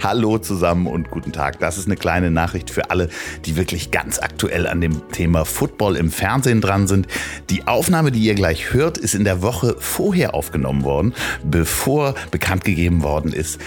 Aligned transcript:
Hallo 0.00 0.38
zusammen 0.38 0.86
und 0.86 1.10
guten 1.10 1.32
Tag. 1.32 1.58
Das 1.58 1.76
ist 1.76 1.86
eine 1.86 1.96
kleine 1.96 2.30
Nachricht 2.30 2.70
für 2.70 2.90
alle, 2.90 3.08
die 3.44 3.56
wirklich 3.56 3.90
ganz 3.90 4.20
aktuell 4.20 4.68
an 4.68 4.80
dem 4.80 5.08
Thema 5.10 5.44
Football 5.44 5.96
im 5.96 6.12
Fernsehen 6.12 6.60
dran 6.60 6.86
sind. 6.86 7.08
Die 7.50 7.66
Aufnahme, 7.66 8.12
die 8.12 8.20
ihr 8.20 8.36
gleich 8.36 8.72
hört, 8.72 8.96
ist 8.96 9.16
in 9.16 9.24
der 9.24 9.42
Woche 9.42 9.74
vorher 9.80 10.34
aufgenommen 10.34 10.84
worden, 10.84 11.14
bevor 11.42 12.14
bekannt 12.30 12.64
gegeben 12.64 13.02
worden 13.02 13.32
ist, 13.32 13.60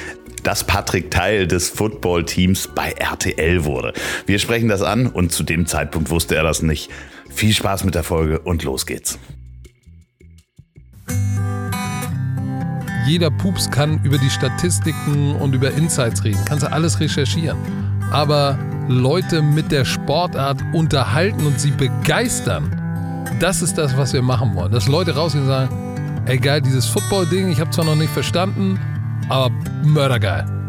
dass 0.44 0.64
Patrick 0.64 1.12
Teil 1.12 1.48
des 1.48 1.70
Football-Teams 1.70 2.70
bei 2.74 2.92
RTL 2.92 3.66
wurde. 3.66 3.94
Wir 4.26 4.40
sprechen 4.40 4.70
das 4.70 4.82
an 4.82 5.08
und 5.08 5.34
zu 5.34 5.44
dem 5.44 5.66
Zeitpunkt 5.66 6.10
wusste 6.12 6.36
er 6.36 6.44
das 6.44 6.62
nicht. 6.62 6.90
Viel 7.30 7.54
Spaß 7.54 7.84
mit 7.84 7.96
der 7.96 8.04
Folge 8.04 8.40
und 8.40 8.64
los 8.64 8.86
geht's. 8.86 9.20
Jeder 13.06 13.32
Pups 13.32 13.70
kann 13.70 14.00
über 14.04 14.18
die 14.18 14.30
Statistiken 14.30 15.36
und 15.36 15.56
über 15.56 15.72
Insights 15.72 16.24
reden, 16.24 16.40
kannst 16.46 16.64
du 16.64 16.72
alles 16.72 17.00
recherchieren. 17.00 17.58
Aber 18.12 18.58
Leute 18.88 19.42
mit 19.42 19.72
der 19.72 19.86
Sportart 19.86 20.62
unterhalten 20.74 21.46
und 21.46 21.60
sie 21.60 21.72
begeistern, 21.72 22.70
das 23.40 23.62
ist 23.62 23.78
das, 23.78 23.98
was 23.98 24.14
wir 24.14 24.22
machen 24.22 24.54
wollen. 24.56 24.72
Dass 24.72 24.88
Leute 24.88 25.16
rausgehen 25.16 25.46
und 25.46 25.50
sagen, 25.50 26.24
ey 26.26 26.38
geil, 26.38 26.62
dieses 26.62 26.86
Football-Ding, 26.86 27.50
ich 27.50 27.60
habe 27.60 27.72
zwar 27.72 27.86
noch 27.86 27.96
nicht 27.96 28.12
verstanden, 28.12 28.80
aber 29.30 29.50
mördergeil. 29.84 30.61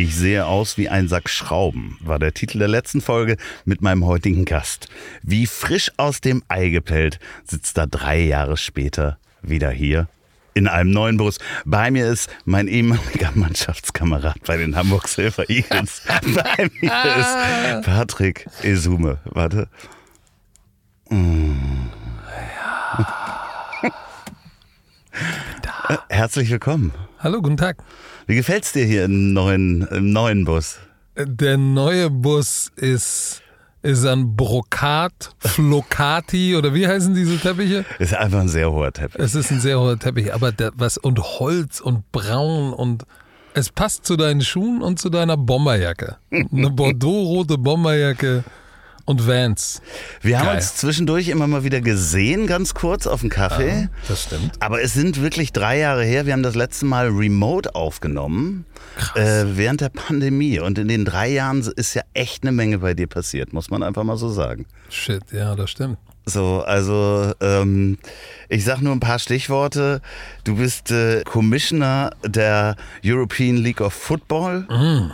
Ich 0.00 0.16
sehe 0.16 0.46
aus 0.46 0.78
wie 0.78 0.88
ein 0.88 1.08
Sack 1.08 1.28
Schrauben, 1.28 1.98
war 2.00 2.18
der 2.18 2.32
Titel 2.32 2.58
der 2.58 2.68
letzten 2.68 3.02
Folge 3.02 3.36
mit 3.66 3.82
meinem 3.82 4.06
heutigen 4.06 4.46
Gast. 4.46 4.88
Wie 5.22 5.44
frisch 5.44 5.92
aus 5.98 6.22
dem 6.22 6.42
Ei 6.48 6.70
gepellt 6.70 7.20
sitzt 7.44 7.76
er 7.76 7.86
drei 7.86 8.18
Jahre 8.22 8.56
später 8.56 9.18
wieder 9.42 9.70
hier 9.70 10.08
in 10.54 10.68
einem 10.68 10.90
neuen 10.90 11.18
Bus. 11.18 11.36
Bei 11.66 11.90
mir 11.90 12.08
ist 12.08 12.30
mein 12.46 12.66
ehemaliger 12.66 13.30
Mannschaftskamerad 13.34 14.42
bei 14.46 14.56
den 14.56 14.74
Hamburg 14.74 15.06
Silver 15.06 15.50
Eagles. 15.50 16.00
bei 16.08 16.70
mir 16.80 16.92
ist 17.18 17.84
Patrick 17.84 18.46
Esume. 18.62 19.18
Warte. 19.26 19.68
Mm. 21.10 21.90
Ja. 22.56 23.92
Herzlich 26.08 26.48
willkommen. 26.48 26.94
Hallo, 27.22 27.42
guten 27.42 27.58
Tag. 27.58 27.76
Wie 28.26 28.34
gefällt's 28.34 28.72
dir 28.72 28.86
hier 28.86 29.04
im 29.04 29.34
neuen, 29.34 29.86
im 29.88 30.10
neuen 30.10 30.46
Bus? 30.46 30.78
Der 31.18 31.58
neue 31.58 32.08
Bus 32.08 32.72
ist, 32.76 33.42
ist 33.82 34.06
ein 34.06 34.36
Brokat, 34.36 35.34
Flocati 35.38 36.56
oder 36.58 36.72
wie 36.72 36.88
heißen 36.88 37.14
diese 37.14 37.38
Teppiche? 37.38 37.84
Ist 37.98 38.14
einfach 38.14 38.40
ein 38.40 38.48
sehr 38.48 38.72
hoher 38.72 38.90
Teppich. 38.90 39.20
Es 39.20 39.34
ist 39.34 39.50
ein 39.50 39.60
sehr 39.60 39.78
hoher 39.78 39.98
Teppich, 39.98 40.32
aber 40.32 40.50
der, 40.50 40.72
was 40.76 40.96
und 40.96 41.18
Holz 41.18 41.80
und 41.80 42.10
Braun 42.10 42.72
und 42.72 43.04
es 43.52 43.68
passt 43.68 44.06
zu 44.06 44.16
deinen 44.16 44.40
Schuhen 44.40 44.80
und 44.80 44.98
zu 44.98 45.10
deiner 45.10 45.36
Bomberjacke. 45.36 46.16
Eine 46.30 46.70
Bordeaux-rote 46.70 47.58
Bomberjacke 47.58 48.44
und 49.04 49.26
Vans. 49.26 49.82
Wir 50.20 50.40
haben 50.40 50.56
uns 50.56 50.76
zwischendurch 50.76 51.28
immer 51.28 51.46
mal 51.46 51.64
wieder 51.64 51.80
gesehen, 51.80 52.46
ganz 52.46 52.74
kurz 52.74 53.06
auf 53.06 53.20
dem 53.20 53.30
Kaffee. 53.30 53.82
Ja, 53.82 53.88
das 54.08 54.24
stimmt. 54.24 54.52
Aber 54.60 54.82
es 54.82 54.92
sind 54.94 55.20
wirklich 55.20 55.52
drei 55.52 55.78
Jahre 55.78 56.04
her. 56.04 56.26
Wir 56.26 56.32
haben 56.32 56.42
das 56.42 56.54
letzte 56.54 56.86
Mal 56.86 57.08
remote 57.08 57.74
aufgenommen. 57.74 58.64
Äh, 59.14 59.44
während 59.54 59.80
der 59.80 59.88
Pandemie. 59.88 60.60
Und 60.60 60.78
in 60.78 60.88
den 60.88 61.04
drei 61.04 61.28
Jahren 61.28 61.60
ist 61.76 61.94
ja 61.94 62.02
echt 62.14 62.42
eine 62.42 62.52
Menge 62.52 62.78
bei 62.78 62.94
dir 62.94 63.06
passiert, 63.06 63.52
muss 63.52 63.70
man 63.70 63.82
einfach 63.82 64.04
mal 64.04 64.16
so 64.16 64.28
sagen. 64.28 64.66
Shit, 64.88 65.22
ja, 65.32 65.54
das 65.54 65.70
stimmt. 65.70 65.98
So, 66.26 66.62
also 66.64 67.32
ähm, 67.40 67.98
ich 68.48 68.64
sag 68.64 68.82
nur 68.82 68.92
ein 68.92 69.00
paar 69.00 69.18
Stichworte. 69.18 70.00
Du 70.44 70.56
bist 70.56 70.90
äh, 70.90 71.22
Commissioner 71.24 72.10
der 72.24 72.76
European 73.04 73.56
League 73.56 73.80
of 73.80 73.94
Football. 73.94 74.66
Mm 74.68 75.12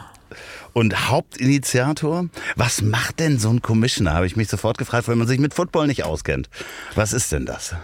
und 0.77 1.09
Hauptinitiator. 1.09 2.29
Was 2.55 2.83
macht 2.83 3.19
denn 3.19 3.39
so 3.39 3.49
ein 3.49 3.63
Commissioner? 3.63 4.13
Habe 4.13 4.27
ich 4.27 4.37
mich 4.37 4.49
sofort 4.49 4.77
gefragt, 4.77 5.09
weil 5.09 5.17
man 5.17 5.27
sich 5.27 5.39
mit 5.39 5.55
Football 5.55 5.87
nicht 5.87 6.05
auskennt. 6.05 6.51
Was 6.95 7.15
ist 7.15 7.33
denn 7.33 7.47
das? 7.47 7.75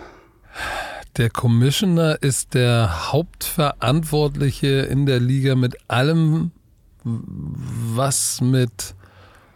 Der 1.17 1.31
Commissioner 1.31 2.23
ist 2.23 2.53
der 2.53 3.11
Hauptverantwortliche 3.11 4.83
in 4.83 5.07
der 5.07 5.21
Liga 5.21 5.55
mit 5.55 5.75
allem, 5.89 6.51
was 7.03 8.43
mit 8.43 8.95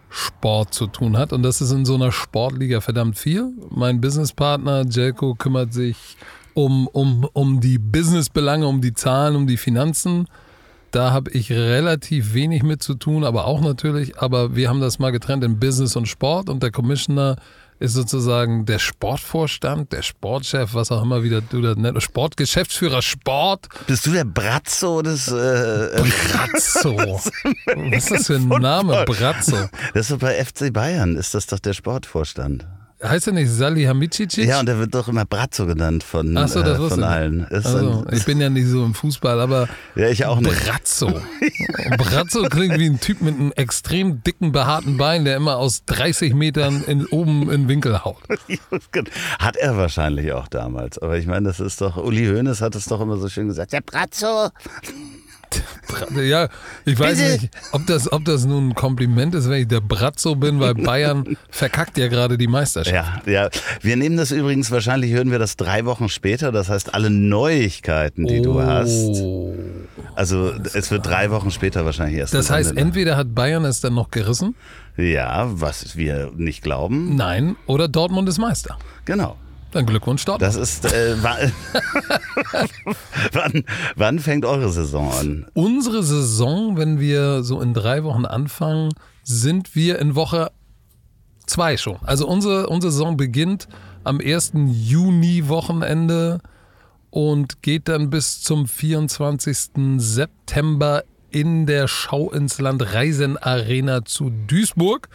Sport 0.08 0.72
zu 0.72 0.86
tun 0.86 1.18
hat. 1.18 1.34
Und 1.34 1.42
das 1.42 1.60
ist 1.60 1.72
in 1.72 1.84
so 1.84 1.96
einer 1.96 2.12
Sportliga 2.12 2.80
verdammt 2.80 3.18
viel. 3.18 3.52
Mein 3.68 4.00
Businesspartner 4.00 4.86
Jelko 4.88 5.34
kümmert 5.34 5.74
sich 5.74 6.16
um, 6.54 6.88
um, 6.88 7.28
um 7.34 7.60
die 7.60 7.76
Businessbelange, 7.76 8.66
um 8.66 8.80
die 8.80 8.94
Zahlen, 8.94 9.36
um 9.36 9.46
die 9.46 9.58
Finanzen. 9.58 10.26
Da 10.90 11.12
habe 11.12 11.30
ich 11.32 11.50
relativ 11.52 12.34
wenig 12.34 12.62
mit 12.62 12.82
zu 12.82 12.94
tun, 12.94 13.24
aber 13.24 13.46
auch 13.46 13.60
natürlich. 13.60 14.18
Aber 14.18 14.56
wir 14.56 14.68
haben 14.68 14.80
das 14.80 14.98
mal 14.98 15.10
getrennt 15.10 15.44
in 15.44 15.58
Business 15.58 15.96
und 15.96 16.06
Sport 16.06 16.48
und 16.48 16.62
der 16.62 16.70
Commissioner 16.70 17.36
ist 17.78 17.92
sozusagen 17.92 18.64
der 18.64 18.78
Sportvorstand, 18.78 19.92
der 19.92 20.02
Sportchef, 20.02 20.72
was 20.72 20.90
auch 20.90 21.02
immer 21.02 21.22
wieder 21.22 21.42
du 21.42 21.60
das 21.60 21.76
nennst, 21.76 22.02
Sportgeschäftsführer 22.02 23.02
Sport. 23.02 23.68
Bist 23.86 24.06
du 24.06 24.12
der 24.12 24.24
Brazzo 24.24 25.02
des 25.02 25.28
äh, 25.28 26.02
Brazzo? 26.32 26.96
was 26.96 27.26
ist 27.92 28.10
das 28.10 28.26
für 28.28 28.36
ein 28.36 28.48
Name, 28.48 29.04
Brazzo? 29.04 29.68
Das 29.92 30.08
ist 30.08 30.12
doch 30.12 30.18
bei 30.18 30.42
FC 30.42 30.72
Bayern, 30.72 31.16
ist 31.16 31.34
das 31.34 31.46
doch 31.46 31.58
der 31.58 31.74
Sportvorstand. 31.74 32.66
Heißt 33.02 33.26
er 33.26 33.34
nicht 33.34 33.50
Salihamidzic? 33.50 34.38
Ja, 34.38 34.60
und 34.60 34.66
der 34.66 34.78
wird 34.78 34.94
doch 34.94 35.08
immer 35.08 35.26
Brazzo 35.26 35.66
genannt 35.66 36.02
von, 36.02 36.34
Ach 36.36 36.48
so, 36.48 36.62
das 36.62 36.78
äh, 36.78 36.88
von 36.88 37.04
allen. 37.04 37.44
Also, 37.44 38.06
ich 38.10 38.24
bin 38.24 38.40
ja 38.40 38.48
nicht 38.48 38.68
so 38.68 38.84
im 38.84 38.94
Fußball, 38.94 39.38
aber 39.38 39.68
ja, 39.96 40.08
ich 40.08 40.24
auch 40.24 40.40
nicht. 40.40 40.64
Brazzo. 40.64 41.20
Brazzo 41.98 42.44
klingt 42.44 42.78
wie 42.78 42.86
ein 42.86 42.98
Typ 42.98 43.20
mit 43.20 43.34
einem 43.34 43.52
extrem 43.52 44.22
dicken, 44.22 44.50
behaarten 44.50 44.96
Bein, 44.96 45.26
der 45.26 45.36
immer 45.36 45.58
aus 45.58 45.84
30 45.84 46.32
Metern 46.32 46.84
in, 46.84 47.04
oben 47.06 47.50
in 47.50 47.68
Winkel 47.68 48.02
haut. 48.02 48.22
Hat 49.38 49.56
er 49.56 49.76
wahrscheinlich 49.76 50.32
auch 50.32 50.48
damals. 50.48 50.98
Aber 50.98 51.18
ich 51.18 51.26
meine, 51.26 51.48
das 51.48 51.60
ist 51.60 51.82
doch, 51.82 51.98
Uli 51.98 52.26
Hoeneß 52.26 52.62
hat 52.62 52.74
es 52.76 52.86
doch 52.86 53.02
immer 53.02 53.18
so 53.18 53.28
schön 53.28 53.48
gesagt, 53.48 53.74
der 53.74 53.82
Brazzo. 53.82 54.48
Ja, 56.16 56.48
ich 56.84 56.98
weiß 56.98 57.18
Bitte? 57.18 57.32
nicht, 57.32 57.50
ob 57.72 57.86
das, 57.86 58.12
ob 58.12 58.24
das 58.24 58.44
nun 58.44 58.70
ein 58.70 58.74
Kompliment 58.74 59.34
ist, 59.34 59.48
wenn 59.48 59.62
ich 59.62 59.68
der 59.68 59.80
Bratzo 59.80 60.34
bin, 60.34 60.60
weil 60.60 60.74
Bayern 60.74 61.36
verkackt 61.50 61.96
ja 61.98 62.08
gerade 62.08 62.36
die 62.38 62.46
Meisterschaft. 62.46 63.26
Ja, 63.26 63.32
ja. 63.44 63.50
Wir 63.80 63.96
nehmen 63.96 64.16
das 64.16 64.30
übrigens, 64.30 64.70
wahrscheinlich 64.70 65.12
hören 65.12 65.30
wir 65.30 65.38
das 65.38 65.56
drei 65.56 65.84
Wochen 65.84 66.08
später. 66.08 66.52
Das 66.52 66.68
heißt, 66.68 66.94
alle 66.94 67.10
Neuigkeiten, 67.10 68.26
die 68.26 68.40
oh. 68.40 68.44
du 68.44 68.62
hast. 68.62 69.22
Also, 70.14 70.52
es 70.74 70.90
wird 70.90 71.06
drei 71.06 71.30
Wochen 71.30 71.50
später 71.50 71.84
wahrscheinlich 71.84 72.18
erst. 72.18 72.34
Das 72.34 72.50
heißt, 72.50 72.76
entweder 72.76 73.16
hat 73.16 73.34
Bayern 73.34 73.64
es 73.64 73.80
dann 73.80 73.94
noch 73.94 74.10
gerissen. 74.10 74.54
Ja, 74.96 75.46
was 75.48 75.96
wir 75.96 76.32
nicht 76.36 76.62
glauben. 76.62 77.16
Nein, 77.16 77.56
oder 77.66 77.86
Dortmund 77.86 78.28
ist 78.28 78.38
Meister. 78.38 78.78
Genau. 79.04 79.36
Dann 79.72 79.86
Glückwunsch 79.86 80.24
dort. 80.24 80.40
Das 80.40 80.56
ist. 80.56 80.84
Äh, 80.84 81.16
wann, 83.32 83.64
wann 83.96 84.18
fängt 84.18 84.44
eure 84.44 84.70
Saison 84.70 85.12
an? 85.12 85.46
Unsere 85.54 86.02
Saison, 86.02 86.76
wenn 86.76 87.00
wir 87.00 87.42
so 87.42 87.60
in 87.60 87.74
drei 87.74 88.04
Wochen 88.04 88.24
anfangen, 88.24 88.92
sind 89.22 89.74
wir 89.74 89.98
in 89.98 90.14
Woche 90.14 90.50
zwei 91.46 91.76
schon. 91.76 91.98
Also 92.04 92.26
unsere, 92.26 92.68
unsere 92.68 92.92
Saison 92.92 93.16
beginnt 93.16 93.68
am 94.04 94.20
1. 94.20 94.52
Juni-Wochenende 94.54 96.40
und 97.10 97.62
geht 97.62 97.88
dann 97.88 98.10
bis 98.10 98.42
zum 98.42 98.66
24. 98.66 99.70
September 99.96 101.02
in 101.30 101.66
der 101.66 101.88
Schau 101.88 102.30
ins 102.30 102.60
Land 102.60 102.94
Reisen 102.94 103.36
Arena 103.36 104.04
zu 104.04 104.30
Duisburg. 104.46 105.08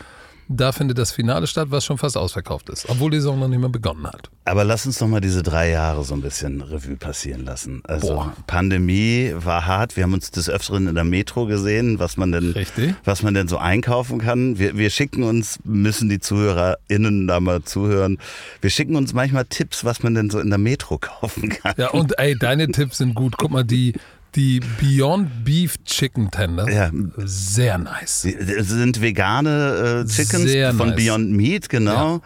Da 0.53 0.71
findet 0.71 0.97
das 0.97 1.11
Finale 1.11 1.47
statt, 1.47 1.67
was 1.71 1.85
schon 1.85 1.97
fast 1.97 2.17
ausverkauft 2.17 2.69
ist, 2.69 2.89
obwohl 2.89 3.11
die 3.11 3.17
Saison 3.17 3.39
noch 3.39 3.47
nicht 3.47 3.59
mehr 3.59 3.69
begonnen 3.69 4.05
hat. 4.05 4.29
Aber 4.43 4.63
lass 4.63 4.85
uns 4.85 4.99
noch 4.99 5.07
mal 5.07 5.21
diese 5.21 5.43
drei 5.43 5.69
Jahre 5.69 6.03
so 6.03 6.13
ein 6.13 6.21
bisschen 6.21 6.61
Revue 6.61 6.97
passieren 6.97 7.45
lassen. 7.45 7.81
Also 7.85 8.15
Boah. 8.15 8.33
Pandemie 8.47 9.33
war 9.35 9.65
hart. 9.65 9.95
Wir 9.95 10.03
haben 10.03 10.13
uns 10.13 10.31
des 10.31 10.49
Öfteren 10.49 10.87
in 10.87 10.95
der 10.95 11.03
Metro 11.03 11.45
gesehen, 11.45 11.99
was 11.99 12.17
man 12.17 12.31
denn, 12.31 12.51
Richtig. 12.51 12.95
was 13.05 13.23
man 13.23 13.33
denn 13.33 13.47
so 13.47 13.57
einkaufen 13.57 14.19
kann. 14.19 14.59
Wir, 14.59 14.77
wir 14.77 14.89
schicken 14.89 15.23
uns, 15.23 15.59
müssen 15.63 16.09
die 16.09 16.19
ZuhörerInnen 16.19 17.27
da 17.27 17.39
mal 17.39 17.63
zuhören. 17.63 18.17
Wir 18.61 18.69
schicken 18.69 18.95
uns 18.95 19.13
manchmal 19.13 19.45
Tipps, 19.45 19.85
was 19.85 20.03
man 20.03 20.15
denn 20.15 20.29
so 20.29 20.39
in 20.39 20.49
der 20.49 20.59
Metro 20.59 20.97
kaufen 21.01 21.49
kann. 21.49 21.75
Ja, 21.77 21.91
und 21.91 22.19
ey, 22.19 22.37
deine 22.37 22.67
Tipps 22.67 22.97
sind 22.97 23.13
gut. 23.13 23.35
Guck 23.37 23.51
mal, 23.51 23.63
die, 23.63 23.93
die 24.35 24.61
Beyond 24.79 25.43
Beef 25.43 25.75
Chicken 25.83 26.31
Tender. 26.31 26.69
Ja. 26.69 26.89
Sehr 27.17 27.77
nice. 27.77 28.25
Es 28.25 28.69
sind 28.69 29.01
vegane 29.01 30.05
äh, 30.05 30.09
Chickens 30.09 30.49
sehr 30.49 30.73
von 30.73 30.89
nice. 30.89 30.97
Beyond 30.97 31.31
Meat, 31.31 31.69
genau. 31.69 32.21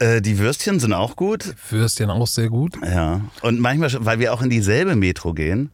Ja. 0.00 0.16
Äh, 0.16 0.22
die 0.22 0.38
Würstchen 0.38 0.80
sind 0.80 0.92
auch 0.92 1.16
gut. 1.16 1.54
Würstchen 1.70 2.10
auch 2.10 2.26
sehr 2.26 2.48
gut. 2.48 2.74
Ja. 2.84 3.22
Und 3.42 3.60
manchmal, 3.60 3.90
weil 4.00 4.18
wir 4.18 4.34
auch 4.34 4.42
in 4.42 4.50
dieselbe 4.50 4.96
Metro 4.96 5.32
gehen, 5.32 5.70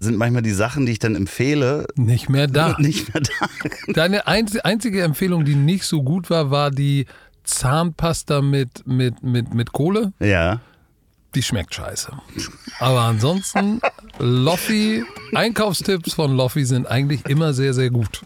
sind 0.00 0.16
manchmal 0.16 0.42
die 0.42 0.52
Sachen, 0.52 0.86
die 0.86 0.92
ich 0.92 0.98
dann 0.98 1.14
empfehle, 1.14 1.86
nicht 1.96 2.28
mehr 2.28 2.46
da. 2.46 2.76
Nicht 2.78 3.14
mehr 3.14 3.22
da. 3.22 3.92
Deine 3.92 4.26
einzige 4.26 5.02
Empfehlung, 5.02 5.44
die 5.44 5.54
nicht 5.54 5.84
so 5.84 6.02
gut 6.02 6.28
war, 6.28 6.50
war 6.50 6.70
die 6.70 7.06
Zahnpasta 7.44 8.42
mit, 8.42 8.86
mit, 8.86 9.22
mit, 9.22 9.54
mit 9.54 9.72
Kohle. 9.72 10.12
Ja 10.20 10.60
die 11.34 11.42
schmeckt 11.42 11.74
scheiße. 11.74 12.12
Aber 12.78 13.02
ansonsten, 13.02 13.80
Loffi, 14.18 15.04
Einkaufstipps 15.34 16.14
von 16.14 16.36
Loffi 16.36 16.64
sind 16.64 16.86
eigentlich 16.86 17.26
immer 17.26 17.52
sehr, 17.52 17.74
sehr 17.74 17.90
gut. 17.90 18.22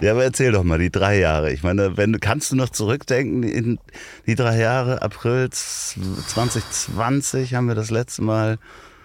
Ja, 0.00 0.12
aber 0.12 0.24
erzähl 0.24 0.52
doch 0.52 0.64
mal, 0.64 0.78
die 0.78 0.90
drei 0.90 1.18
Jahre. 1.18 1.52
Ich 1.52 1.62
meine, 1.62 1.96
wenn 1.96 2.18
kannst 2.20 2.52
du 2.52 2.56
noch 2.56 2.68
zurückdenken 2.68 3.42
in 3.42 3.78
die 4.26 4.34
drei 4.34 4.58
Jahre, 4.58 5.02
April 5.02 5.48
2020 5.50 7.54
haben 7.54 7.68
wir 7.68 7.74
das 7.74 7.90
letzte 7.90 8.22
Mal. 8.22 8.58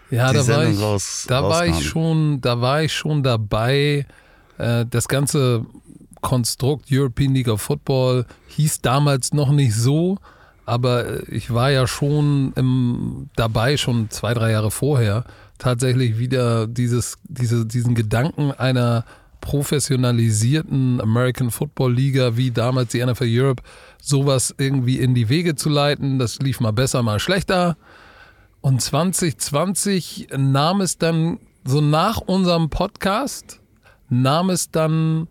Ja, 0.10 0.32
da, 0.32 0.48
war 0.48 0.66
ich, 0.66 0.80
raus, 0.80 1.26
da 1.28 1.44
war 1.44 1.66
ich 1.66 1.88
schon, 1.88 2.42
da 2.42 2.62
war 2.62 2.84
ich 2.84 2.94
schon 2.94 3.24
dabei. 3.24 4.06
Äh, 4.58 4.86
das 4.88 5.08
ganze 5.08 5.66
Konstrukt 6.22 6.86
European 6.92 7.34
League 7.34 7.50
of 7.50 7.62
Football 7.62 8.26
hieß 8.48 8.82
damals 8.82 9.34
noch 9.34 9.52
nicht 9.52 9.76
so, 9.76 10.18
aber 10.66 11.28
ich 11.30 11.54
war 11.54 11.72
ja 11.72 11.88
schon 11.88 12.54
im, 12.56 13.30
dabei, 13.36 13.78
schon 13.78 14.10
zwei, 14.10 14.34
drei 14.34 14.52
Jahre 14.52 14.72
vorher, 14.72 15.26
tatsächlich 15.58 16.18
wieder 16.18 16.68
dieses, 16.68 17.18
diese, 17.24 17.66
diesen 17.66 17.96
Gedanken 17.96 18.52
einer 18.52 19.06
professionalisierten 19.42 21.02
American 21.02 21.52
Football 21.52 21.94
Liga 21.94 22.38
wie 22.38 22.52
damals 22.52 22.92
die 22.92 23.06
NFL 23.06 23.28
Europe 23.28 23.64
sowas 24.02 24.56
irgendwie 24.58 25.00
in 25.00 25.14
die 25.14 25.28
Wege 25.28 25.56
zu 25.56 25.70
leiten. 25.70 26.18
Das 26.18 26.40
lief 26.40 26.62
mal 26.62 26.72
besser, 26.72 27.04
mal 27.04 27.20
schlechter. 27.20 27.76
Und 28.62 28.82
2020 28.82 30.30
nahm 30.38 30.80
es 30.80 30.98
dann 30.98 31.40
so 31.66 31.82
nach 31.82 32.20
unserem 32.20 32.70
Podcast, 32.70 33.60
nahm 34.10 34.50
es 34.50 34.72
dann 34.72 35.28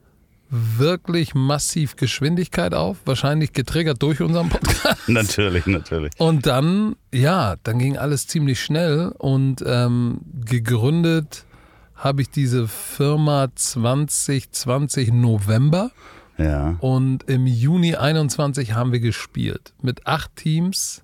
wirklich 0.53 1.35
massiv 1.35 1.97
Geschwindigkeit 1.97 2.75
auf, 2.75 2.99
wahrscheinlich 3.07 3.55
getriggert 3.55 4.03
durch 4.03 4.21
unseren 4.21 4.51
Podcast. 4.51 4.99
natürlich, 5.09 5.65
natürlich. 5.67 6.13
Und 6.19 6.47
dann, 6.47 6.95
ja, 7.13 7.57
dann 7.63 7.79
ging 7.79 7.97
alles 7.97 8.27
ziemlich 8.27 8.61
schnell 8.61 9.15
und 9.17 9.65
ähm, 9.67 10.21
gegründet 10.45 11.47
habe 11.95 12.21
ich 12.21 12.31
diese 12.31 12.69
Firma 12.69 13.49
2020 13.55 15.13
November. 15.13 15.91
Ja. 16.37 16.77
Und 16.81 17.23
im 17.31 17.47
Juni 17.47 17.95
21 17.95 18.75
haben 18.75 18.93
wir 18.93 19.01
gespielt 19.01 19.73
mit 19.81 20.07
acht 20.07 20.37
Teams 20.37 21.01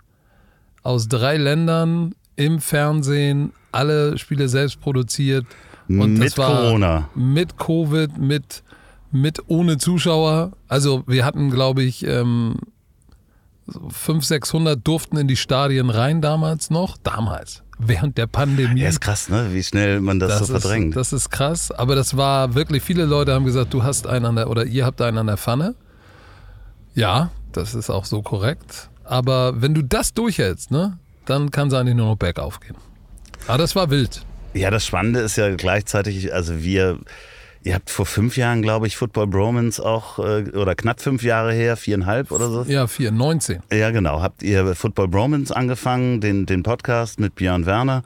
aus 0.83 1.09
drei 1.09 1.39
Ländern 1.39 2.15
im 2.37 2.61
Fernsehen, 2.61 3.53
alle 3.73 4.19
Spiele 4.19 4.49
selbst 4.49 4.81
produziert. 4.81 5.47
Und 5.89 6.19
mit 6.19 6.37
Corona. 6.37 7.09
Mit 7.15 7.57
Covid, 7.57 8.19
mit 8.19 8.63
mit 9.11 9.41
ohne 9.49 9.79
Zuschauer. 9.79 10.53
Also 10.69 11.05
wir 11.07 11.25
hatten, 11.25 11.51
glaube 11.51 11.83
ich, 11.83 12.07
ähm, 12.07 12.57
500, 13.71 14.25
600 14.25 14.87
durften 14.87 15.17
in 15.17 15.29
die 15.29 15.37
Stadien 15.37 15.91
rein 15.91 16.21
damals 16.21 16.71
noch. 16.71 16.97
Damals, 16.99 17.63
während 17.79 18.17
der 18.19 18.27
Pandemie. 18.27 18.81
Ja, 18.81 18.89
ist 18.89 19.01
krass, 19.01 19.29
ne? 19.29 19.49
wie 19.53 19.63
schnell 19.63 20.01
man 20.01 20.19
das, 20.19 20.39
das 20.39 20.49
so 20.49 20.59
verdrängt. 20.59 20.91
Ist, 20.91 20.97
das 20.97 21.13
ist 21.13 21.31
krass, 21.31 21.71
aber 21.71 21.95
das 21.95 22.17
war 22.17 22.55
wirklich, 22.55 22.83
viele 22.83 23.05
Leute 23.05 23.35
haben 23.35 23.45
gesagt, 23.45 23.75
du 23.75 23.83
hast 23.83 24.07
einen 24.07 24.25
an 24.25 24.37
der, 24.37 24.51
oder 24.51 24.65
ihr 24.65 24.87
habt 24.87 25.01
einen 25.03 25.19
an 25.19 25.27
der 25.27 25.37
Pfanne. 25.37 25.75
Ja, 26.95 27.31
das 27.53 27.75
ist 27.75 27.91
auch 27.91 28.05
so 28.05 28.23
korrekt. 28.23 28.89
Aber 29.05 29.61
wenn 29.61 29.75
du 29.75 29.83
das 29.83 30.13
durchhältst, 30.15 30.71
ne, 30.71 30.99
dann 31.27 31.51
kann 31.51 31.69
es 31.69 31.75
eigentlich 31.75 31.97
nur 31.97 32.07
noch 32.07 32.17
bergauf 32.17 32.61
gehen. 32.61 32.77
Aber 33.47 33.59
das 33.59 33.77
war 33.77 33.91
wild. 33.91 34.25
Ja, 34.55 34.71
das 34.71 34.85
Spannende 34.85 35.21
ist 35.21 35.37
ja 35.37 35.55
gleichzeitig, 35.55 36.33
also 36.33 36.63
wir 36.63 36.99
Ihr 37.65 37.75
habt 37.75 37.91
vor 37.91 38.07
fünf 38.07 38.37
Jahren, 38.37 38.63
glaube 38.63 38.87
ich, 38.87 38.97
Football 38.97 39.27
Bromance 39.27 39.85
auch, 39.85 40.19
äh, 40.19 40.51
oder 40.55 40.75
knapp 40.75 41.01
fünf 41.01 41.23
Jahre 41.23 41.53
her, 41.53 41.77
viereinhalb 41.77 42.31
oder 42.31 42.49
so. 42.49 42.63
Ja, 42.63 42.87
vier, 42.87 43.11
19. 43.11 43.63
Ja, 43.73 43.91
genau. 43.91 44.23
Habt 44.23 44.43
ihr 44.43 44.75
Football 44.75 45.09
Bromance 45.09 45.55
angefangen, 45.55 46.21
den, 46.21 46.47
den 46.47 46.63
Podcast 46.63 47.21
mit 47.21 47.35
Björn 47.35 47.67
Werner 47.67 48.03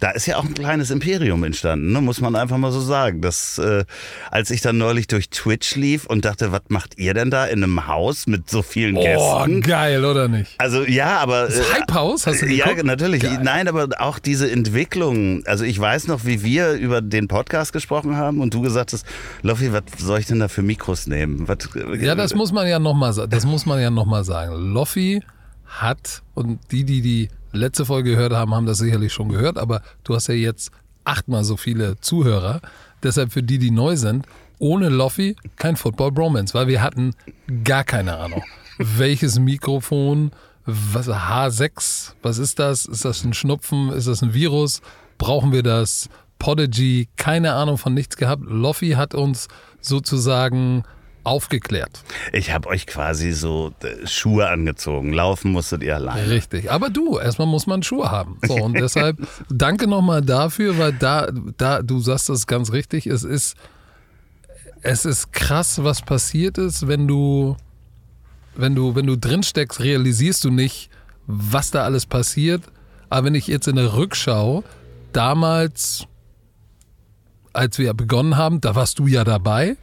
da 0.00 0.10
ist 0.10 0.26
ja 0.26 0.38
auch 0.38 0.44
ein 0.44 0.54
kleines 0.54 0.90
Imperium 0.90 1.44
entstanden, 1.44 1.92
ne? 1.92 2.00
muss 2.00 2.20
man 2.20 2.34
einfach 2.34 2.56
mal 2.56 2.72
so 2.72 2.80
sagen. 2.80 3.20
Das, 3.20 3.58
äh, 3.58 3.84
als 4.30 4.50
ich 4.50 4.62
dann 4.62 4.78
neulich 4.78 5.06
durch 5.06 5.28
Twitch 5.28 5.76
lief 5.76 6.06
und 6.06 6.24
dachte, 6.24 6.52
was 6.52 6.62
macht 6.68 6.98
ihr 6.98 7.12
denn 7.12 7.30
da 7.30 7.44
in 7.44 7.62
einem 7.62 7.86
Haus 7.86 8.26
mit 8.26 8.48
so 8.48 8.62
vielen 8.62 8.96
oh, 8.96 9.02
Gästen? 9.02 9.58
Oh, 9.58 9.60
geil, 9.60 10.04
oder 10.04 10.28
nicht? 10.28 10.52
Also 10.56 10.84
ja, 10.84 11.18
aber... 11.18 11.46
Das 11.46 11.58
äh, 11.58 11.74
Hype 11.74 11.92
House, 11.92 12.26
hast 12.26 12.40
du 12.40 12.46
geguckt? 12.46 12.76
Ja, 12.78 12.82
natürlich. 12.82 13.22
Geil. 13.22 13.40
Nein, 13.42 13.68
aber 13.68 13.88
auch 13.98 14.18
diese 14.18 14.50
Entwicklung. 14.50 15.44
Also 15.46 15.64
ich 15.64 15.78
weiß 15.78 16.06
noch, 16.06 16.24
wie 16.24 16.42
wir 16.42 16.72
über 16.72 17.02
den 17.02 17.28
Podcast 17.28 17.74
gesprochen 17.74 18.16
haben 18.16 18.40
und 18.40 18.54
du 18.54 18.62
gesagt 18.62 18.94
hast, 18.94 19.04
Loffi, 19.42 19.72
was 19.72 19.82
soll 19.98 20.20
ich 20.20 20.26
denn 20.26 20.40
da 20.40 20.48
für 20.48 20.62
Mikros 20.62 21.06
nehmen? 21.06 21.46
Was, 21.46 21.58
äh, 21.76 22.04
ja, 22.04 22.14
das 22.14 22.34
muss 22.34 22.52
man 22.52 22.66
ja 22.66 22.78
nochmal 22.78 23.10
das 23.28 23.44
muss 23.44 23.66
man 23.66 23.80
ja 23.80 23.90
noch 23.90 24.06
mal 24.06 24.24
sagen. 24.24 24.72
Loffi 24.72 25.22
hat 25.66 26.22
und 26.34 26.58
die, 26.70 26.84
die 26.84 27.02
die 27.02 27.28
letzte 27.52 27.84
Folge 27.84 28.10
gehört 28.10 28.32
haben, 28.32 28.54
haben 28.54 28.66
das 28.66 28.78
sicherlich 28.78 29.12
schon 29.12 29.28
gehört, 29.28 29.58
aber 29.58 29.82
du 30.04 30.14
hast 30.14 30.28
ja 30.28 30.34
jetzt 30.34 30.70
achtmal 31.04 31.44
so 31.44 31.56
viele 31.56 31.98
Zuhörer. 32.00 32.60
Deshalb 33.02 33.32
für 33.32 33.42
die, 33.42 33.58
die 33.58 33.70
neu 33.70 33.96
sind, 33.96 34.26
ohne 34.58 34.88
Loffi 34.88 35.36
kein 35.56 35.76
Football 35.76 36.12
Bromance, 36.12 36.54
weil 36.54 36.66
wir 36.66 36.82
hatten 36.82 37.14
gar 37.64 37.84
keine 37.84 38.18
Ahnung, 38.18 38.42
welches 38.78 39.38
Mikrofon, 39.38 40.32
was 40.66 41.08
H6, 41.08 42.12
was 42.22 42.38
ist 42.38 42.58
das? 42.58 42.84
Ist 42.84 43.04
das 43.04 43.24
ein 43.24 43.34
Schnupfen? 43.34 43.90
Ist 43.90 44.06
das 44.06 44.22
ein 44.22 44.34
Virus? 44.34 44.82
Brauchen 45.18 45.52
wir 45.52 45.62
das? 45.62 46.08
Podigy, 46.38 47.08
keine 47.16 47.52
Ahnung 47.52 47.76
von 47.76 47.92
nichts 47.92 48.16
gehabt. 48.16 48.42
Loffi 48.46 48.90
hat 48.92 49.14
uns 49.14 49.48
sozusagen 49.80 50.84
aufgeklärt. 51.30 52.02
Ich 52.32 52.52
habe 52.52 52.68
euch 52.68 52.88
quasi 52.88 53.30
so 53.30 53.72
äh, 53.84 54.04
Schuhe 54.06 54.48
angezogen. 54.48 55.12
Laufen 55.12 55.52
musstet 55.52 55.84
ihr 55.84 55.94
allein. 55.94 56.28
Richtig. 56.28 56.72
Aber 56.72 56.90
du, 56.90 57.18
erstmal 57.18 57.46
muss 57.46 57.68
man 57.68 57.84
Schuhe 57.84 58.10
haben. 58.10 58.38
So, 58.46 58.54
und 58.54 58.74
deshalb 58.74 59.16
danke 59.48 59.86
nochmal 59.86 60.22
dafür, 60.22 60.76
weil 60.76 60.92
da, 60.92 61.28
da, 61.56 61.82
du 61.82 62.00
sagst 62.00 62.28
das 62.28 62.48
ganz 62.48 62.72
richtig, 62.72 63.06
es 63.06 63.22
ist, 63.22 63.56
es 64.82 65.04
ist 65.04 65.32
krass, 65.32 65.84
was 65.84 66.02
passiert 66.02 66.58
ist, 66.58 66.88
wenn 66.88 67.06
du, 67.06 67.56
wenn 68.56 68.74
du, 68.74 68.96
wenn 68.96 69.06
du 69.06 69.16
drinsteckst, 69.16 69.78
realisierst 69.78 70.42
du 70.42 70.50
nicht, 70.50 70.90
was 71.28 71.70
da 71.70 71.84
alles 71.84 72.06
passiert. 72.06 72.62
Aber 73.08 73.26
wenn 73.26 73.36
ich 73.36 73.46
jetzt 73.46 73.68
in 73.68 73.76
der 73.76 73.94
Rückschau 73.94 74.64
damals, 75.12 76.08
als 77.52 77.78
wir 77.78 77.94
begonnen 77.94 78.36
haben, 78.36 78.60
da 78.60 78.74
warst 78.74 78.98
du 78.98 79.06
ja 79.06 79.22
dabei. 79.22 79.76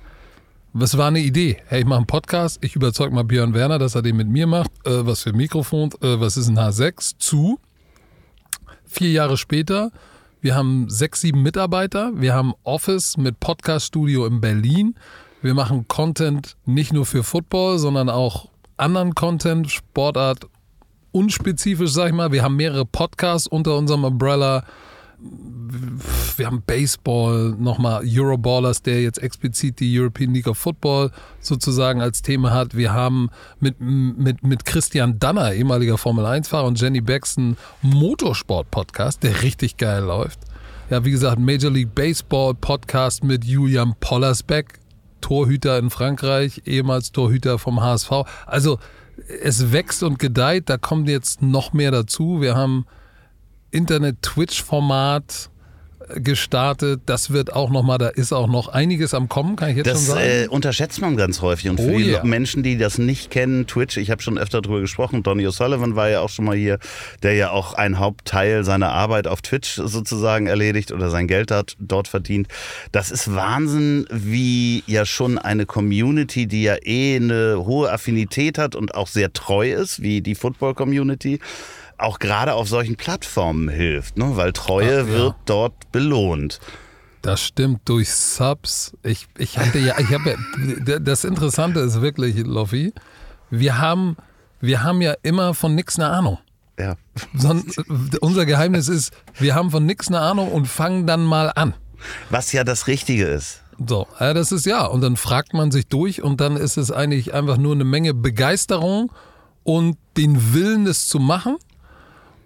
Was 0.80 0.96
war 0.96 1.08
eine 1.08 1.22
Idee? 1.22 1.58
Hey, 1.66 1.80
ich 1.80 1.88
mache 1.88 1.98
einen 1.98 2.06
Podcast, 2.06 2.60
ich 2.62 2.76
überzeuge 2.76 3.12
mal 3.12 3.24
Björn 3.24 3.56
Werner, 3.56 3.80
dass 3.80 3.96
er 3.96 4.04
den 4.04 4.16
mit 4.16 4.28
mir 4.28 4.46
macht. 4.46 4.70
Äh, 4.86 5.08
was 5.08 5.24
für 5.24 5.32
ein 5.32 5.36
Mikrofon, 5.36 5.90
äh, 6.04 6.20
was 6.20 6.38
ist 6.38 6.50
ein 6.50 6.60
H6? 6.60 7.18
Zu. 7.18 7.60
Vier 8.86 9.10
Jahre 9.10 9.38
später, 9.38 9.92
wir 10.40 10.54
haben 10.54 10.88
sechs, 10.88 11.22
sieben 11.22 11.42
Mitarbeiter, 11.42 12.12
wir 12.14 12.36
haben 12.36 12.54
Office 12.62 13.18
mit 13.18 13.40
Podcast-Studio 13.40 14.28
in 14.28 14.40
Berlin. 14.40 14.94
Wir 15.42 15.56
machen 15.56 15.88
Content 15.88 16.56
nicht 16.66 16.94
nur 16.94 17.08
für 17.08 17.24
Football, 17.24 17.80
sondern 17.80 18.08
auch 18.08 18.48
anderen 18.78 19.16
Content, 19.16 19.72
Sportart 19.72 20.46
unspezifisch, 21.12 21.90
sag 21.90 22.10
ich 22.10 22.14
mal. 22.14 22.32
Wir 22.32 22.44
haben 22.44 22.56
mehrere 22.56 22.86
Podcasts 22.86 23.48
unter 23.48 23.76
unserem 23.76 24.04
Umbrella 24.04 24.64
wir 25.20 26.46
haben 26.46 26.62
Baseball, 26.66 27.56
nochmal 27.58 28.04
Euroballers, 28.06 28.84
der 28.84 29.02
jetzt 29.02 29.18
explizit 29.18 29.80
die 29.80 30.00
European 30.00 30.34
League 30.34 30.48
of 30.48 30.58
Football 30.58 31.12
sozusagen 31.40 32.02
als 32.02 32.22
Thema 32.22 32.52
hat. 32.52 32.76
Wir 32.78 32.94
haben 32.94 33.30
mit, 33.60 33.78
mit, 33.80 34.44
mit 34.44 34.66
Christian 34.66 35.18
Danner, 35.18 35.54
ehemaliger 35.54 35.98
Formel-1-Fahrer, 35.98 36.68
und 36.68 36.80
Jenny 36.80 37.02
Baxton 37.02 37.58
Motorsport-Podcast, 37.82 39.24
der 39.24 39.42
richtig 39.42 39.78
geil 39.78 40.04
läuft. 40.04 40.40
Ja, 40.90 41.04
wie 41.04 41.12
gesagt, 41.12 41.40
Major 41.40 41.72
League 41.72 41.96
Baseball 41.96 42.54
Podcast 42.54 43.24
mit 43.24 43.44
Julian 43.44 43.96
Pollersbeck, 44.00 44.80
Torhüter 45.20 45.80
in 45.80 45.90
Frankreich, 45.90 46.62
ehemals 46.66 47.12
Torhüter 47.12 47.58
vom 47.58 47.82
HSV. 47.82 48.12
Also 48.46 48.78
es 49.42 49.72
wächst 49.72 50.04
und 50.04 50.20
gedeiht, 50.20 50.70
da 50.70 50.78
kommt 50.78 51.10
jetzt 51.10 51.42
noch 51.42 51.74
mehr 51.74 51.90
dazu. 51.90 52.40
Wir 52.40 52.56
haben 52.56 52.86
Internet-Twitch-Format 53.72 55.50
gestartet. 56.16 57.02
Das 57.06 57.32
wird 57.32 57.54
auch 57.54 57.70
noch 57.70 57.84
mal, 57.84 57.98
da 57.98 58.08
ist 58.08 58.32
auch 58.32 58.48
noch 58.48 58.70
einiges 58.70 59.14
am 59.14 59.28
Kommen, 59.28 59.56
kann 59.56 59.70
ich 59.70 59.78
jetzt 59.78 59.88
das, 59.88 59.98
schon 59.98 60.16
sagen. 60.16 60.22
Das 60.22 60.46
äh, 60.46 60.48
unterschätzt 60.48 61.02
man 61.02 61.18
ganz 61.18 61.42
häufig. 61.42 61.70
Und 61.70 61.80
für 61.80 61.92
oh, 61.92 61.98
die 61.98 62.12
yeah. 62.12 62.24
Menschen, 62.24 62.64
die 62.64 62.78
das 62.78 62.98
nicht 62.98 63.30
kennen, 63.30 63.68
Twitch, 63.68 63.98
ich 63.98 64.10
habe 64.10 64.22
schon 64.22 64.38
öfter 64.38 64.62
darüber 64.62 64.80
gesprochen, 64.80 65.24
Donny 65.24 65.46
O'Sullivan 65.48 65.96
war 65.96 66.10
ja 66.10 66.22
auch 66.22 66.30
schon 66.30 66.46
mal 66.46 66.56
hier, 66.56 66.80
der 67.24 67.34
ja 67.34 67.52
auch 67.52 67.74
einen 67.74 68.00
Hauptteil 68.00 68.64
seiner 68.64 68.92
Arbeit 68.92 69.28
auf 69.28 69.42
Twitch 69.42 69.76
sozusagen 69.76 70.48
erledigt 70.48 70.92
oder 70.92 71.10
sein 71.10 71.28
Geld 71.28 71.52
hat, 71.52 71.76
dort 71.80 72.08
verdient. 72.08 72.48
Das 72.92 73.12
ist 73.12 73.34
Wahnsinn, 73.34 74.06
wie 74.10 74.84
ja 74.88 75.06
schon 75.06 75.38
eine 75.38 75.66
Community, 75.66 76.48
die 76.48 76.64
ja 76.64 76.76
eh 76.84 77.18
eine 77.18 77.66
hohe 77.66 77.92
Affinität 77.92 78.58
hat 78.58 78.76
und 78.76 78.96
auch 78.96 79.08
sehr 79.08 79.34
treu 79.34 79.72
ist, 79.72 80.02
wie 80.02 80.22
die 80.22 80.36
Football-Community, 80.36 81.40
auch 81.98 82.20
gerade 82.20 82.54
auf 82.54 82.68
solchen 82.68 82.96
Plattformen 82.96 83.70
hilft, 83.70 84.18
ne? 84.18 84.36
weil 84.36 84.54
Treue 84.54 85.04
Ach, 85.04 85.08
ja. 85.08 85.14
wird 85.14 85.36
dort 85.46 85.92
belohnt. 85.92 86.60
Das 87.22 87.42
stimmt 87.42 87.82
durch 87.86 88.12
Subs. 88.14 88.94
Ich, 89.04 89.28
ich 89.38 89.58
hatte 89.58 89.80
ja, 89.80 89.96
ich 90.00 90.14
habe 90.14 90.38
ja, 90.86 91.00
das 91.00 91.24
Interessante 91.24 91.80
ist 91.80 92.02
wirklich, 92.02 92.38
Loffi, 92.38 92.94
wir 93.50 93.80
haben, 93.80 94.16
wir 94.62 94.84
haben 94.84 95.02
ja 95.02 95.16
immer 95.24 95.54
von 95.54 95.76
nichts 95.76 95.98
eine 96.00 96.10
Ahnung. 96.10 96.38
ja. 96.80 96.96
Son 97.36 97.64
unser 98.22 98.46
Geheimnis 98.46 98.88
ist, 98.88 99.12
wir 99.40 99.56
haben 99.56 99.72
von 99.72 99.86
nichts 99.86 100.08
eine 100.08 100.20
Ahnung 100.20 100.52
und 100.52 100.68
fangen 100.68 101.08
dann 101.08 101.26
mal 101.26 101.52
an. 101.56 101.74
Was 102.30 102.52
ja 102.52 102.64
das 102.64 102.88
Richtige 102.88 103.26
ist. 103.26 103.64
So, 103.86 104.08
ja, 104.20 104.34
das 104.34 104.52
ist 104.52 104.66
ja. 104.66 104.86
Und 104.86 105.02
dann 105.02 105.18
fragt 105.18 105.54
man 105.54 105.72
sich 105.72 105.88
durch 105.88 106.22
und 106.22 106.40
dann 106.42 106.56
ist 106.58 106.78
es 106.78 106.92
eigentlich 106.92 107.34
einfach 107.34 107.58
nur 107.58 107.74
eine 107.74 107.84
Menge 107.84 108.14
Begeisterung 108.14 109.12
und 109.64 109.98
den 110.16 110.54
Willen, 110.54 110.88
es 110.88 111.08
zu 111.08 111.20
machen 111.20 111.58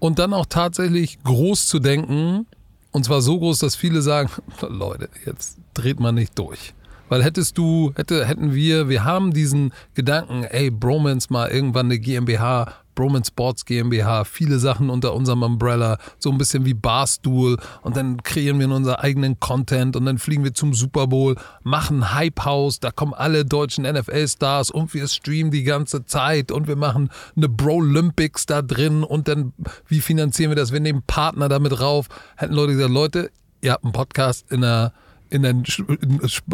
und 0.02 0.18
dann 0.18 0.34
auch 0.34 0.48
tatsächlich 0.48 1.24
groß 1.24 1.68
zu 1.68 1.80
denken. 1.80 2.48
Und 2.92 3.06
zwar 3.06 3.22
so 3.22 3.38
groß, 3.38 3.60
dass 3.60 3.76
viele 3.76 4.02
sagen, 4.02 4.30
Leute, 4.68 5.10
jetzt 5.26 5.60
dreht 5.76 6.00
man 6.00 6.16
nicht 6.16 6.38
durch. 6.38 6.74
Weil 7.08 7.24
hättest 7.24 7.58
du, 7.58 7.94
hätte, 7.96 8.26
hätten 8.26 8.54
wir, 8.54 8.90
wir 8.90 9.04
haben 9.04 9.32
diesen 9.32 9.74
Gedanken, 9.94 10.44
ey, 10.44 10.72
Bromance 10.72 11.32
mal 11.32 11.50
irgendwann 11.50 11.86
eine 11.86 12.00
GmbH 12.00 12.74
Broman 12.96 13.24
Sports 13.24 13.66
GmbH, 13.66 14.24
viele 14.24 14.60
Sachen 14.60 14.90
unter 14.90 15.14
unserem 15.14 15.44
Umbrella, 15.44 15.98
so 16.20 16.32
ein 16.32 16.38
bisschen 16.38 16.66
wie 16.66 16.74
Barstool 16.74 17.58
und 17.82 17.98
dann 17.98 18.24
kreieren 18.24 18.60
wir 18.60 18.70
unseren 18.70 18.96
eigenen 18.96 19.40
Content 19.40 19.96
und 19.96 20.06
dann 20.06 20.18
fliegen 20.18 20.44
wir 20.44 20.54
zum 20.54 20.74
Super 20.74 21.08
Bowl, 21.08 21.36
machen 21.64 22.14
Hype 22.14 22.46
House, 22.46 22.80
da 22.80 22.92
kommen 22.92 23.14
alle 23.14 23.46
deutschen 23.46 23.84
NFL-Stars 23.84 24.72
und 24.72 24.94
wir 24.94 25.08
streamen 25.08 25.52
die 25.52 25.64
ganze 25.64 26.06
Zeit 26.06 26.52
und 26.52 26.68
wir 26.68 26.76
machen 26.76 27.10
eine 27.36 27.50
Bro 27.50 27.82
Olympics 27.82 28.46
da 28.46 28.62
drin 28.62 29.04
und 29.04 29.28
dann, 29.28 29.54
wie 29.88 30.02
finanzieren 30.02 30.52
wir 30.52 30.56
das? 30.56 30.72
Wir 30.72 30.80
nehmen 30.80 31.04
Partner 31.06 31.50
damit 31.50 31.80
rauf. 31.82 32.08
Hätten 32.36 32.54
Leute 32.54 32.74
gesagt, 32.74 32.92
Leute, 32.92 33.32
ihr 33.62 33.72
habt 33.72 33.84
einen 33.84 33.94
Podcast 33.94 34.52
in 34.52 34.64
einer 34.64 34.94
in 35.32 35.46
einer, 35.46 35.64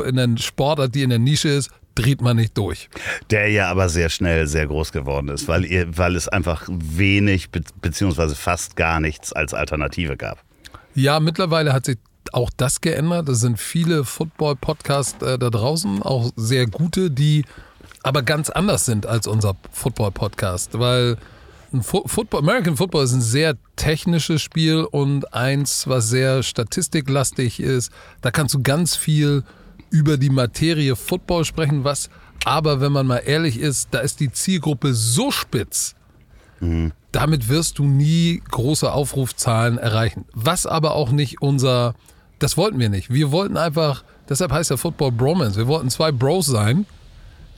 in 0.06 0.20
einer 0.20 0.38
Sportart, 0.38 0.96
die 0.96 1.04
in 1.04 1.10
der 1.10 1.20
Nische 1.20 1.50
ist, 1.50 1.70
dreht 1.96 2.22
man 2.22 2.38
nicht 2.38 2.58
durch. 2.58 2.90
Der 3.32 3.50
ja 3.50 3.70
aber 3.70 3.90
sehr 3.90 4.10
schnell 4.10 4.48
sehr 4.48 4.68
groß 4.68 4.92
geworden 4.92 5.30
ist, 5.30 5.48
weil, 5.48 5.66
ihr, 5.66 5.98
weil 5.98 6.16
es 6.16 6.28
einfach 6.28 6.68
wenig 6.70 7.50
be 7.50 7.62
beziehungsweise 7.82 8.36
fast 8.36 8.76
gar 8.76 9.00
nichts 9.00 9.34
als 9.34 9.54
Alternative 9.54 10.16
gab. 10.16 10.44
Ja, 10.94 11.20
mittlerweile 11.20 11.74
hat 11.74 11.86
sich 11.86 11.98
auch 12.34 12.50
das 12.56 12.82
geändert. 12.82 13.30
Es 13.30 13.40
sind 13.40 13.60
viele 13.60 14.04
Football-Podcasts 14.04 15.22
äh, 15.24 15.40
da 15.40 15.50
draußen, 15.50 16.02
auch 16.04 16.32
sehr 16.36 16.68
gute, 16.68 17.10
die 17.10 17.46
aber 18.04 18.22
ganz 18.22 18.50
anders 18.50 18.86
sind 18.86 19.06
als 19.06 19.28
unser 19.28 19.56
Football-Podcast, 19.72 20.80
weil 20.80 21.18
Football, 21.82 22.40
American 22.40 22.78
Football 22.78 23.04
ist 23.04 23.14
ein 23.14 23.22
sehr 23.22 23.56
technisches 23.76 24.42
Spiel 24.42 24.88
und 24.90 25.34
eins, 25.34 25.88
was 25.88 26.10
sehr 26.10 26.44
statistiklastig 26.44 27.60
ist. 27.60 27.92
Da 28.22 28.32
kannst 28.32 28.54
du 28.54 28.62
ganz 28.62 28.96
viel 28.96 29.44
über 29.90 30.18
die 30.18 30.30
Materie 30.30 30.96
Football 30.96 31.46
sprechen, 31.46 31.84
was 31.84 32.10
aber, 32.46 32.80
wenn 32.80 32.92
man 32.92 33.08
mal 33.08 33.18
ehrlich 33.18 33.60
ist, 33.60 33.90
da 33.92 34.00
ist 34.00 34.20
die 34.20 34.32
Zielgruppe 34.32 34.94
so 34.94 35.32
spitz. 35.32 35.96
Mhm. 36.60 36.94
Damit 37.12 37.50
wirst 37.50 37.80
du 37.80 37.84
nie 37.84 38.42
große 38.50 38.92
Aufrufzahlen 38.92 39.78
erreichen. 39.78 40.26
Was 40.34 40.66
aber 40.66 40.94
auch 40.94 41.12
nicht 41.12 41.42
unser, 41.42 41.96
das 42.40 42.58
wollten 42.58 42.80
wir 42.80 42.90
nicht. 42.90 43.12
Wir 43.12 43.32
wollten 43.32 43.58
einfach, 43.58 44.04
deshalb 44.30 44.52
heißt 44.52 44.70
der 44.70 44.78
Football 44.78 45.12
Bromance, 45.12 45.58
wir 45.58 45.68
wollten 45.68 45.90
zwei 45.90 46.12
Bros 46.12 46.46
sein, 46.46 46.86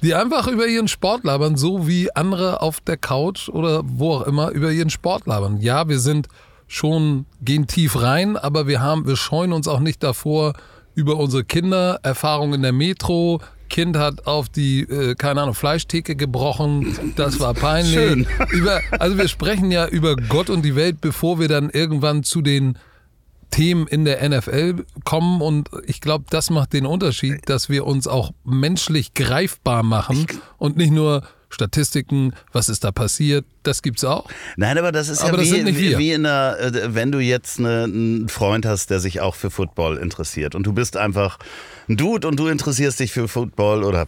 die 0.01 0.13
einfach 0.13 0.47
über 0.47 0.67
ihren 0.67 0.87
Sport 0.87 1.23
labern, 1.23 1.57
so 1.57 1.87
wie 1.87 2.15
andere 2.15 2.61
auf 2.61 2.79
der 2.81 2.97
Couch 2.97 3.49
oder 3.49 3.81
wo 3.85 4.13
auch 4.13 4.21
immer 4.23 4.49
über 4.51 4.71
ihren 4.71 4.89
Sport 4.89 5.25
labern. 5.27 5.59
Ja, 5.61 5.87
wir 5.89 5.99
sind 5.99 6.27
schon, 6.67 7.25
gehen 7.41 7.67
tief 7.67 8.01
rein, 8.01 8.37
aber 8.37 8.67
wir 8.67 8.81
haben, 8.81 9.07
wir 9.07 9.17
scheuen 9.17 9.51
uns 9.53 9.67
auch 9.67 9.79
nicht 9.79 10.03
davor, 10.03 10.53
über 10.95 11.17
unsere 11.17 11.43
Kinder, 11.43 11.99
Erfahrungen 12.03 12.55
in 12.55 12.61
der 12.61 12.73
Metro. 12.73 13.39
Kind 13.69 13.97
hat 13.97 14.25
auf 14.25 14.49
die, 14.49 14.81
äh, 14.81 15.15
keine 15.15 15.41
Ahnung, 15.43 15.53
Fleischtheke 15.53 16.15
gebrochen. 16.15 17.13
Das 17.15 17.39
war 17.39 17.53
peinlich. 17.53 17.93
Schön. 17.93 18.27
Über, 18.51 18.81
also 18.91 19.17
wir 19.17 19.27
sprechen 19.27 19.71
ja 19.71 19.87
über 19.87 20.15
Gott 20.15 20.49
und 20.49 20.63
die 20.63 20.75
Welt, 20.75 21.01
bevor 21.01 21.39
wir 21.39 21.47
dann 21.47 21.69
irgendwann 21.69 22.23
zu 22.23 22.41
den 22.41 22.77
Themen 23.49 23.87
in 23.87 24.05
der 24.05 24.27
NFL 24.27 24.85
kommen. 25.03 25.41
Und 25.41 25.69
ich 25.85 26.01
glaube, 26.01 26.25
das 26.29 26.49
macht 26.49 26.73
den 26.73 26.85
Unterschied, 26.85 27.47
dass 27.49 27.69
wir 27.69 27.85
uns 27.85 28.07
auch 28.07 28.31
menschlich 28.43 29.13
greifbar 29.13 29.83
machen 29.83 30.27
und 30.57 30.77
nicht 30.77 30.91
nur 30.91 31.23
Statistiken, 31.49 32.33
was 32.51 32.69
ist 32.69 32.83
da 32.83 32.91
passiert, 32.91 33.45
das 33.63 33.81
gibt's 33.81 34.03
auch. 34.03 34.29
Nein, 34.55 34.77
aber 34.77 34.91
das 34.91 35.09
ist 35.09 35.23
aber 35.23 35.41
ja 35.41 35.65
wie, 35.65 35.75
wie, 35.75 35.97
wie, 35.97 36.11
in 36.11 36.25
einer, 36.25 36.59
äh, 36.59 36.93
wenn 36.93 37.11
du 37.11 37.19
jetzt 37.19 37.59
eine, 37.59 37.85
einen 37.85 38.29
Freund 38.29 38.65
hast, 38.65 38.91
der 38.91 38.99
sich 38.99 39.19
auch 39.19 39.33
für 39.33 39.49
Football 39.49 39.97
interessiert 39.97 40.53
und 40.53 40.63
du 40.63 40.73
bist 40.73 40.95
einfach 40.95 41.39
ein 41.87 41.97
Dude 41.97 42.27
und 42.27 42.39
du 42.39 42.47
interessierst 42.47 42.99
dich 42.99 43.11
für 43.11 43.27
Football 43.27 43.83
oder 43.83 44.05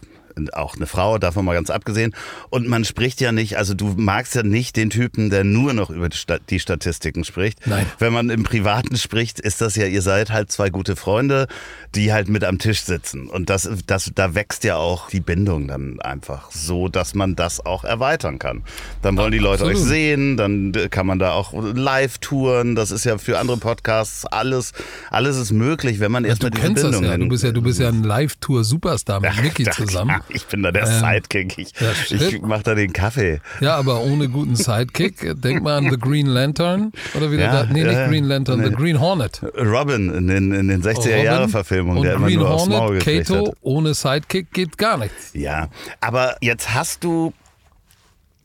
auch 0.52 0.76
eine 0.76 0.86
Frau, 0.86 1.18
davon 1.18 1.44
mal 1.44 1.54
ganz 1.54 1.70
abgesehen. 1.70 2.14
Und 2.50 2.68
man 2.68 2.84
spricht 2.84 3.20
ja 3.20 3.32
nicht, 3.32 3.58
also 3.58 3.74
du 3.74 3.94
magst 3.96 4.34
ja 4.34 4.42
nicht 4.42 4.76
den 4.76 4.90
Typen, 4.90 5.30
der 5.30 5.44
nur 5.44 5.72
noch 5.72 5.90
über 5.90 6.08
die 6.08 6.60
Statistiken 6.60 7.24
spricht. 7.24 7.66
Nein. 7.66 7.86
Wenn 7.98 8.12
man 8.12 8.30
im 8.30 8.42
Privaten 8.42 8.96
spricht, 8.96 9.40
ist 9.40 9.60
das 9.60 9.76
ja, 9.76 9.86
ihr 9.86 10.02
seid 10.02 10.30
halt 10.30 10.50
zwei 10.50 10.70
gute 10.70 10.96
Freunde, 10.96 11.46
die 11.94 12.12
halt 12.12 12.28
mit 12.28 12.44
am 12.44 12.58
Tisch 12.58 12.82
sitzen. 12.82 13.28
Und 13.28 13.50
das, 13.50 13.68
das, 13.86 14.10
da 14.14 14.34
wächst 14.34 14.64
ja 14.64 14.76
auch 14.76 15.08
die 15.08 15.20
Bindung 15.20 15.68
dann 15.68 16.00
einfach 16.00 16.50
so, 16.50 16.88
dass 16.88 17.14
man 17.14 17.36
das 17.36 17.64
auch 17.64 17.84
erweitern 17.84 18.38
kann. 18.38 18.62
Dann 19.02 19.16
wollen 19.16 19.32
die 19.32 19.38
Leute 19.38 19.64
Absolut. 19.64 19.82
euch 19.82 19.88
sehen, 19.88 20.36
dann 20.36 20.72
kann 20.90 21.06
man 21.06 21.18
da 21.18 21.32
auch 21.32 21.52
live 21.54 22.18
touren. 22.18 22.74
Das 22.74 22.90
ist 22.90 23.04
ja 23.04 23.18
für 23.18 23.38
andere 23.38 23.56
Podcasts 23.56 24.26
alles, 24.26 24.72
alles 25.10 25.36
ist 25.36 25.52
möglich, 25.52 26.00
wenn 26.00 26.12
man 26.12 26.24
erstmal 26.24 26.50
diese 26.50 26.72
Bindung 26.72 26.92
das 26.92 27.00
ja. 27.00 27.16
Du 27.16 27.28
bist 27.28 27.44
ja, 27.44 27.52
du 27.52 27.62
bist 27.62 27.80
ja 27.80 27.88
ein 27.88 28.02
Live-Tour-Superstar 28.02 29.20
mit 29.20 29.42
Niki 29.42 29.64
zusammen. 29.70 30.20
Ich 30.28 30.46
bin 30.46 30.62
da 30.62 30.72
der 30.72 30.86
ähm, 30.86 31.00
Sidekick. 31.00 31.58
Ich, 31.58 31.72
ich 32.10 32.42
mache 32.42 32.62
da 32.62 32.74
den 32.74 32.92
Kaffee. 32.92 33.40
Ja, 33.60 33.76
aber 33.76 34.00
ohne 34.00 34.28
guten 34.28 34.56
Sidekick. 34.56 35.40
Denk 35.40 35.62
mal 35.62 35.78
an 35.78 35.90
The 35.90 35.98
Green 35.98 36.26
Lantern. 36.26 36.92
Oder 37.14 37.30
wieder 37.30 37.44
ja, 37.44 37.64
da, 37.64 37.72
Nee, 37.72 37.84
nicht 37.84 38.08
Green 38.08 38.24
Lantern, 38.24 38.60
nee. 38.60 38.66
The 38.66 38.72
Green 38.72 39.00
Hornet. 39.00 39.42
Robin 39.56 40.12
in 40.12 40.26
den, 40.26 40.52
in 40.52 40.68
den 40.68 40.82
60er-Jahre-Verfilmungen. 40.82 42.02
Der 42.02 42.16
Green 42.16 42.40
immer 42.40 42.48
nur 42.48 42.48
Hornet, 42.50 43.04
Kato 43.04 43.54
ohne 43.60 43.94
Sidekick 43.94 44.52
geht 44.52 44.78
gar 44.78 44.96
nichts. 44.96 45.30
Ja, 45.34 45.68
aber 46.00 46.36
jetzt 46.40 46.74
hast 46.74 47.04
du, 47.04 47.32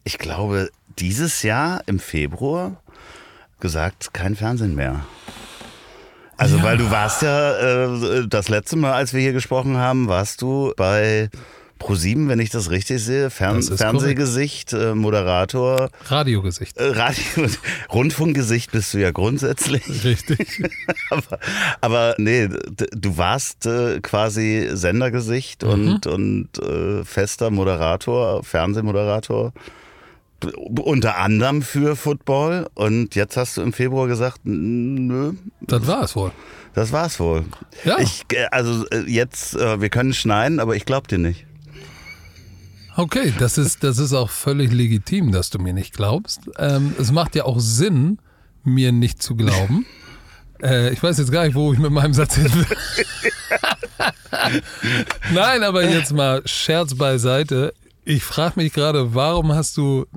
ich 0.03 0.17
glaube, 0.17 0.69
dieses 0.99 1.43
Jahr 1.43 1.81
im 1.85 1.99
Februar 1.99 2.81
gesagt, 3.59 4.13
kein 4.13 4.35
Fernsehen 4.35 4.75
mehr. 4.75 5.05
Also, 6.37 6.57
ja. 6.57 6.63
weil 6.63 6.77
du 6.77 6.91
warst 6.91 7.23
ja 7.23 7.87
äh, 7.87 8.27
das 8.27 8.47
letzte 8.49 8.75
Mal, 8.75 8.93
als 8.93 9.13
wir 9.13 9.21
hier 9.21 9.33
gesprochen 9.33 9.77
haben, 9.77 10.07
warst 10.07 10.41
du 10.43 10.71
bei 10.77 11.29
Pro7, 11.79 12.27
wenn 12.27 12.39
ich 12.39 12.49
das 12.49 12.69
richtig 12.71 13.03
sehe, 13.03 13.29
Fern 13.29 13.61
Fernsehgesicht, 13.61 14.73
äh, 14.73 14.95
Moderator. 14.95 15.89
Radiogesicht. 16.05 16.77
Äh, 16.77 16.91
Radio 16.91 17.23
Rundfunkgesicht 17.93 18.71
bist 18.71 18.93
du 18.93 18.99
ja 18.99 19.11
grundsätzlich. 19.11 20.03
Richtig. 20.03 20.63
aber, 21.09 21.39
aber 21.81 22.15
nee, 22.17 22.47
du 22.47 23.17
warst 23.17 23.65
äh, 23.65 23.99
quasi 24.01 24.69
Sendergesicht 24.71 25.63
mhm. 25.63 25.69
und, 25.69 26.07
und 26.07 26.59
äh, 26.59 27.03
fester 27.03 27.51
Moderator, 27.51 28.43
Fernsehmoderator. 28.43 29.53
Unter 30.55 31.17
anderem 31.17 31.63
für 31.63 31.95
Football 31.95 32.67
und 32.75 33.15
jetzt 33.15 33.37
hast 33.37 33.57
du 33.57 33.61
im 33.63 33.73
Februar 33.73 34.07
gesagt, 34.07 34.41
nö. 34.43 35.33
Das 35.61 35.87
war 35.87 36.03
es 36.03 36.15
wohl. 36.15 36.31
Das 36.75 36.91
war 36.91 37.07
es 37.07 37.19
wohl. 37.19 37.43
Ja. 37.83 37.97
Ich, 37.97 38.23
äh, 38.31 38.45
also 38.51 38.85
äh, 38.89 38.99
jetzt, 39.07 39.55
wir 39.55 39.89
können 39.89 40.13
schneiden, 40.13 40.59
aber 40.59 40.75
ich 40.75 40.85
glaube 40.85 41.07
dir 41.07 41.17
nicht. 41.17 41.46
Okay, 42.97 43.31
das 43.37 43.59
ist, 43.59 43.83
das 43.83 43.99
ist 43.99 44.13
auch 44.13 44.31
völlig 44.31 44.73
legitim, 44.73 45.31
dass 45.31 45.51
du 45.51 45.59
mir 45.59 45.71
nicht 45.71 45.93
glaubst. 45.93 46.41
Ähm, 46.57 46.95
es 46.99 47.11
macht 47.11 47.35
ja 47.35 47.45
auch 47.45 47.59
Sinn, 47.59 48.17
mir 48.63 48.91
nicht 48.91 49.21
zu 49.21 49.35
glauben. 49.35 49.85
Äh, 50.59 50.91
ich 50.91 51.03
weiß 51.03 51.19
jetzt 51.19 51.31
gar 51.31 51.45
nicht, 51.45 51.53
wo 51.53 51.71
ich 51.71 51.77
mit 51.77 51.91
meinem 51.91 52.15
Satz 52.15 52.33
hin 52.33 52.51
will. 52.51 52.65
Nein, 55.31 55.61
aber 55.61 55.87
jetzt 55.87 56.11
mal 56.11 56.41
Scherz 56.45 56.95
beiseite. 56.95 57.75
Ich 58.05 58.23
frage 58.23 58.53
mich 58.55 58.73
gerade, 58.73 59.13
warum 59.13 59.53
hast 59.53 59.77
du 59.77 60.07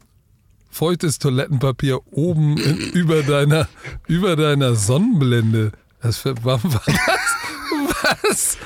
feuchtes 0.71 1.19
Toilettenpapier 1.19 2.01
oben 2.11 2.57
in, 2.57 2.79
über, 2.79 3.23
deiner, 3.23 3.69
über 4.07 4.35
deiner 4.35 4.77
Sonnenblende? 4.77 5.73
Das, 6.01 6.25
warum 6.25 6.73
war 6.73 6.83
das? 6.87 6.97
Was? 8.23 8.57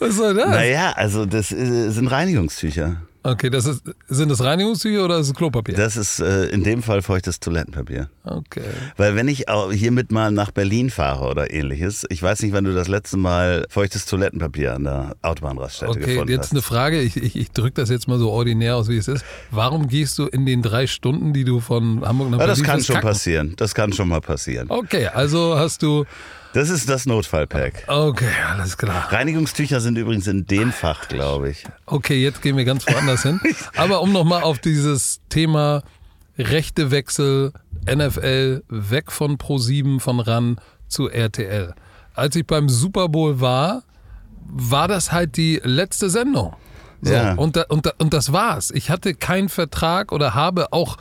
Was 0.00 0.16
soll 0.16 0.34
das? 0.34 0.48
Naja, 0.48 0.94
also 0.96 1.26
das 1.26 1.50
sind 1.50 2.08
Reinigungstücher. 2.08 3.02
Okay, 3.22 3.50
das 3.50 3.66
ist, 3.66 3.82
sind 4.08 4.30
das 4.30 4.42
Reinigungstücher 4.42 5.04
oder 5.04 5.18
ist 5.18 5.26
es 5.26 5.34
Klopapier? 5.34 5.74
Das 5.74 5.96
ist 5.96 6.20
äh, 6.20 6.46
in 6.46 6.64
dem 6.64 6.82
Fall 6.82 7.02
feuchtes 7.02 7.38
Toilettenpapier. 7.38 8.08
Okay. 8.24 8.62
Weil 8.96 9.14
wenn 9.14 9.28
ich 9.28 9.48
auch 9.48 9.70
hiermit 9.70 10.10
mal 10.10 10.30
nach 10.30 10.50
Berlin 10.52 10.88
fahre 10.88 11.28
oder 11.28 11.52
ähnliches, 11.52 12.06
ich 12.08 12.22
weiß 12.22 12.42
nicht, 12.42 12.54
wann 12.54 12.64
du 12.64 12.72
das 12.72 12.88
letzte 12.88 13.18
Mal 13.18 13.66
feuchtes 13.68 14.06
Toilettenpapier 14.06 14.74
an 14.74 14.84
der 14.84 15.16
Autobahnraststätte 15.20 15.90
okay, 15.90 16.00
gefunden 16.00 16.18
hast. 16.18 16.24
Okay, 16.24 16.32
jetzt 16.32 16.52
eine 16.52 16.62
Frage, 16.62 17.00
ich, 17.02 17.16
ich, 17.16 17.36
ich 17.36 17.50
drücke 17.50 17.74
das 17.74 17.90
jetzt 17.90 18.08
mal 18.08 18.18
so 18.18 18.30
ordinär 18.30 18.76
aus, 18.76 18.88
wie 18.88 18.96
es 18.96 19.06
ist. 19.06 19.22
Warum 19.50 19.88
gehst 19.88 20.18
du 20.18 20.26
in 20.26 20.46
den 20.46 20.62
drei 20.62 20.86
Stunden, 20.86 21.34
die 21.34 21.44
du 21.44 21.60
von 21.60 22.02
Hamburg 22.02 22.30
nach 22.30 22.38
ja, 22.38 22.46
Berlin 22.46 22.62
Das 22.62 22.70
kann 22.70 22.82
schon 22.82 22.94
kacken? 22.94 23.08
passieren, 23.08 23.54
das 23.56 23.74
kann 23.74 23.92
schon 23.92 24.08
mal 24.08 24.22
passieren. 24.22 24.70
Okay, 24.70 25.08
also 25.08 25.58
hast 25.58 25.82
du 25.82 26.06
das 26.52 26.70
ist 26.70 26.88
das 26.88 27.06
Notfallpack. 27.06 27.84
Okay, 27.86 28.28
alles 28.48 28.76
klar. 28.76 29.12
Reinigungstücher 29.12 29.80
sind 29.80 29.96
übrigens 29.96 30.26
in 30.26 30.46
dem 30.46 30.72
Fach, 30.72 31.08
glaube 31.08 31.50
ich. 31.50 31.64
Okay, 31.86 32.22
jetzt 32.22 32.42
gehen 32.42 32.56
wir 32.56 32.64
ganz 32.64 32.86
woanders 32.86 33.22
hin. 33.22 33.40
Aber 33.76 34.00
um 34.02 34.12
nochmal 34.12 34.42
auf 34.42 34.58
dieses 34.58 35.20
Thema 35.28 35.82
Rechtewechsel, 36.38 37.52
NFL 37.86 38.62
weg 38.68 39.10
von 39.12 39.36
Pro7, 39.38 40.00
von 40.00 40.20
RAN 40.20 40.60
zu 40.88 41.08
RTL. 41.08 41.74
Als 42.14 42.36
ich 42.36 42.46
beim 42.46 42.68
Super 42.68 43.08
Bowl 43.08 43.40
war, 43.40 43.82
war 44.46 44.88
das 44.88 45.12
halt 45.12 45.36
die 45.36 45.60
letzte 45.62 46.10
Sendung. 46.10 46.54
So, 47.02 47.12
Ja. 47.12 47.34
und, 47.34 47.56
da, 47.56 47.62
und, 47.68 47.86
da, 47.86 47.92
und 47.98 48.12
das 48.12 48.32
war's. 48.32 48.70
Ich 48.72 48.90
hatte 48.90 49.14
keinen 49.14 49.48
Vertrag 49.48 50.12
oder 50.12 50.34
habe 50.34 50.72
auch 50.72 50.96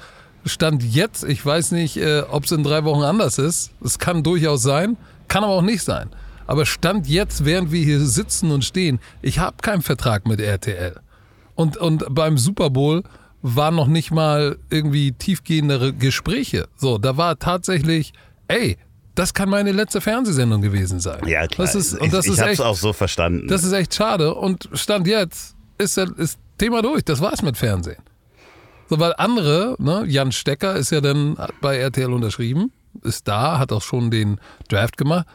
Stand 0.46 0.84
jetzt, 0.84 1.25
ich 1.25 1.46
weiß 1.46 1.72
nicht, 1.72 1.98
äh, 1.98 2.22
ob 2.29 2.46
es 2.46 2.51
in 2.51 2.63
drei 2.63 2.86
Wochen 2.86 3.03
anders 3.03 3.38
ist. 3.38 3.72
Es 3.84 4.00
kann 4.00 4.24
durchaus 4.24 4.62
sein, 4.62 4.96
kann 5.30 5.44
aber 5.44 5.54
auch 5.54 5.62
nicht 5.62 5.84
sein. 5.84 6.10
Aber 6.48 6.66
Stand 6.66 7.08
jetzt, 7.08 7.46
während 7.46 7.72
wir 7.72 7.84
hier 7.84 8.00
sitzen 8.02 8.52
und 8.52 8.66
stehen, 8.66 9.00
ich 9.22 9.40
habe 9.40 9.58
keinen 9.62 9.84
Vertrag 9.84 10.28
mit 10.28 10.42
RTL. 10.42 11.00
Und, 11.56 11.78
und 11.78 12.04
beim 12.10 12.38
Super 12.38 12.70
Bowl 12.70 13.04
waren 13.42 13.76
noch 13.76 13.88
nicht 13.88 14.12
mal 14.12 14.58
irgendwie 14.70 15.12
tiefgehendere 15.12 15.94
Gespräche. 15.94 16.68
So, 16.76 16.98
da 16.98 17.18
war 17.18 17.38
tatsächlich, 17.38 18.14
ey, 18.48 18.78
das 19.16 19.34
kann 19.34 19.50
meine 19.50 19.72
letzte 19.72 20.02
Fernsehsendung 20.02 20.62
gewesen 20.62 21.00
sein. 21.00 21.28
Ja, 21.28 21.46
klar. 21.48 21.68
Das 21.68 21.76
ist, 21.76 22.00
und 22.00 22.14
das 22.14 22.26
ich 22.26 22.34
ich 22.34 22.40
habe 22.40 22.52
es 22.52 22.62
auch 22.62 22.76
so 22.76 22.94
verstanden. 22.94 23.48
das 23.48 23.64
ist 23.64 23.74
echt 23.74 23.94
schade. 23.94 24.34
Und 24.34 24.70
Stand 24.74 25.08
jetzt 25.08 25.56
ist 25.78 25.98
das 25.98 26.10
ist 26.12 26.40
Thema 26.58 26.82
durch. 26.82 27.04
Das 27.04 27.22
war's 27.22 27.42
mit 27.42 27.58
Fernsehen. 27.58 28.02
So, 28.90 29.00
weil 29.00 29.14
andere, 29.18 29.76
ne, 29.78 30.04
Jan 30.08 30.32
Stecker 30.32 30.76
ist 30.76 30.90
ja 30.90 31.02
dann 31.02 31.38
bei 31.62 31.78
RTL 31.78 32.12
unterschrieben, 32.12 32.72
ist 33.03 33.27
da, 33.27 33.60
hat 33.60 33.72
auch 33.72 33.81
schon 33.81 34.12
den 34.12 34.39
Draft 34.67 34.98
gemacht. 34.98 35.27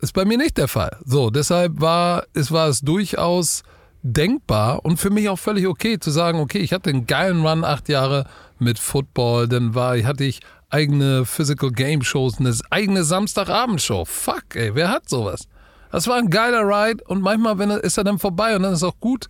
Ist 0.00 0.14
bei 0.14 0.24
mir 0.24 0.38
nicht 0.38 0.58
der 0.58 0.68
Fall. 0.68 0.98
So, 1.04 1.30
deshalb 1.30 1.80
war 1.80 2.24
es, 2.34 2.50
war 2.50 2.68
es 2.68 2.80
durchaus 2.80 3.62
denkbar 4.02 4.84
und 4.84 4.98
für 4.98 5.10
mich 5.10 5.28
auch 5.28 5.38
völlig 5.38 5.66
okay 5.66 5.98
zu 5.98 6.10
sagen, 6.10 6.40
okay, 6.40 6.58
ich 6.58 6.72
hatte 6.72 6.90
einen 6.90 7.06
geilen 7.06 7.46
Run, 7.46 7.64
acht 7.64 7.88
Jahre 7.88 8.26
mit 8.58 8.78
Football, 8.78 9.48
dann 9.48 9.74
war, 9.74 9.96
hatte 10.02 10.24
ich 10.24 10.40
eigene 10.70 11.24
Physical 11.24 11.70
Game 11.70 12.02
Shows, 12.02 12.38
eine 12.38 12.52
eigene 12.70 13.04
Samstagabendshow. 13.04 14.04
Fuck, 14.04 14.56
ey, 14.56 14.74
wer 14.74 14.90
hat 14.90 15.08
sowas? 15.08 15.46
Das 15.92 16.08
war 16.08 16.16
ein 16.16 16.30
geiler 16.30 16.62
Ride 16.62 17.04
und 17.04 17.20
manchmal 17.20 17.58
wenn 17.58 17.70
ist 17.70 17.98
er 17.98 18.04
dann 18.04 18.18
vorbei 18.18 18.56
und 18.56 18.62
dann 18.62 18.72
ist 18.72 18.82
auch 18.82 18.98
gut. 18.98 19.28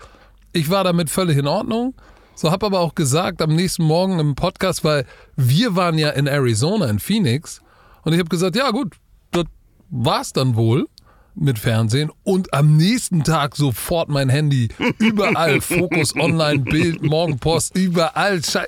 Ich 0.53 0.71
war 0.71 0.85
damit 0.85 1.11
völlig 1.11 1.37
in 1.37 1.49
Ordnung. 1.49 1.95
So 2.35 2.51
habe 2.51 2.67
aber 2.67 2.81
auch 2.81 2.95
gesagt 2.95 3.43
am 3.43 3.55
nächsten 3.55 3.83
Morgen 3.83 4.19
im 4.21 4.37
Podcast, 4.37 4.85
weil 4.85 5.05
wir 5.37 5.77
waren 5.77 5.99
ja 5.99 6.11
in 6.11 6.27
Arizona, 6.27 6.87
in 6.87 6.99
Phoenix 6.99 7.61
und 8.03 8.13
ich 8.13 8.19
habe 8.19 8.29
gesagt, 8.29 8.57
ja 8.57 8.71
gut, 8.71 8.97
das 9.31 9.45
war's 9.91 10.33
dann 10.33 10.57
wohl 10.57 10.89
mit 11.35 11.59
Fernsehen 11.59 12.11
und 12.25 12.53
am 12.53 12.77
nächsten 12.77 13.25
Tag 13.25 13.57
sofort 13.57 14.09
mein 14.09 14.29
Handy. 14.29 14.69
Überall 14.99 15.61
Fokus 15.63 16.15
Online 16.15 16.59
Bild 16.61 17.03
Morgenpost 17.03 17.77
überall. 17.77 18.43
Schei 18.45 18.67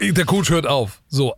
der 0.00 0.24
Coach 0.24 0.50
hört 0.50 0.66
auf. 0.66 1.02
So 1.08 1.34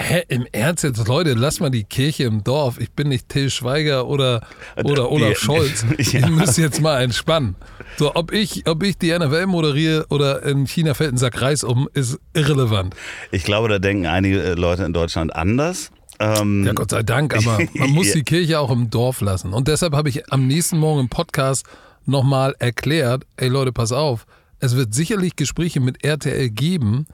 Hä, 0.00 0.22
im 0.28 0.46
Ernst 0.52 0.84
jetzt, 0.84 1.08
Leute, 1.08 1.34
lass 1.34 1.58
mal 1.58 1.70
die 1.70 1.82
Kirche 1.82 2.22
im 2.22 2.44
Dorf. 2.44 2.78
Ich 2.78 2.92
bin 2.92 3.08
nicht 3.08 3.28
Till 3.28 3.50
Schweiger 3.50 4.06
oder, 4.06 4.46
oder 4.84 5.10
Olaf. 5.10 5.36
Scholz. 5.38 5.84
Ja. 5.98 6.20
Ich 6.20 6.30
muss 6.30 6.56
jetzt 6.56 6.80
mal 6.80 7.02
entspannen. 7.02 7.56
So, 7.96 8.14
ob 8.14 8.30
ich, 8.32 8.68
ob 8.68 8.84
ich 8.84 8.96
die 8.96 9.12
NFL 9.12 9.46
moderiere 9.46 10.06
oder 10.08 10.44
in 10.44 10.66
China 10.68 10.94
fällt 10.94 11.14
ein 11.14 11.18
Sack 11.18 11.42
Reis 11.42 11.64
um, 11.64 11.88
ist 11.94 12.18
irrelevant. 12.32 12.94
ich 13.32 13.42
glaube, 13.42 13.68
da 13.68 13.80
denken 13.80 14.06
einige 14.06 14.40
äh, 14.40 14.54
Leute 14.54 14.84
in 14.84 14.92
Deutschland 14.92 15.34
anders. 15.34 15.90
Ähm, 16.20 16.64
Ja, 16.64 16.74
Gott 16.74 16.92
sei 16.92 17.02
Dank, 17.02 17.36
aber 17.36 17.58
man 17.74 17.90
muss 17.90 18.12
die 18.12 18.22
Kirche 18.22 18.60
auch 18.60 18.70
im 18.70 18.90
Dorf 18.90 19.20
lassen. 19.20 19.52
Und 19.52 19.66
deshalb 19.66 19.94
habe 19.94 20.08
ich 20.10 20.32
am 20.32 20.46
nächsten 20.46 20.78
Morgen 20.78 21.00
im 21.00 21.08
Podcast 21.08 21.66
nochmal 22.06 22.54
erklärt, 22.60 23.24
ey 23.36 23.48
Leute, 23.48 23.72
pass 23.72 23.90
auf, 23.90 24.26
es 24.60 24.76
wird 24.76 24.94
sicherlich 24.94 25.34
Gespräche 25.34 25.80
mit 25.80 26.04
RTL 26.04 26.50
geben, 26.50 27.06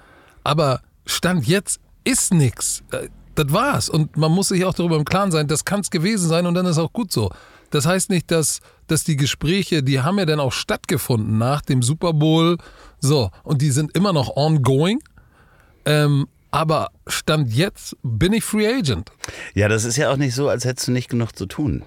aber 0.44 0.82
Stand 1.06 1.46
jetzt 1.46 1.80
ist 2.04 2.32
nix. 2.34 2.82
Äh, 2.92 3.08
Das 3.34 3.52
war's. 3.52 3.88
Und 3.88 4.16
man 4.16 4.30
muss 4.30 4.48
sich 4.48 4.64
auch 4.64 4.74
darüber 4.74 4.96
im 4.96 5.04
Klaren 5.04 5.32
sein, 5.32 5.48
das 5.48 5.64
kann 5.64 5.80
es 5.80 5.90
gewesen 5.90 6.28
sein 6.28 6.46
und 6.46 6.54
dann 6.54 6.66
ist 6.66 6.78
auch 6.78 6.92
gut 6.92 7.10
so. 7.12 7.30
Das 7.70 7.84
heißt 7.86 8.10
nicht, 8.10 8.30
dass, 8.30 8.60
dass 8.86 9.02
die 9.02 9.16
Gespräche, 9.16 9.82
die 9.82 10.00
haben 10.00 10.18
ja 10.18 10.26
dann 10.26 10.38
auch 10.38 10.52
stattgefunden 10.52 11.38
nach 11.38 11.60
dem 11.62 11.82
Super 11.82 12.12
Bowl. 12.12 12.58
So, 13.00 13.30
und 13.42 13.60
die 13.62 13.70
sind 13.72 13.96
immer 13.96 14.12
noch 14.12 14.36
ongoing. 14.36 15.02
Ähm, 15.84 16.28
aber 16.52 16.90
Stand 17.08 17.52
jetzt 17.52 17.96
bin 18.04 18.32
ich 18.32 18.44
Free 18.44 18.68
Agent. 18.68 19.10
ja, 19.54 19.66
das 19.66 19.84
ist 19.84 19.96
ja 19.96 20.10
auch 20.12 20.16
nicht 20.16 20.34
so, 20.36 20.48
als 20.48 20.64
hättest 20.64 20.86
du 20.86 20.92
nicht 20.92 21.08
genug 21.10 21.36
zu 21.36 21.46
tun. 21.46 21.82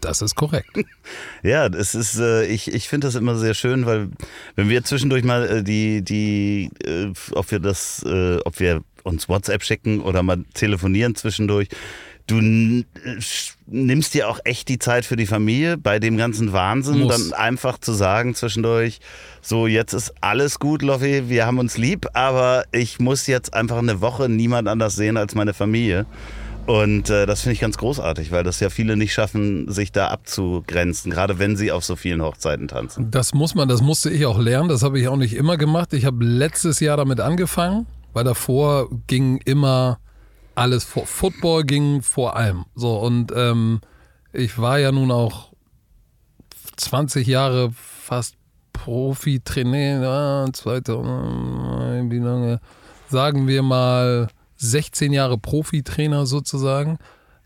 Das 0.00 0.22
ist 0.22 0.36
korrekt. 0.36 0.70
Ja, 1.42 1.68
das 1.68 1.96
ist, 1.96 2.16
äh, 2.20 2.44
ich, 2.46 2.72
ich 2.72 2.88
finde 2.88 3.08
das 3.08 3.16
immer 3.16 3.34
sehr 3.34 3.54
schön, 3.54 3.86
weil 3.86 4.10
wenn 4.54 4.68
wir 4.68 4.84
zwischendurch 4.84 5.24
mal 5.24 5.44
äh, 5.48 5.62
die, 5.64 6.02
die, 6.02 6.70
äh, 6.84 7.12
ob 7.32 7.50
wir 7.50 7.58
das, 7.58 8.04
äh, 8.04 8.36
ob 8.44 8.60
wir 8.60 8.82
uns 9.04 9.28
WhatsApp 9.28 9.62
schicken 9.62 10.00
oder 10.00 10.22
mal 10.22 10.44
telefonieren 10.54 11.14
zwischendurch, 11.14 11.68
du 12.26 12.38
äh, 12.38 12.84
nimmst 13.66 14.14
dir 14.14 14.28
auch 14.28 14.40
echt 14.44 14.68
die 14.68 14.78
Zeit 14.78 15.04
für 15.04 15.16
die 15.16 15.26
Familie 15.26 15.76
bei 15.76 15.98
dem 15.98 16.16
ganzen 16.16 16.52
Wahnsinn, 16.52 17.00
Muss. 17.00 17.30
dann 17.30 17.38
einfach 17.38 17.78
zu 17.78 17.92
sagen 17.92 18.34
zwischendurch, 18.34 19.00
so 19.42 19.66
jetzt 19.66 19.92
ist 19.92 20.14
alles 20.20 20.58
gut, 20.58 20.82
Loffi, 20.82 21.28
wir 21.28 21.46
haben 21.46 21.58
uns 21.58 21.76
lieb, 21.76 22.06
aber 22.14 22.64
ich 22.72 22.98
muss 22.98 23.26
jetzt 23.26 23.54
einfach 23.54 23.78
eine 23.78 24.00
Woche 24.00 24.28
niemand 24.28 24.68
anders 24.68 24.96
sehen 24.96 25.16
als 25.16 25.34
meine 25.34 25.54
Familie. 25.54 26.06
Und 26.66 27.10
äh, 27.10 27.26
das 27.26 27.40
finde 27.40 27.54
ich 27.54 27.60
ganz 27.60 27.78
großartig, 27.78 28.30
weil 28.30 28.44
das 28.44 28.60
ja 28.60 28.70
viele 28.70 28.96
nicht 28.96 29.12
schaffen, 29.12 29.68
sich 29.72 29.90
da 29.90 30.08
abzugrenzen, 30.08 31.10
gerade 31.10 31.38
wenn 31.38 31.56
sie 31.56 31.72
auf 31.72 31.84
so 31.84 31.96
vielen 31.96 32.22
Hochzeiten 32.22 32.68
tanzen. 32.68 33.10
Das 33.10 33.34
muss 33.34 33.54
man, 33.54 33.68
das 33.68 33.80
musste 33.80 34.10
ich 34.10 34.24
auch 34.26 34.38
lernen. 34.38 34.68
Das 34.68 34.82
habe 34.82 35.00
ich 35.00 35.08
auch 35.08 35.16
nicht 35.16 35.34
immer 35.34 35.56
gemacht. 35.56 35.92
Ich 35.94 36.04
habe 36.04 36.24
letztes 36.24 36.78
Jahr 36.78 36.96
damit 36.96 37.18
angefangen, 37.18 37.86
weil 38.12 38.24
davor 38.24 38.88
ging 39.06 39.38
immer 39.44 39.98
alles 40.54 40.84
vor. 40.84 41.06
Football 41.06 41.64
ging 41.64 42.02
vor 42.02 42.36
allem. 42.36 42.64
So, 42.74 42.98
und 42.98 43.32
ähm, 43.34 43.80
ich 44.32 44.58
war 44.58 44.78
ja 44.78 44.92
nun 44.92 45.10
auch 45.10 45.52
20 46.76 47.26
Jahre 47.26 47.70
fast 47.72 48.36
Profi-Trainer, 48.72 50.02
ja, 50.02 50.46
2000, 50.52 52.10
wie 52.10 52.18
lange? 52.18 52.60
Sagen 53.08 53.46
wir 53.46 53.62
mal 53.62 54.28
16 54.56 55.12
Jahre 55.12 55.38
Profi-Trainer 55.38 56.26
sozusagen. 56.26 56.98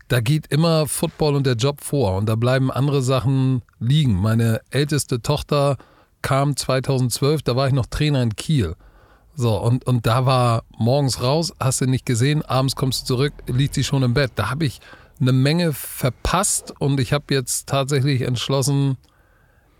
Da 0.07 0.19
geht 0.19 0.47
immer 0.47 0.85
Football 0.87 1.35
und 1.35 1.47
der 1.47 1.55
Job 1.55 1.81
vor 1.81 2.17
und 2.17 2.27
da 2.27 2.35
bleiben 2.35 2.71
andere 2.71 3.01
Sachen 3.01 3.63
liegen. 3.79 4.15
Meine 4.15 4.61
älteste 4.69 5.21
Tochter 5.21 5.77
kam 6.21 6.55
2012, 6.55 7.41
da 7.41 7.55
war 7.55 7.67
ich 7.67 7.73
noch 7.73 7.87
Trainer 7.87 8.21
in 8.21 8.35
Kiel. 8.35 8.75
So, 9.35 9.57
und, 9.61 9.85
und 9.85 10.05
da 10.05 10.25
war 10.25 10.63
morgens 10.77 11.21
raus, 11.21 11.53
hast 11.59 11.81
du 11.81 11.85
nicht 11.85 12.05
gesehen, 12.05 12.41
abends 12.41 12.75
kommst 12.75 13.01
du 13.01 13.15
zurück, 13.15 13.33
liegt 13.47 13.73
sie 13.73 13.83
schon 13.83 14.03
im 14.03 14.13
Bett. 14.13 14.31
Da 14.35 14.49
habe 14.49 14.65
ich 14.65 14.79
eine 15.19 15.33
Menge 15.33 15.73
verpasst 15.73 16.73
und 16.79 16.99
ich 16.99 17.11
habe 17.11 17.33
jetzt 17.33 17.67
tatsächlich 17.67 18.21
entschlossen, 18.21 18.97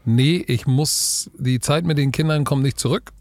nee, 0.04 0.44
ich 0.48 0.68
muss, 0.68 1.30
die 1.38 1.60
Zeit 1.60 1.86
mit 1.86 1.98
den 1.98 2.12
Kindern 2.12 2.44
kommt 2.44 2.64
nicht 2.64 2.80
zurück. 2.80 3.12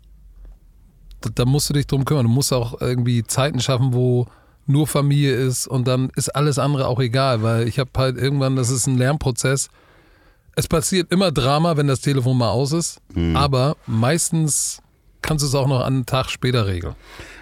Da, 1.20 1.31
da 1.33 1.44
musst 1.44 1.70
du 1.70 1.75
dich 1.75 1.87
drum 1.87 2.05
kümmern. 2.05 2.27
Du 2.27 2.33
musst 2.33 2.53
auch 2.53 2.81
irgendwie 2.81 3.25
Zeiten 3.25 3.61
schaffen, 3.61 3.94
wo 3.94 4.27
nur 4.66 4.87
Familie 4.87 5.35
ist 5.35 5.66
und 5.66 5.87
dann 5.87 6.11
ist 6.16 6.31
alles 6.31 6.59
andere 6.59 6.88
auch 6.88 6.99
egal, 6.99 7.42
weil 7.42 7.68
ich 7.68 7.79
habe 7.79 7.90
halt 7.97 8.16
irgendwann, 8.16 8.57
das 8.57 8.70
ist 8.70 8.87
ein 8.87 8.97
Lernprozess. 8.97 9.68
Es 10.57 10.68
passiert 10.68 11.12
immer 11.12 11.33
Drama, 11.33 11.77
wenn 11.77 11.87
das 11.87 12.01
Telefon 12.01 12.38
mal 12.38 12.51
aus 12.51 12.73
ist, 12.73 13.01
aber 13.35 13.77
meistens 13.87 14.81
kannst 15.24 15.42
du 15.42 15.48
es 15.48 15.54
auch 15.54 15.66
noch 15.66 15.80
einen 15.80 16.06
Tag 16.06 16.30
später 16.30 16.66
regeln. 16.66 16.94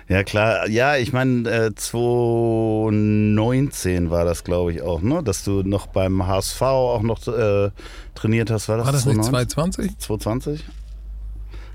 Ja, 0.08 0.24
klar. 0.24 0.68
Ja, 0.68 0.96
ich 0.96 1.12
meine, 1.12 1.48
äh, 1.48 1.72
2019 1.74 4.10
war 4.10 4.24
das, 4.24 4.42
glaube 4.44 4.72
ich, 4.72 4.82
auch, 4.82 5.00
ne? 5.00 5.22
Dass 5.22 5.44
du 5.44 5.62
noch 5.62 5.86
beim 5.86 6.26
HSV 6.26 6.60
auch 6.62 7.02
noch 7.02 7.26
äh, 7.28 7.70
trainiert 8.14 8.50
hast. 8.50 8.68
War 8.68 8.78
das, 8.78 8.86
War 8.86 8.92
das 8.92 9.06
nicht 9.06 9.24
2019? 9.24 9.96
220? 9.98 9.98
2020? 9.98 10.64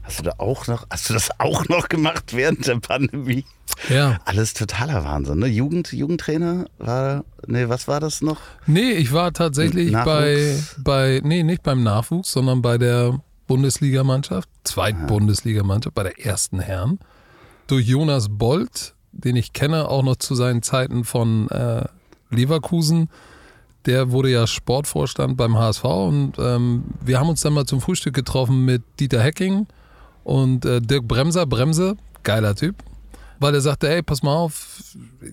Hast 0.03 0.19
du 0.19 0.23
da 0.23 0.33
auch 0.37 0.67
noch, 0.67 0.85
hast 0.89 1.09
du 1.09 1.13
das 1.13 1.29
auch 1.39 1.67
noch 1.67 1.89
gemacht 1.89 2.33
während 2.33 2.65
der 2.65 2.79
Pandemie? 2.79 3.43
Ja. 3.89 4.19
Alles 4.23 4.53
totaler 4.53 5.03
Wahnsinn, 5.03 5.39
ne? 5.39 5.47
Jugend, 5.47 5.91
Jugendtrainer 5.91 6.67
war, 6.77 7.25
nee, 7.45 7.67
was 7.67 7.89
war 7.89 7.99
das 7.99 8.21
noch? 8.21 8.39
Nee, 8.65 8.91
ich 8.91 9.11
war 9.11 9.33
tatsächlich 9.33 9.91
bei, 9.91 10.57
bei, 10.77 11.19
nee, 11.23 11.43
nicht 11.43 11.63
beim 11.63 11.83
Nachwuchs, 11.83 12.31
sondern 12.31 12.61
bei 12.61 12.77
der 12.77 13.19
Bundesligamannschaft, 13.47 14.49
Zweitbundesligamannschaft, 14.63 15.95
bei 15.95 16.03
der 16.03 16.23
ersten 16.23 16.59
Herren. 16.59 16.99
Durch 17.67 17.87
Jonas 17.87 18.27
Bolt, 18.29 18.93
den 19.11 19.35
ich 19.35 19.53
kenne, 19.53 19.89
auch 19.89 20.03
noch 20.03 20.17
zu 20.17 20.35
seinen 20.35 20.61
Zeiten 20.61 21.03
von 21.03 21.49
äh, 21.49 21.85
Leverkusen. 22.29 23.09
Der 23.85 24.11
wurde 24.11 24.29
ja 24.29 24.45
Sportvorstand 24.47 25.37
beim 25.37 25.57
HSV 25.57 25.83
und 25.85 26.33
ähm, 26.39 26.83
wir 27.01 27.19
haben 27.19 27.29
uns 27.29 27.41
dann 27.41 27.53
mal 27.53 27.65
zum 27.65 27.79
Frühstück 27.79 28.13
getroffen 28.13 28.65
mit 28.65 28.83
Dieter 28.99 29.21
Hecking 29.21 29.65
und 30.25 30.65
äh, 30.65 30.81
Dirk 30.81 31.07
Bremser, 31.07 31.45
Bremse, 31.45 31.95
geiler 32.23 32.53
Typ, 32.53 32.75
weil 33.39 33.53
er 33.53 33.61
sagte, 33.61 33.89
ey, 33.89 34.03
pass 34.03 34.23
mal 34.23 34.35
auf, 34.35 34.81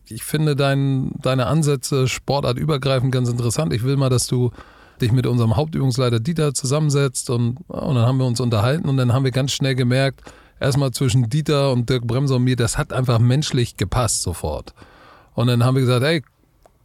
ich 0.07 0.23
finde 0.23 0.55
dein, 0.55 1.11
deine 1.21 1.47
Ansätze 1.47 2.07
sportartübergreifend 2.07 3.11
ganz 3.11 3.29
interessant. 3.29 3.73
Ich 3.73 3.83
will 3.83 3.97
mal, 3.97 4.11
dass 4.11 4.29
du 4.29 4.53
dich 5.01 5.13
mit 5.13 5.27
unserem 5.27 5.57
Hauptübungsleiter 5.57 6.21
Dieter 6.21 6.55
zusammensetzt 6.55 7.31
und, 7.31 7.59
und 7.69 7.95
dann 7.95 8.07
haben 8.07 8.19
wir 8.19 8.27
uns 8.27 8.41
unterhalten 8.41 8.89
und 8.89 8.97
dann 8.97 9.13
haben 9.13 9.25
wir 9.25 9.31
ganz 9.31 9.53
schnell 9.53 9.75
gemerkt, 9.75 10.23
erstmal 10.61 10.93
zwischen 10.93 11.29
Dieter 11.29 11.73
und 11.73 11.89
Dirk 11.91 12.07
Bremser 12.07 12.37
und 12.37 12.45
mir, 12.45 12.57
das 12.57 12.79
hat 12.79 12.93
einfach 12.93 13.19
menschlich 13.19 13.77
gepasst 13.77 14.23
sofort. 14.23 14.75
Und 15.35 15.49
dann 15.49 15.65
haben 15.65 15.75
wir 15.75 15.83
gesagt, 15.83 16.05
ey, 16.05 16.23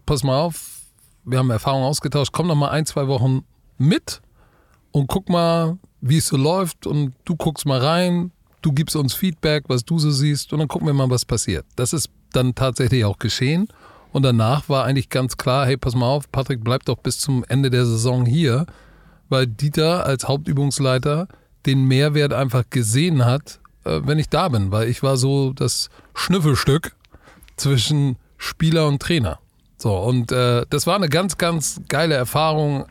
pass 0.06 0.24
mal 0.24 0.40
auf, 0.40 0.82
wir 1.24 1.38
haben 1.38 1.50
Erfahrungen 1.50 1.86
ausgetauscht, 1.86 2.32
komm 2.34 2.48
noch 2.48 2.56
mal 2.56 2.70
ein, 2.70 2.86
zwei 2.86 3.08
Wochen 3.08 3.44
mit 3.78 4.22
und 4.92 5.08
guck 5.08 5.30
mal, 5.30 5.78
wie 6.02 6.18
es 6.18 6.28
so 6.28 6.38
läuft 6.38 6.88
und 6.88 7.14
du 7.26 7.36
guckst 7.36 7.66
mal 7.66 7.80
rein, 7.80 8.32
du 8.62 8.72
gibst 8.72 8.96
uns 8.96 9.14
Feedback, 9.14 9.66
was 9.68 9.86
du 9.86 10.00
so 10.00 10.10
siehst 10.10 10.52
und 10.52 10.60
dann 10.60 10.68
gucken 10.68 10.88
wir 10.88 10.94
mal, 10.94 11.10
was 11.10 11.26
passiert. 11.26 11.66
Das 11.76 11.94
ist 11.94 12.10
dann 12.34 12.56
tatsächlich 12.56 13.06
auch 13.06 13.20
geschehen 13.20 13.68
und 14.12 14.24
danach 14.24 14.70
war 14.70 14.86
eigentlich 14.86 15.10
ganz 15.10 15.38
klar, 15.38 15.66
hey, 15.66 15.78
pass 15.78 15.96
mal 15.96 16.08
auf, 16.08 16.32
Patrick 16.32 16.64
bleibt 16.64 16.90
doch 16.90 16.98
bis 16.98 17.20
zum 17.20 17.44
Ende 17.48 17.70
der 17.70 17.86
Saison 17.86 18.26
hier, 18.26 18.66
weil 19.30 19.48
Dieter 19.48 20.06
als 20.06 20.28
Hauptübungsleiter 20.28 21.28
den 21.66 21.84
Mehrwert 21.86 22.34
einfach 22.34 22.64
gesehen 22.70 23.26
hat, 23.26 23.60
äh, 23.86 24.02
wenn 24.04 24.20
ich 24.20 24.30
da 24.30 24.50
bin, 24.50 24.72
weil 24.72 24.90
ich 24.90 25.04
war 25.04 25.18
so 25.18 25.54
das 25.54 25.90
Schnüffelstück 26.16 26.96
zwischen 27.58 28.18
Spieler 28.38 28.88
und 28.88 29.02
Trainer. 29.02 29.40
So, 29.78 29.96
und 29.98 30.32
äh, 30.32 30.66
das 30.70 30.88
war 30.88 30.96
eine 30.96 31.10
ganz, 31.10 31.38
ganz 31.38 31.82
geile 31.88 32.16
Erfahrung. 32.16 32.86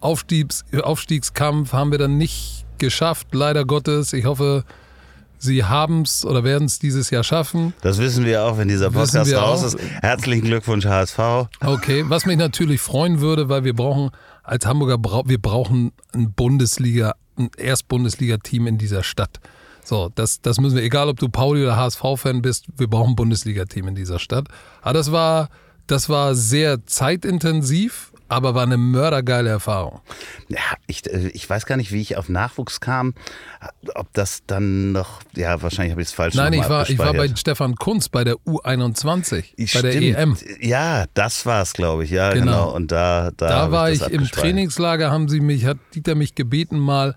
Aufstiegs, 0.00 0.64
Aufstiegskampf 0.80 1.72
haben 1.72 1.90
wir 1.90 1.98
dann 1.98 2.16
nicht 2.16 2.64
geschafft, 2.78 3.28
leider 3.32 3.64
Gottes. 3.64 4.12
Ich 4.12 4.24
hoffe, 4.24 4.64
Sie 5.42 5.64
haben 5.64 6.02
es 6.02 6.24
oder 6.26 6.44
werden 6.44 6.66
es 6.66 6.78
dieses 6.78 7.08
Jahr 7.08 7.24
schaffen. 7.24 7.72
Das 7.80 7.96
wissen 7.96 8.26
wir 8.26 8.44
auch, 8.44 8.58
wenn 8.58 8.68
dieser 8.68 8.90
Podcast 8.90 9.34
raus 9.34 9.62
ist. 9.62 9.78
Herzlichen 10.02 10.44
Glückwunsch, 10.44 10.84
HSV. 10.84 11.18
Okay, 11.64 12.04
was 12.06 12.26
mich 12.26 12.36
natürlich 12.36 12.82
freuen 12.82 13.20
würde, 13.20 13.48
weil 13.48 13.64
wir 13.64 13.74
brauchen 13.74 14.10
als 14.42 14.66
Hamburger, 14.66 14.98
wir 15.26 15.40
brauchen 15.40 15.92
ein 16.12 16.32
Bundesliga, 16.34 17.14
ein 17.38 17.50
Erstbundesliga-Team 17.56 18.66
in 18.66 18.76
dieser 18.76 19.02
Stadt. 19.02 19.40
So, 19.82 20.10
das, 20.14 20.42
das 20.42 20.60
müssen 20.60 20.76
wir, 20.76 20.82
egal 20.82 21.08
ob 21.08 21.18
du 21.18 21.30
Pauli 21.30 21.62
oder 21.62 21.76
HSV-Fan 21.76 22.42
bist, 22.42 22.66
wir 22.76 22.88
brauchen 22.88 23.12
ein 23.12 23.16
Bundesliga-Team 23.16 23.88
in 23.88 23.94
dieser 23.94 24.18
Stadt. 24.18 24.46
Aber 24.82 24.92
das 24.92 25.10
war, 25.10 25.48
das 25.86 26.10
war 26.10 26.34
sehr 26.34 26.84
zeitintensiv 26.84 28.09
aber 28.30 28.54
war 28.54 28.62
eine 28.62 28.76
mördergeile 28.76 29.50
Erfahrung. 29.50 30.00
Ja, 30.48 30.58
ich, 30.86 31.04
äh, 31.12 31.28
ich 31.34 31.50
weiß 31.50 31.66
gar 31.66 31.76
nicht, 31.76 31.90
wie 31.90 32.00
ich 32.00 32.16
auf 32.16 32.28
Nachwuchs 32.28 32.80
kam. 32.80 33.14
Ob 33.94 34.12
das 34.12 34.42
dann 34.46 34.92
noch, 34.92 35.20
ja, 35.34 35.60
wahrscheinlich 35.62 35.90
habe 35.92 36.02
ich 36.02 36.08
es 36.08 36.14
falsch 36.14 36.36
Nein, 36.36 36.52
ich 36.52 36.68
war, 36.68 36.88
ich 36.88 36.98
war 36.98 37.12
bei 37.12 37.28
Stefan 37.34 37.74
Kunz 37.74 38.08
bei 38.08 38.22
der 38.22 38.36
U21, 38.46 39.44
ich 39.56 39.74
bei 39.74 39.82
der 39.82 39.92
stimmt. 39.92 40.16
EM. 40.16 40.36
Ja, 40.60 41.06
das 41.14 41.44
war 41.44 41.62
es, 41.62 41.72
glaube 41.72 42.04
ich. 42.04 42.10
Ja, 42.10 42.32
genau. 42.32 42.44
genau. 42.44 42.70
Und 42.74 42.92
da, 42.92 43.32
da, 43.36 43.48
da 43.48 43.72
war 43.72 43.90
ich, 43.90 44.00
ich 44.00 44.08
im 44.08 44.24
Trainingslager, 44.24 45.10
haben 45.10 45.28
sie 45.28 45.40
mich, 45.40 45.64
hat 45.64 45.78
Dieter 45.94 46.14
mich 46.14 46.36
gebeten, 46.36 46.78
mal 46.78 47.16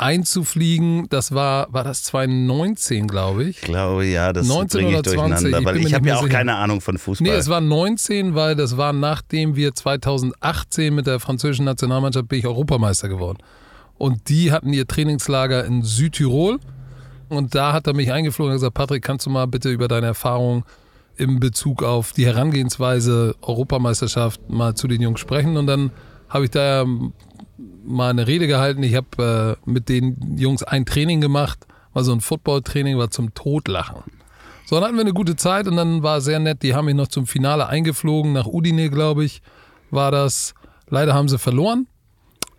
einzufliegen. 0.00 1.06
Das 1.10 1.32
war, 1.32 1.72
war 1.72 1.84
das 1.84 2.02
2019, 2.04 3.06
glaube 3.06 3.44
ich. 3.44 3.58
Ich 3.58 3.62
glaube, 3.62 4.06
ja, 4.06 4.32
das 4.32 4.48
19 4.48 4.86
oder 4.86 5.02
20, 5.02 5.48
ich 5.48 5.64
weil 5.64 5.76
ich 5.76 5.94
habe 5.94 6.08
ja 6.08 6.16
auch 6.16 6.22
sicher. 6.22 6.38
keine 6.38 6.56
Ahnung 6.56 6.80
von 6.80 6.96
Fußball. 6.98 7.28
Nee, 7.28 7.34
es 7.34 7.48
war 7.48 7.60
19, 7.60 8.34
weil 8.34 8.56
das 8.56 8.76
war 8.76 8.92
nachdem 8.92 9.56
wir 9.56 9.74
2018 9.74 10.94
mit 10.94 11.06
der 11.06 11.20
französischen 11.20 11.66
Nationalmannschaft 11.66 12.28
bin 12.28 12.38
ich 12.38 12.46
Europameister 12.46 13.08
geworden. 13.08 13.38
Und 13.98 14.30
die 14.30 14.50
hatten 14.50 14.72
ihr 14.72 14.86
Trainingslager 14.86 15.64
in 15.64 15.82
Südtirol. 15.82 16.58
Und 17.28 17.54
da 17.54 17.74
hat 17.74 17.86
er 17.86 17.94
mich 17.94 18.10
eingeflogen 18.10 18.52
und 18.52 18.56
gesagt, 18.56 18.74
Patrick, 18.74 19.04
kannst 19.04 19.26
du 19.26 19.30
mal 19.30 19.46
bitte 19.46 19.70
über 19.70 19.86
deine 19.86 20.06
Erfahrung 20.06 20.64
in 21.16 21.38
Bezug 21.38 21.82
auf 21.82 22.12
die 22.12 22.24
Herangehensweise 22.24 23.36
Europameisterschaft 23.42 24.48
mal 24.48 24.74
zu 24.74 24.88
den 24.88 25.02
Jungs 25.02 25.20
sprechen. 25.20 25.58
Und 25.58 25.66
dann 25.66 25.90
habe 26.30 26.44
ich 26.44 26.50
da 26.50 26.86
mal 27.84 28.10
eine 28.10 28.26
Rede 28.26 28.46
gehalten. 28.46 28.82
Ich 28.82 28.94
habe 28.94 29.58
äh, 29.66 29.70
mit 29.70 29.88
den 29.88 30.36
Jungs 30.36 30.62
ein 30.62 30.86
Training 30.86 31.20
gemacht, 31.20 31.66
war 31.92 32.04
so 32.04 32.12
ein 32.12 32.20
Football-Training, 32.20 32.98
war 32.98 33.10
zum 33.10 33.34
Todlachen. 33.34 34.02
So, 34.66 34.76
dann 34.76 34.84
hatten 34.84 34.96
wir 34.96 35.00
eine 35.00 35.12
gute 35.12 35.36
Zeit 35.36 35.66
und 35.66 35.76
dann 35.76 36.02
war 36.02 36.20
sehr 36.20 36.38
nett. 36.38 36.62
Die 36.62 36.74
haben 36.74 36.84
mich 36.84 36.94
noch 36.94 37.08
zum 37.08 37.26
Finale 37.26 37.66
eingeflogen, 37.66 38.32
nach 38.32 38.46
Udine, 38.46 38.88
glaube 38.90 39.24
ich, 39.24 39.42
war 39.90 40.12
das. 40.12 40.54
Leider 40.88 41.14
haben 41.14 41.28
sie 41.28 41.38
verloren. 41.38 41.86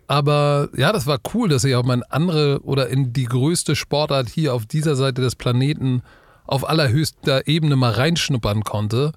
Aber 0.08 0.68
ja, 0.76 0.92
das 0.92 1.06
war 1.06 1.18
cool, 1.32 1.48
dass 1.48 1.64
ich 1.64 1.74
auch 1.74 1.84
mal 1.84 2.02
andere 2.10 2.60
oder 2.64 2.88
in 2.88 3.14
die 3.14 3.24
größte 3.24 3.74
Sportart 3.74 4.28
hier 4.28 4.52
auf 4.52 4.66
dieser 4.66 4.94
Seite 4.94 5.22
des 5.22 5.36
Planeten 5.36 6.02
auf 6.44 6.68
allerhöchster 6.68 7.46
Ebene 7.48 7.76
mal 7.76 7.92
reinschnuppern 7.92 8.62
konnte. 8.62 9.12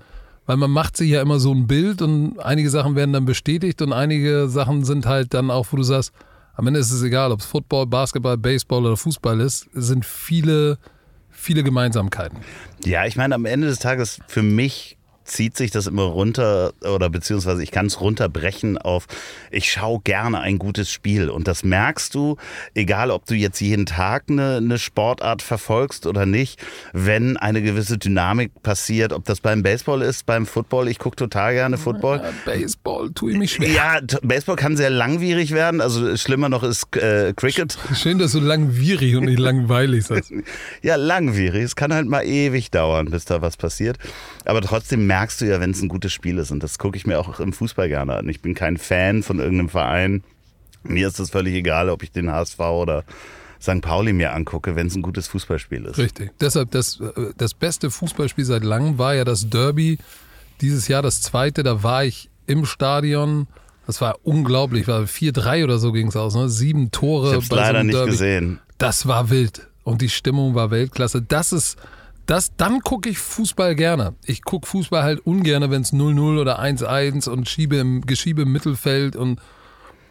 Weil 0.46 0.58
man 0.58 0.72
macht 0.72 0.96
sich 0.98 1.10
ja 1.10 1.22
immer 1.22 1.40
so 1.40 1.54
ein 1.54 1.68
Bild 1.68 2.02
und 2.02 2.40
einige 2.40 2.70
Sachen 2.70 2.96
werden 2.96 3.14
dann 3.14 3.26
bestätigt 3.26 3.82
und 3.82 3.94
einige 3.94 4.48
Sachen 4.48 4.84
sind 4.84 5.06
halt 5.06 5.34
dann 5.34 5.50
auch, 5.50 5.68
wo 5.72 5.78
du 5.78 5.84
sagst, 5.84 6.12
am 6.56 6.68
Ende 6.68 6.80
ist 6.80 6.92
es 6.92 7.02
egal, 7.04 7.32
ob 7.32 7.40
es 7.40 7.46
Football, 7.46 7.88
Basketball, 7.88 8.38
Baseball 8.38 8.86
oder 8.86 8.96
Fußball 8.98 9.40
ist, 9.42 9.68
sind 9.74 10.06
viele, 10.06 10.78
viele 11.30 11.64
Gemeinsamkeiten. 11.64 12.40
Ja, 12.86 13.06
ich 13.06 13.16
meine, 13.18 13.36
am 13.36 13.46
Ende 13.46 13.68
des 13.68 13.80
Tages 13.80 14.20
für 14.28 14.44
mich 14.44 14.95
zieht 15.26 15.58
sich 15.58 15.72
das 15.72 15.88
immer 15.88 16.04
runter 16.04 16.74
oder 16.82 17.10
beziehungsweise 17.10 17.64
ich 17.64 17.72
kann 17.72 17.88
es 17.88 18.00
runterbrechen 18.00 18.78
auf, 18.78 19.08
ich 19.52 19.72
schaue 19.72 20.00
gerne 20.04 20.40
ein 20.40 20.60
gutes 20.60 20.92
Spiel 20.92 21.30
und 21.30 21.48
das 21.48 21.64
merkst 21.64 22.14
du, 22.14 22.38
egal 22.76 23.12
ob 23.12 23.26
du 23.26 23.34
jetzt 23.34 23.60
jeden 23.60 23.86
Tag 23.86 24.26
eine, 24.30 24.58
eine 24.58 24.78
Sportart 24.78 25.42
verfolgst 25.42 26.06
oder 26.06 26.26
nicht, 26.26 26.64
wenn 26.94 27.38
eine 27.38 27.62
gewisse 27.62 27.98
Dynamik 27.98 28.62
passiert, 28.62 29.14
ob 29.14 29.26
das 29.26 29.42
beim 29.42 29.64
Baseball 29.64 30.02
ist, 30.02 30.26
beim 30.26 30.46
Football, 30.46 30.88
ich 30.88 31.00
gucke 31.00 31.16
total 31.16 31.54
gerne 31.54 31.78
Football. 31.78 32.18
Ja, 32.18 32.32
Baseball 32.46 33.12
tue 33.12 33.32
ich 33.32 33.38
mich 33.38 33.54
schwer. 33.54 33.70
Ja, 33.70 34.00
Baseball 34.22 34.56
kann 34.56 34.78
sehr 34.78 34.92
langwierig 34.92 35.52
werden, 35.52 35.82
also 35.82 36.16
schlimmer 36.18 36.50
noch 36.50 36.64
ist 36.64 36.96
äh, 36.98 37.34
Cricket. 37.36 37.78
Schön, 37.96 38.20
dass 38.20 38.34
du 38.34 38.40
langwierig 38.40 39.16
und 39.16 39.26
nicht 39.26 39.40
langweilig 39.40 40.06
sagst. 40.06 40.32
ja, 40.84 40.96
langwierig, 40.96 41.64
es 41.64 41.76
kann 41.76 41.92
halt 41.94 42.08
mal 42.08 42.24
ewig 42.24 42.70
dauern, 42.70 43.10
bis 43.10 43.26
da 43.26 43.42
was 43.42 43.58
passiert, 43.58 43.98
aber 44.46 44.62
trotzdem 44.62 45.08
merkst 45.08 45.15
du 45.42 45.46
ja, 45.46 45.60
wenn 45.60 45.72
es 45.72 45.82
ein 45.82 45.90
gutes 45.90 46.14
Spiel 46.14 46.38
ist. 46.38 46.52
Und 46.52 46.64
das 46.64 46.80
gucke 46.80 46.98
ich 46.98 47.06
mir 47.06 47.20
auch 47.20 47.40
im 47.40 47.54
Fußball 47.54 47.88
gerne 47.88 48.16
an. 48.16 48.30
Ich 48.30 48.42
bin 48.42 48.54
kein 48.54 48.78
Fan 48.78 49.24
von 49.24 49.40
irgendeinem 49.40 49.70
Verein. 49.70 50.24
Mir 50.84 51.08
ist 51.08 51.20
es 51.20 51.30
völlig 51.30 51.56
egal, 51.56 51.90
ob 51.90 52.04
ich 52.04 52.12
den 52.12 52.32
HSV 52.32 52.60
oder 52.60 53.04
St. 53.62 53.82
Pauli 53.82 54.14
mir 54.14 54.34
angucke, 54.34 54.76
wenn 54.76 54.88
es 54.88 54.96
ein 54.96 55.02
gutes 55.02 55.28
Fußballspiel 55.28 55.86
ist. 55.86 55.98
Richtig. 55.98 56.32
Deshalb, 56.40 56.72
das, 56.72 57.02
das 57.38 57.54
beste 57.54 57.90
Fußballspiel 57.90 58.46
seit 58.46 58.64
langem 58.64 58.98
war 58.98 59.16
ja 59.16 59.24
das 59.24 59.50
Derby. 59.50 59.98
Dieses 60.62 60.88
Jahr 60.88 61.02
das 61.02 61.22
zweite, 61.22 61.64
da 61.64 61.84
war 61.84 62.06
ich 62.06 62.30
im 62.46 62.66
Stadion. 62.66 63.48
Das 63.88 64.02
war 64.02 64.18
unglaublich, 64.24 64.88
war 64.88 65.02
4-3 65.02 65.64
oder 65.64 65.78
so 65.80 65.92
ging 65.92 66.08
es 66.08 66.16
aus, 66.16 66.36
ne? 66.36 66.50
Sieben 66.50 66.92
Tore. 66.92 67.30
Ich 67.30 67.36
hab's 67.36 67.50
leider 67.50 67.80
so 67.80 67.84
nicht 67.86 67.96
Derby. 67.96 68.12
gesehen. 68.12 68.60
Das 68.78 69.08
war 69.08 69.30
wild. 69.30 69.68
Und 69.84 70.02
die 70.02 70.10
Stimmung 70.10 70.56
war 70.56 70.72
Weltklasse. 70.72 71.22
Das 71.22 71.54
ist, 71.54 71.78
das, 72.26 72.56
dann 72.56 72.82
gucke 72.82 73.10
ich 73.10 73.18
Fußball 73.18 73.76
gerne. 73.76 74.16
Ich 74.26 74.44
gucke 74.44 74.68
Fußball 74.68 75.04
halt 75.04 75.20
ungern, 75.26 75.70
wenn 75.70 75.82
es 75.82 75.94
0-0 75.94 76.40
oder 76.40 76.60
1-1 76.60 77.30
und 77.30 77.48
Schiebe 77.48 77.78
im, 77.78 78.02
Geschiebe 78.02 78.44
im 78.44 78.52
Mittelfeld 78.52 79.16
und 79.16 79.40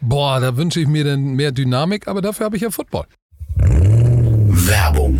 boah, 0.01 0.39
da 0.39 0.55
wünsche 0.57 0.79
ich 0.79 0.87
mir 0.87 1.03
dann 1.03 1.35
mehr 1.35 1.51
Dynamik, 1.51 2.07
aber 2.07 2.21
dafür 2.21 2.45
habe 2.45 2.55
ich 2.55 2.61
ja 2.61 2.71
Football. 2.71 3.05
Werbung 3.57 5.19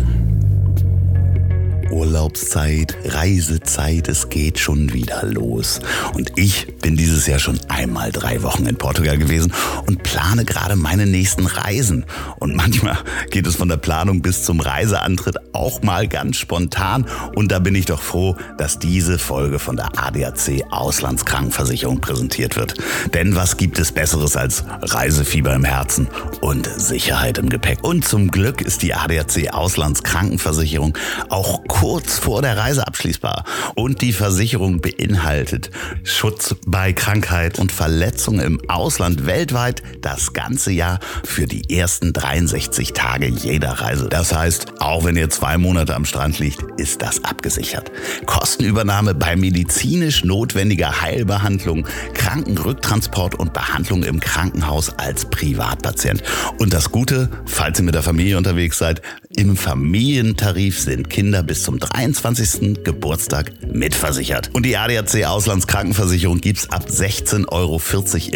Urlaubszeit, 1.90 2.96
Reisezeit, 3.04 4.08
es 4.08 4.28
geht 4.28 4.58
schon 4.58 4.92
wieder 4.92 5.24
los. 5.24 5.80
Und 6.14 6.32
ich 6.36 6.66
bin 6.82 6.96
dieses 6.96 7.26
Jahr 7.26 7.38
schon 7.38 7.58
einmal 7.68 8.12
drei 8.12 8.42
Wochen 8.42 8.66
in 8.66 8.76
Portugal 8.76 9.18
gewesen 9.18 9.52
und 9.86 10.02
plane 10.02 10.44
gerade 10.44 10.76
meine 10.76 11.06
nächsten 11.06 11.46
Reisen. 11.46 12.04
Und 12.38 12.54
manchmal 12.56 12.98
geht 13.30 13.46
es 13.46 13.56
von 13.56 13.68
der 13.68 13.76
Planung 13.76 14.22
bis 14.22 14.44
zum 14.44 14.60
Reiseantritt 14.60 15.36
auch 15.52 15.82
mal 15.82 16.08
ganz 16.08 16.36
spontan. 16.36 17.06
Und 17.34 17.52
da 17.52 17.58
bin 17.58 17.74
ich 17.74 17.86
doch 17.86 18.02
froh, 18.02 18.36
dass 18.58 18.78
diese 18.78 19.18
Folge 19.18 19.58
von 19.58 19.76
der 19.76 19.98
ADAC 19.98 20.64
Auslandskrankenversicherung 20.70 22.00
präsentiert 22.00 22.56
wird. 22.56 22.74
Denn 23.14 23.36
was 23.36 23.56
gibt 23.56 23.78
es 23.78 23.92
Besseres 23.92 24.36
als 24.36 24.64
Reisefieber 24.82 25.54
im 25.54 25.64
Herzen 25.64 26.08
und 26.40 26.68
Sicherheit 26.76 27.38
im 27.38 27.48
Gepäck? 27.48 27.82
Und 27.82 28.04
zum 28.04 28.30
Glück 28.30 28.60
ist 28.60 28.82
die 28.82 28.94
ADAC 28.94 29.52
Auslandskrankenversicherung 29.52 30.96
auch 31.28 31.64
kurz 31.80 32.18
vor 32.18 32.40
der 32.40 32.56
Reise 32.56 32.86
abschließbar. 32.86 33.44
Und 33.74 34.00
die 34.00 34.14
Versicherung 34.14 34.80
beinhaltet 34.80 35.70
Schutz 36.04 36.56
bei 36.66 36.94
Krankheit 36.94 37.58
und 37.58 37.70
Verletzung 37.70 38.40
im 38.40 38.58
Ausland 38.70 39.26
weltweit 39.26 39.82
das 40.00 40.32
ganze 40.32 40.72
Jahr 40.72 41.00
für 41.24 41.46
die 41.46 41.76
ersten 41.76 42.14
63 42.14 42.94
Tage 42.94 43.26
jeder 43.26 43.72
Reise. 43.72 44.08
Das 44.08 44.34
heißt, 44.34 44.80
auch 44.80 45.04
wenn 45.04 45.16
ihr 45.16 45.28
zwei 45.28 45.58
Monate 45.58 45.94
am 45.94 46.06
Strand 46.06 46.38
liegt, 46.38 46.62
ist 46.80 47.02
das 47.02 47.22
abgesichert. 47.24 47.92
Kostenübernahme 48.24 49.14
bei 49.14 49.36
medizinisch 49.36 50.24
notwendiger 50.24 51.02
Heilbehandlung, 51.02 51.86
Krankenrücktransport 52.14 53.34
und 53.34 53.52
Behandlung 53.52 54.02
im 54.02 54.20
Krankenhaus 54.20 54.98
als 54.98 55.26
Privatpatient. 55.26 56.22
Und 56.58 56.72
das 56.72 56.90
Gute, 56.90 57.28
falls 57.44 57.78
ihr 57.78 57.84
mit 57.84 57.94
der 57.94 58.02
Familie 58.02 58.38
unterwegs 58.38 58.78
seid, 58.78 59.02
im 59.34 59.56
Familientarif 59.56 60.78
sind 60.78 61.10
Kinder 61.10 61.42
bis 61.42 61.62
zum 61.62 61.78
23. 61.78 62.84
Geburtstag 62.84 63.52
mitversichert. 63.72 64.50
Und 64.52 64.64
die 64.64 64.76
ADAC 64.76 65.24
Auslandskrankenversicherung 65.24 66.40
gibt's 66.40 66.70
ab 66.70 66.86
16,40 66.88 67.48
Euro 67.50 67.80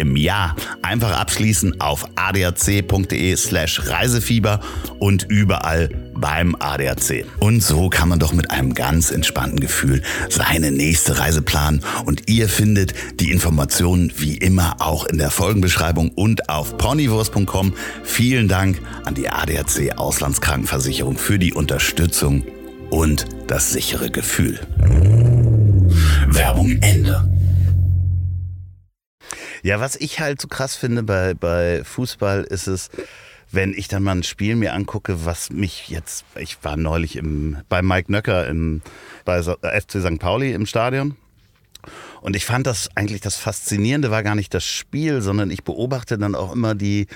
im 0.01 0.15
Jahr. 0.15 0.55
Einfach 0.81 1.17
abschließen 1.17 1.79
auf 1.79 2.05
adac.de 2.15 3.35
slash 3.35 3.87
Reisefieber 3.87 4.59
und 4.99 5.23
überall 5.29 5.89
beim 6.13 6.55
ADAC. 6.59 7.25
Und 7.39 7.61
so 7.61 7.89
kann 7.89 8.09
man 8.09 8.19
doch 8.19 8.33
mit 8.33 8.51
einem 8.51 8.73
ganz 8.73 9.11
entspannten 9.11 9.59
Gefühl 9.59 10.01
seine 10.29 10.71
nächste 10.71 11.19
Reise 11.19 11.41
planen. 11.41 11.81
Und 12.05 12.29
ihr 12.29 12.49
findet 12.49 12.93
die 13.19 13.31
Informationen 13.31 14.11
wie 14.17 14.37
immer 14.37 14.75
auch 14.79 15.05
in 15.05 15.17
der 15.17 15.31
Folgenbeschreibung 15.31 16.09
und 16.09 16.49
auf 16.49 16.77
ponywurst.com. 16.77 17.73
Vielen 18.03 18.47
Dank 18.47 18.81
an 19.05 19.15
die 19.15 19.29
ADAC 19.29 19.97
Auslandskrankenversicherung 19.97 21.17
für 21.17 21.39
die 21.39 21.53
Unterstützung 21.53 22.43
und 22.89 23.25
das 23.47 23.71
sichere 23.71 24.09
Gefühl. 24.09 24.59
Werbung 26.27 26.77
Ende. 26.81 27.27
Ja, 29.63 29.79
was 29.79 29.95
ich 29.95 30.19
halt 30.19 30.41
so 30.41 30.47
krass 30.47 30.75
finde 30.75 31.03
bei, 31.03 31.33
bei 31.33 31.83
Fußball 31.83 32.43
ist 32.43 32.67
es, 32.67 32.89
wenn 33.51 33.73
ich 33.73 33.87
dann 33.87 34.03
mal 34.03 34.15
ein 34.15 34.23
Spiel 34.23 34.55
mir 34.55 34.73
angucke, 34.73 35.25
was 35.25 35.49
mich 35.49 35.89
jetzt, 35.89 36.25
ich 36.35 36.63
war 36.63 36.77
neulich 36.77 37.15
im, 37.15 37.57
bei 37.69 37.81
Mike 37.81 38.11
Nöcker 38.11 38.47
im, 38.47 38.81
bei 39.25 39.41
FC 39.41 40.01
St. 40.01 40.19
Pauli 40.19 40.53
im 40.53 40.65
Stadion 40.65 41.17
und 42.21 42.35
ich 42.35 42.45
fand 42.45 42.67
das 42.67 42.89
eigentlich 42.95 43.21
das 43.21 43.35
Faszinierende 43.35 44.11
war 44.11 44.21
gar 44.21 44.35
nicht 44.35 44.53
das 44.53 44.63
Spiel, 44.63 45.21
sondern 45.21 45.49
ich 45.49 45.63
beobachte 45.63 46.19
dann 46.19 46.35
auch 46.35 46.53
immer 46.53 46.75
die, 46.75 47.07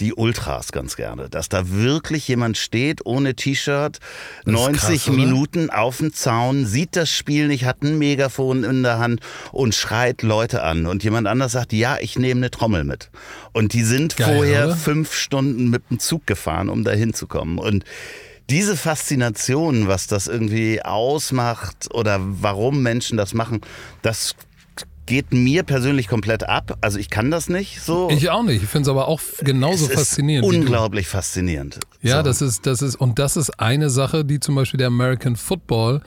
die 0.00 0.14
Ultras 0.14 0.72
ganz 0.72 0.96
gerne. 0.96 1.28
Dass 1.28 1.50
da 1.50 1.70
wirklich 1.70 2.26
jemand 2.28 2.56
steht 2.56 3.04
ohne 3.04 3.34
T-Shirt, 3.34 3.98
90 4.46 5.04
krass, 5.04 5.14
Minuten 5.14 5.68
auf 5.68 5.98
dem 5.98 6.14
Zaun, 6.14 6.64
sieht 6.64 6.96
das 6.96 7.10
Spiel 7.10 7.46
nicht, 7.48 7.66
hat 7.66 7.82
ein 7.82 7.98
Megafon 7.98 8.64
in 8.64 8.82
der 8.82 8.98
Hand 8.98 9.20
und 9.52 9.74
schreit 9.74 10.22
Leute 10.22 10.62
an. 10.62 10.86
Und 10.86 11.04
jemand 11.04 11.26
anders 11.26 11.52
sagt, 11.52 11.74
ja, 11.74 11.98
ich 12.00 12.18
nehme 12.18 12.40
eine 12.40 12.50
Trommel 12.50 12.84
mit. 12.84 13.10
Und 13.52 13.74
die 13.74 13.84
sind 13.84 14.16
Geil, 14.16 14.34
vorher 14.34 14.64
oder? 14.66 14.76
fünf 14.76 15.12
Stunden 15.12 15.68
mit 15.68 15.90
dem 15.90 15.98
Zug 15.98 16.26
gefahren, 16.26 16.70
um 16.70 16.84
da 16.84 16.92
hinzukommen. 16.92 17.58
Und 17.58 17.84
diese 18.50 18.76
Faszination, 18.76 19.88
was 19.88 20.06
das 20.06 20.26
irgendwie 20.26 20.82
ausmacht 20.82 21.88
oder 21.92 22.18
warum 22.20 22.82
Menschen 22.82 23.16
das 23.16 23.34
machen, 23.34 23.60
das 24.02 24.34
geht 25.06 25.32
mir 25.32 25.62
persönlich 25.62 26.08
komplett 26.08 26.48
ab. 26.48 26.78
Also 26.80 26.98
ich 26.98 27.10
kann 27.10 27.30
das 27.30 27.48
nicht 27.48 27.80
so. 27.80 28.08
Ich 28.10 28.30
auch 28.30 28.42
nicht. 28.42 28.62
Ich 28.62 28.68
finde 28.68 28.82
es 28.82 28.88
aber 28.88 29.08
auch 29.08 29.20
genauso 29.40 29.86
es 29.86 29.92
faszinierend. 29.92 30.48
unglaublich 30.48 31.08
faszinierend. 31.08 31.80
Ja, 32.00 32.18
so. 32.18 32.22
das 32.22 32.42
ist, 32.42 32.66
das 32.66 32.82
ist, 32.82 32.96
und 32.96 33.18
das 33.18 33.36
ist 33.36 33.60
eine 33.60 33.90
Sache, 33.90 34.24
die 34.24 34.40
zum 34.40 34.54
Beispiel 34.54 34.78
der 34.78 34.88
American 34.88 35.36
Football 35.36 36.02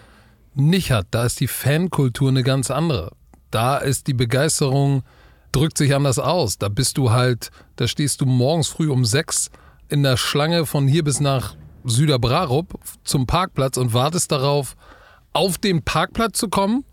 nicht 0.55 0.91
hat. 0.91 1.07
Da 1.11 1.25
ist 1.25 1.39
die 1.39 1.47
Fankultur 1.47 2.29
eine 2.29 2.43
ganz 2.43 2.71
andere. 2.71 3.11
Da 3.51 3.77
ist 3.77 4.07
die 4.07 4.13
Begeisterung, 4.13 5.03
drückt 5.51 5.77
sich 5.77 5.93
anders 5.95 6.19
aus. 6.19 6.57
Da 6.57 6.69
bist 6.69 6.97
du 6.97 7.11
halt, 7.11 7.51
da 7.75 7.87
stehst 7.87 8.21
du 8.21 8.25
morgens 8.25 8.67
früh 8.67 8.89
um 8.89 9.05
sechs 9.05 9.49
in 9.89 10.03
der 10.03 10.17
Schlange 10.17 10.65
von 10.65 10.87
hier 10.87 11.03
bis 11.03 11.19
nach 11.19 11.55
Süderbrarup 11.85 12.79
zum 13.03 13.27
Parkplatz 13.27 13.77
und 13.77 13.93
wartest 13.93 14.31
darauf, 14.31 14.75
auf 15.33 15.57
den 15.57 15.83
Parkplatz 15.83 16.37
zu 16.37 16.49
kommen 16.49 16.83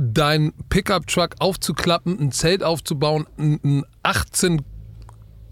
dein 0.00 0.52
Pickup-Truck 0.68 1.34
aufzuklappen, 1.40 2.20
ein 2.20 2.30
Zelt 2.30 2.62
aufzubauen, 2.62 3.26
ein 3.36 3.84
18 4.04 4.62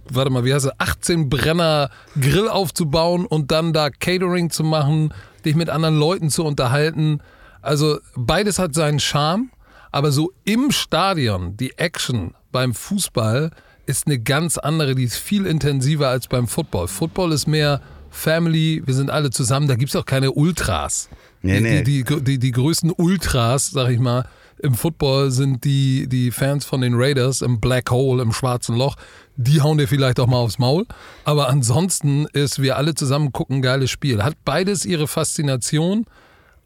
warte 0.09 0.30
mal, 0.30 0.44
wie 0.44 0.54
heißt 0.54 0.66
es, 0.66 0.72
18 0.78 1.28
Brenner 1.28 1.90
Grill 2.20 2.48
aufzubauen 2.48 3.26
und 3.26 3.50
dann 3.50 3.72
da 3.72 3.90
Catering 3.90 4.50
zu 4.50 4.62
machen, 4.62 5.12
dich 5.44 5.56
mit 5.56 5.68
anderen 5.68 5.98
Leuten 5.98 6.30
zu 6.30 6.44
unterhalten. 6.44 7.20
Also 7.61 7.98
beides 8.14 8.61
hat 8.61 8.72
seinen 8.72 9.00
Charme, 9.00 9.50
aber 9.90 10.12
so 10.12 10.32
im 10.44 10.70
Stadion, 10.70 11.56
die 11.56 11.76
Action 11.76 12.35
beim 12.52 12.72
Fußball 12.72 13.50
ist 13.87 14.06
eine 14.06 14.20
ganz 14.20 14.59
andere, 14.59 14.94
die 14.94 15.04
ist 15.04 15.16
viel 15.16 15.44
intensiver 15.44 16.09
als 16.09 16.28
beim 16.28 16.46
Football. 16.46 16.87
Football 16.87 17.32
ist 17.32 17.48
mehr 17.48 17.80
Family, 18.16 18.83
wir 18.85 18.94
sind 18.94 19.11
alle 19.11 19.31
zusammen, 19.31 19.68
da 19.68 19.76
gibt 19.76 19.90
es 19.90 19.96
auch 19.96 20.07
keine 20.07 20.33
Ultras. 20.33 21.09
Nee, 21.42 21.61
nee. 21.61 21.83
Die, 21.83 22.02
die, 22.02 22.22
die, 22.22 22.38
die, 22.38 22.50
größten 22.50 22.90
Ultras, 22.90 23.70
sag 23.70 23.90
ich 23.90 24.00
mal, 24.00 24.26
im 24.59 24.74
Football 24.74 25.31
sind 25.31 25.64
die, 25.64 26.09
die 26.09 26.31
Fans 26.31 26.64
von 26.64 26.81
den 26.81 26.94
Raiders 26.94 27.42
im 27.42 27.61
Black 27.61 27.90
Hole, 27.90 28.22
im 28.22 28.33
schwarzen 28.33 28.74
Loch. 28.74 28.96
Die 29.37 29.61
hauen 29.61 29.76
dir 29.76 29.87
vielleicht 29.87 30.18
auch 30.18 30.26
mal 30.26 30.38
aufs 30.38 30.59
Maul. 30.59 30.87
Aber 31.24 31.48
ansonsten 31.48 32.26
ist, 32.33 32.62
wir 32.62 32.76
alle 32.79 32.94
zusammen 32.94 33.33
gucken, 33.33 33.61
geiles 33.61 33.90
Spiel. 33.90 34.24
Hat 34.24 34.35
beides 34.44 34.87
ihre 34.87 35.07
Faszination. 35.07 36.07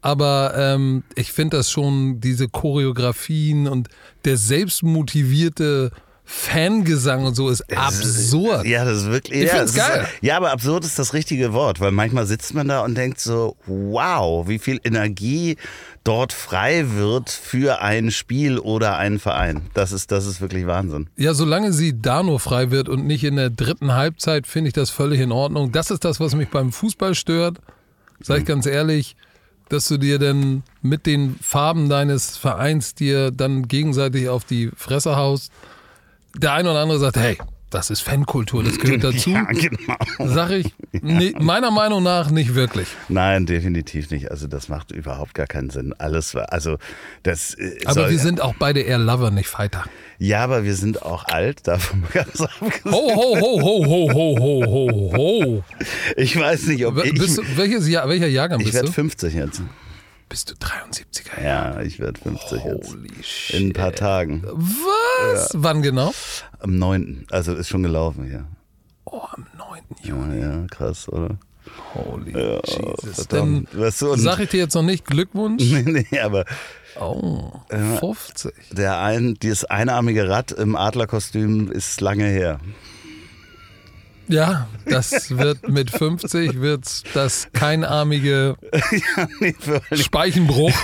Aber 0.01 0.53
ähm, 0.55 1.03
ich 1.15 1.31
finde 1.33 1.57
das 1.57 1.69
schon, 1.69 2.21
diese 2.21 2.47
Choreografien 2.47 3.67
und 3.67 3.89
der 4.23 4.37
selbstmotivierte 4.37 5.91
Fangesang 6.33 7.25
und 7.25 7.35
so 7.35 7.49
ist 7.49 7.61
absurd. 7.77 8.65
Ja, 8.65 8.85
das 8.85 8.99
ist 8.99 9.11
wirklich. 9.11 9.41
Ich 9.41 9.47
ja, 9.49 9.57
find's 9.57 9.73
geil. 9.73 10.03
Ist, 10.03 10.23
ja, 10.23 10.37
aber 10.37 10.51
absurd 10.51 10.85
ist 10.85 10.97
das 10.97 11.13
richtige 11.13 11.51
Wort, 11.51 11.81
weil 11.81 11.91
manchmal 11.91 12.25
sitzt 12.25 12.53
man 12.53 12.69
da 12.69 12.85
und 12.85 12.95
denkt 12.95 13.19
so, 13.19 13.57
wow, 13.65 14.47
wie 14.47 14.57
viel 14.57 14.79
Energie 14.85 15.57
dort 16.05 16.31
frei 16.31 16.85
wird 16.95 17.29
für 17.29 17.81
ein 17.81 18.11
Spiel 18.11 18.59
oder 18.59 18.97
einen 18.97 19.19
Verein. 19.19 19.63
Das 19.73 19.91
ist, 19.91 20.11
das 20.13 20.25
ist 20.25 20.39
wirklich 20.39 20.65
Wahnsinn. 20.67 21.09
Ja, 21.17 21.33
solange 21.33 21.73
sie 21.73 22.01
da 22.01 22.23
nur 22.23 22.39
frei 22.39 22.71
wird 22.71 22.87
und 22.87 23.05
nicht 23.05 23.25
in 23.25 23.35
der 23.35 23.49
dritten 23.49 23.91
Halbzeit, 23.91 24.47
finde 24.47 24.69
ich 24.69 24.73
das 24.73 24.89
völlig 24.89 25.19
in 25.19 25.33
Ordnung. 25.33 25.73
Das 25.73 25.91
ist 25.91 26.05
das, 26.05 26.21
was 26.21 26.33
mich 26.33 26.47
beim 26.47 26.71
Fußball 26.71 27.13
stört. 27.13 27.57
Sag 28.21 28.39
ich 28.39 28.45
ganz 28.45 28.65
ehrlich, 28.65 29.17
dass 29.67 29.89
du 29.89 29.97
dir 29.97 30.17
denn 30.17 30.63
mit 30.81 31.05
den 31.05 31.35
Farben 31.41 31.89
deines 31.89 32.37
Vereins 32.37 32.95
dir 32.95 33.31
dann 33.31 33.67
gegenseitig 33.67 34.29
auf 34.29 34.45
die 34.45 34.71
Fresse 34.77 35.17
haust 35.17 35.51
der 36.37 36.53
eine 36.53 36.71
oder 36.71 36.79
andere 36.79 36.99
sagt, 36.99 37.17
hey, 37.17 37.37
das 37.71 37.89
ist 37.89 38.01
Fankultur, 38.01 38.63
das 38.63 38.77
gehört 38.77 39.03
dazu. 39.03 39.29
Ja, 39.31 39.43
genau. 39.45 39.95
Sag 40.19 40.51
ich, 40.51 40.67
nee, 40.91 41.33
meiner 41.39 41.71
Meinung 41.71 42.03
nach 42.03 42.29
nicht 42.29 42.53
wirklich. 42.53 42.89
Nein, 43.07 43.45
definitiv 43.45 44.11
nicht. 44.11 44.29
Also 44.29 44.47
das 44.47 44.67
macht 44.67 44.91
überhaupt 44.91 45.33
gar 45.33 45.47
keinen 45.47 45.69
Sinn. 45.69 45.93
Alles, 45.97 46.35
also 46.35 46.77
das. 47.23 47.53
Äh, 47.55 47.79
aber 47.85 48.09
wir 48.09 48.19
sind 48.19 48.41
auch 48.41 48.55
beide 48.59 48.81
eher 48.81 48.99
Lover, 48.99 49.31
nicht 49.31 49.47
Fighter. 49.47 49.85
Ja, 50.17 50.43
aber 50.43 50.65
wir 50.65 50.75
sind 50.75 51.01
auch 51.01 51.25
alt, 51.25 51.65
davon 51.67 52.03
ganz 52.13 52.41
abgesehen. 52.41 52.91
Ho, 52.91 53.15
ho, 53.15 53.39
ho, 53.39 53.61
ho, 53.61 53.85
ho, 53.85 54.13
ho, 54.13 54.37
ho, 54.39 54.65
ho, 54.67 55.17
ho. 55.17 55.63
Ich 56.17 56.37
weiß 56.37 56.67
nicht, 56.67 56.85
ob 56.85 57.03
ich... 57.03 57.13
Bist 57.13 57.37
du, 57.37 57.43
welches 57.55 57.87
Jahr, 57.87 58.07
welcher 58.07 58.27
Jahrgang 58.27 58.59
bist 58.59 58.73
du? 58.73 58.77
Ich 58.77 58.83
werde 58.83 58.91
50 58.91 59.33
jetzt. 59.33 59.61
Bist 60.31 60.49
du 60.49 60.53
73er? 60.53 61.43
Ja, 61.43 61.81
ich 61.81 61.99
werde 61.99 62.17
50 62.21 62.63
Holy 62.63 63.09
jetzt. 63.17 63.27
Shit. 63.27 63.59
In 63.59 63.67
ein 63.67 63.73
paar 63.73 63.91
Tagen. 63.91 64.43
Was? 64.45 65.51
Ja. 65.51 65.59
Wann 65.61 65.81
genau? 65.81 66.13
Am 66.59 66.79
9. 66.79 67.25
Also 67.29 67.53
ist 67.53 67.67
schon 67.67 67.83
gelaufen, 67.83 68.31
ja. 68.31 68.45
Oh, 69.03 69.23
am 69.33 69.45
9. 69.57 69.81
Juni. 70.03 70.39
Ja, 70.39 70.61
ja, 70.61 70.67
krass, 70.67 71.09
oder? 71.09 71.37
Holy 71.93 72.31
ja, 72.31 72.61
Jesus. 72.63 73.27
Dann 73.27 73.67
weißt 73.73 74.03
du, 74.03 74.15
sag 74.15 74.39
ich 74.39 74.49
dir 74.51 74.61
jetzt 74.61 74.73
noch 74.73 74.83
nicht 74.83 75.03
Glückwunsch. 75.03 75.63
nee, 75.69 76.05
nee, 76.09 76.19
aber. 76.19 76.45
Oh, 76.97 77.51
50. 77.67 78.53
Der 78.71 78.99
ein, 78.99 79.33
dieses 79.33 79.65
einarmige 79.65 80.29
Rad 80.29 80.53
im 80.53 80.77
Adlerkostüm 80.77 81.69
ist 81.69 81.99
lange 81.99 82.25
her. 82.25 82.61
Ja, 84.31 84.67
das 84.85 85.37
wird 85.37 85.67
mit 85.67 85.91
50 85.91 86.61
wird 86.61 87.03
das 87.13 87.49
keinarmige 87.51 88.55
ja, 88.71 89.27
nee, 89.39 89.53
Speichenbruch. 89.93 90.73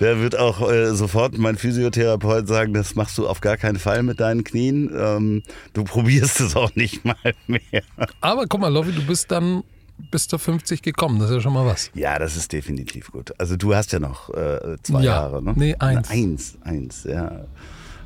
Da 0.00 0.18
wird 0.18 0.36
auch 0.36 0.68
äh, 0.68 0.96
sofort 0.96 1.38
mein 1.38 1.56
Physiotherapeut 1.56 2.48
sagen, 2.48 2.74
das 2.74 2.96
machst 2.96 3.16
du 3.18 3.28
auf 3.28 3.40
gar 3.40 3.56
keinen 3.56 3.78
Fall 3.78 4.02
mit 4.02 4.18
deinen 4.18 4.42
Knien. 4.42 4.90
Ähm, 4.92 5.42
du 5.74 5.84
probierst 5.84 6.40
es 6.40 6.56
auch 6.56 6.74
nicht 6.74 7.04
mal 7.04 7.14
mehr. 7.46 7.82
Aber 8.20 8.46
guck 8.48 8.60
mal, 8.60 8.72
Lovi, 8.72 8.90
du 8.90 9.06
bist 9.06 9.30
dann 9.30 9.62
bis 10.10 10.26
zur 10.26 10.40
50 10.40 10.82
gekommen. 10.82 11.20
Das 11.20 11.30
ist 11.30 11.36
ja 11.36 11.40
schon 11.42 11.52
mal 11.52 11.66
was. 11.66 11.90
Ja, 11.94 12.18
das 12.18 12.36
ist 12.36 12.52
definitiv 12.52 13.12
gut. 13.12 13.32
Also 13.38 13.56
du 13.56 13.76
hast 13.76 13.92
ja 13.92 14.00
noch 14.00 14.30
äh, 14.30 14.76
zwei 14.82 15.02
ja, 15.02 15.12
Jahre, 15.12 15.42
ne? 15.42 15.52
Nee, 15.54 15.76
eins. 15.78 16.08
Na, 16.08 16.14
eins, 16.14 16.58
eins, 16.62 17.04
ja. 17.04 17.44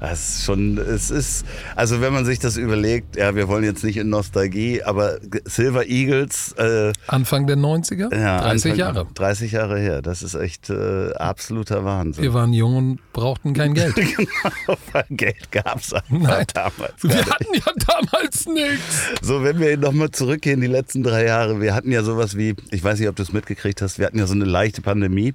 Das 0.01 0.37
ist 0.37 0.45
schon, 0.45 0.79
es 0.79 1.11
ist, 1.11 1.47
also 1.75 2.01
wenn 2.01 2.13
man 2.13 2.25
sich 2.25 2.39
das 2.39 2.57
überlegt, 2.57 3.17
ja, 3.17 3.35
wir 3.35 3.49
wollen 3.49 3.65
jetzt 3.65 3.83
nicht 3.83 3.97
in 3.97 4.09
Nostalgie, 4.09 4.83
aber 4.83 5.19
Silver 5.45 5.87
Eagles. 5.87 6.53
Äh, 6.59 6.93
Anfang 7.07 7.47
der 7.47 7.57
90er? 7.57 8.15
Ja, 8.15 8.41
30 8.41 8.73
Anfang, 8.73 8.79
Jahre. 8.79 9.07
30 9.15 9.53
Jahre 9.53 9.79
her. 9.79 10.03
Das 10.03 10.23
ist 10.23 10.35
echt 10.35 10.71
äh, 10.71 11.13
absoluter 11.15 11.85
Wahnsinn. 11.85 12.23
Wir 12.23 12.35
waren 12.35 12.53
jung 12.53 12.77
und 12.77 13.13
brauchten 13.13 13.55
kein 13.55 13.75
Geld. 13.75 13.95
genau, 13.95 14.77
weil 14.93 15.05
Geld 15.11 15.51
gab 15.51 15.81
es 15.81 15.89
damals. 15.89 17.03
Wir 17.03 17.27
hatten 17.27 17.55
ja 17.55 17.73
damals 17.87 18.47
nichts. 18.47 19.11
So, 19.23 19.43
wenn 19.43 19.59
wir 19.59 19.77
nochmal 19.77 20.11
zurückgehen, 20.11 20.61
die 20.61 20.67
letzten 20.67 21.03
drei 21.03 21.25
Jahre, 21.25 21.61
wir 21.61 21.75
hatten 21.75 21.91
ja 21.91 22.03
sowas 22.03 22.37
wie, 22.37 22.55
ich 22.71 22.85
weiß 22.85 22.99
nicht, 22.99 23.09
ob 23.09 23.17
du 23.17 23.23
es 23.23 23.33
mitgekriegt 23.33 23.81
hast, 23.81 23.99
wir 23.99 24.07
hatten 24.07 24.19
ja 24.19 24.27
so 24.27 24.35
eine 24.35 24.45
leichte 24.45 24.83
Pandemie. 24.83 25.35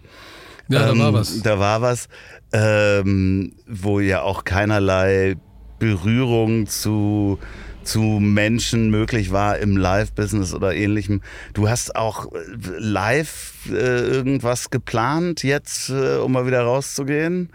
Ja, 0.68 0.88
da 0.88 0.98
war 0.98 1.10
ähm, 1.10 1.14
was. 1.14 1.42
Da 1.42 1.60
war 1.60 1.82
was 1.82 2.08
ähm, 2.54 3.54
wo 3.68 4.00
ja 4.00 4.22
auch 4.22 4.44
keinerlei 4.44 5.36
Berührung 5.80 6.68
zu 6.68 7.40
zu 7.84 8.02
Menschen 8.02 8.90
möglich 8.90 9.32
war 9.32 9.58
im 9.58 9.76
Live-Business 9.78 10.54
oder 10.54 10.76
ähnlichem. 10.76 11.22
Du 11.54 11.70
hast 11.70 11.96
auch 11.96 12.32
äh, 12.32 12.38
live 12.78 13.54
äh, 13.70 13.74
irgendwas 13.74 14.70
geplant 14.70 15.44
jetzt, 15.44 15.90
äh, 15.90 16.18
um 16.18 16.32
mal 16.32 16.46
wieder 16.46 16.62
rauszugehen? 16.62 17.50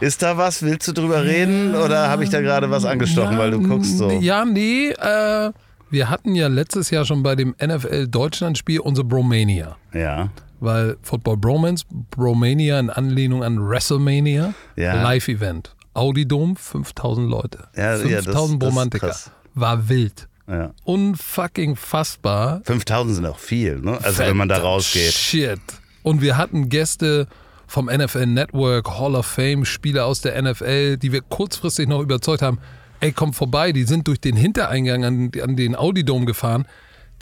Ist 0.00 0.22
da 0.22 0.36
was? 0.36 0.62
Willst 0.62 0.88
du 0.88 0.92
drüber 0.92 1.24
reden 1.24 1.74
oder 1.74 2.08
habe 2.08 2.24
ich 2.24 2.30
da 2.30 2.40
gerade 2.40 2.70
was 2.70 2.84
angestochen, 2.84 3.32
ja, 3.32 3.38
weil 3.38 3.50
du 3.50 3.60
guckst 3.60 3.98
so? 3.98 4.10
Ja, 4.10 4.44
nee. 4.44 4.90
Äh, 4.90 5.52
wir 5.90 6.10
hatten 6.10 6.34
ja 6.34 6.48
letztes 6.48 6.90
Jahr 6.90 7.04
schon 7.04 7.22
bei 7.22 7.36
dem 7.36 7.54
NFL 7.64 8.08
Deutschland-Spiel 8.08 8.80
unsere 8.80 9.06
Bromania. 9.06 9.76
Ja. 9.92 10.30
Weil 10.60 10.96
Football 11.02 11.36
Bromance, 11.36 11.84
Bromania 12.10 12.80
in 12.80 12.88
Anlehnung 12.90 13.42
an 13.44 13.58
WrestleMania, 13.68 14.54
Ja. 14.76 15.02
Live-Event. 15.02 15.74
Audi 15.94 16.26
Dome, 16.26 16.54
5000 16.56 17.28
Leute. 17.28 17.68
Ja, 17.76 17.96
ja, 17.96 18.16
das- 18.16 18.24
5000 18.24 18.26
das 18.62 18.68
ist 18.68 18.74
Bromantiker. 18.74 19.16
War 19.54 19.88
wild. 19.88 20.28
ja. 20.48 20.70
Unfucking 20.84 21.76
fassbar. 21.76 22.60
5000 22.64 23.16
sind 23.16 23.26
auch 23.26 23.38
viel, 23.38 23.78
ne? 23.80 23.98
Also 24.02 24.18
wenn 24.20 24.36
man 24.36 24.48
da 24.48 24.58
rausgeht. 24.58 25.12
Shit. 25.12 25.60
Und 26.02 26.20
wir 26.22 26.36
hatten 26.36 26.68
Gäste 26.68 27.26
vom 27.66 27.88
NFL 27.88 28.26
Network, 28.26 28.88
Hall 28.98 29.14
of 29.16 29.26
Fame, 29.26 29.64
Spieler 29.64 30.04
aus 30.06 30.20
der 30.20 30.40
NFL, 30.40 30.98
die 30.98 31.10
wir 31.12 31.20
kurzfristig 31.22 31.88
noch 31.88 32.00
überzeugt 32.00 32.42
haben, 32.42 32.58
ey, 33.00 33.12
komm 33.12 33.32
vorbei, 33.32 33.72
die 33.72 33.82
sind 33.84 34.06
durch 34.06 34.20
den 34.20 34.36
Hintereingang 34.36 35.04
an, 35.04 35.30
an 35.42 35.56
den 35.56 35.74
Audi 35.74 36.04
Dome 36.04 36.26
gefahren. 36.26 36.66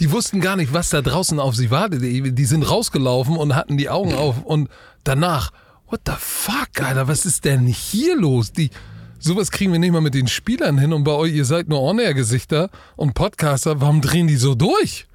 Die 0.01 0.11
wussten 0.11 0.41
gar 0.41 0.57
nicht, 0.57 0.73
was 0.73 0.91
da 0.91 1.03
draußen 1.03 1.39
auf 1.39 1.55
sie 1.55 1.71
wartet. 1.71 2.03
Die, 2.03 2.45
sind 2.45 2.69
rausgelaufen 2.69 3.37
und 3.37 3.55
hatten 3.55 3.77
die 3.77 3.89
Augen 3.89 4.15
auf 4.15 4.43
und 4.43 4.69
danach, 5.05 5.53
what 5.89 6.01
the 6.07 6.13
fuck, 6.19 6.83
Alter, 6.83 7.07
was 7.07 7.27
ist 7.27 7.45
denn 7.45 7.67
hier 7.67 8.17
los? 8.17 8.53
Die, 8.53 8.71
sowas 9.19 9.51
kriegen 9.51 9.73
wir 9.73 9.79
nicht 9.79 9.93
mal 9.93 10.01
mit 10.01 10.15
den 10.15 10.27
Spielern 10.27 10.79
hin 10.79 10.93
und 10.93 11.05
bei 11.05 11.13
euch, 11.13 11.33
ihr 11.33 11.45
seid 11.45 11.69
nur 11.69 11.81
On-Air-Gesichter 11.81 12.71
und 12.97 13.15
Podcaster, 13.15 13.81
warum 13.81 14.01
drehen 14.01 14.27
die 14.27 14.37
so 14.37 14.55
durch? 14.55 15.07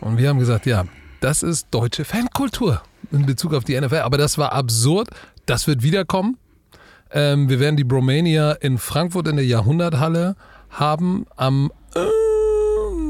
Und 0.00 0.18
wir 0.18 0.28
haben 0.28 0.38
gesagt, 0.38 0.66
ja, 0.66 0.84
das 1.20 1.42
ist 1.42 1.68
deutsche 1.70 2.04
Fankultur 2.04 2.82
in 3.12 3.26
Bezug 3.26 3.54
auf 3.54 3.64
die 3.64 3.78
NFL. 3.78 3.96
Aber 3.96 4.18
das 4.18 4.38
war 4.38 4.52
absurd. 4.52 5.08
Das 5.46 5.66
wird 5.66 5.82
wiederkommen. 5.82 6.38
Ähm, 7.10 7.48
wir 7.48 7.60
werden 7.60 7.76
die 7.76 7.84
Bromania 7.84 8.52
in 8.52 8.78
Frankfurt 8.78 9.28
in 9.28 9.36
der 9.36 9.46
Jahrhunderthalle 9.46 10.36
haben 10.70 11.26
am 11.36 11.70
äh, 11.94 12.00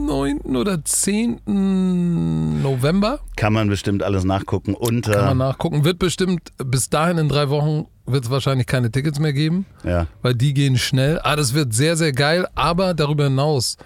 9. 0.06 0.40
oder 0.56 0.84
10. 0.84 2.62
November. 2.62 3.20
Kann 3.36 3.52
man 3.52 3.68
bestimmt 3.68 4.02
alles 4.02 4.24
nachgucken 4.24 4.74
unter. 4.74 5.12
Kann 5.12 5.24
man 5.24 5.38
nachgucken. 5.38 5.84
Wird 5.84 5.98
bestimmt 5.98 6.52
bis 6.64 6.88
dahin 6.88 7.18
in 7.18 7.28
drei 7.28 7.50
Wochen 7.50 7.86
wird 8.06 8.24
es 8.24 8.30
wahrscheinlich 8.30 8.66
keine 8.66 8.90
Tickets 8.90 9.18
mehr 9.18 9.32
geben 9.32 9.66
ja. 9.82 10.06
weil 10.22 10.34
die 10.34 10.54
gehen 10.54 10.78
schnell. 10.78 11.20
Ah, 11.24 11.34
das 11.36 11.54
wird 11.54 11.74
sehr, 11.74 11.96
sehr 11.96 12.12
geil. 12.12 12.46
Aber 12.54 12.94
darüber 12.94 13.24
hinaus 13.24 13.76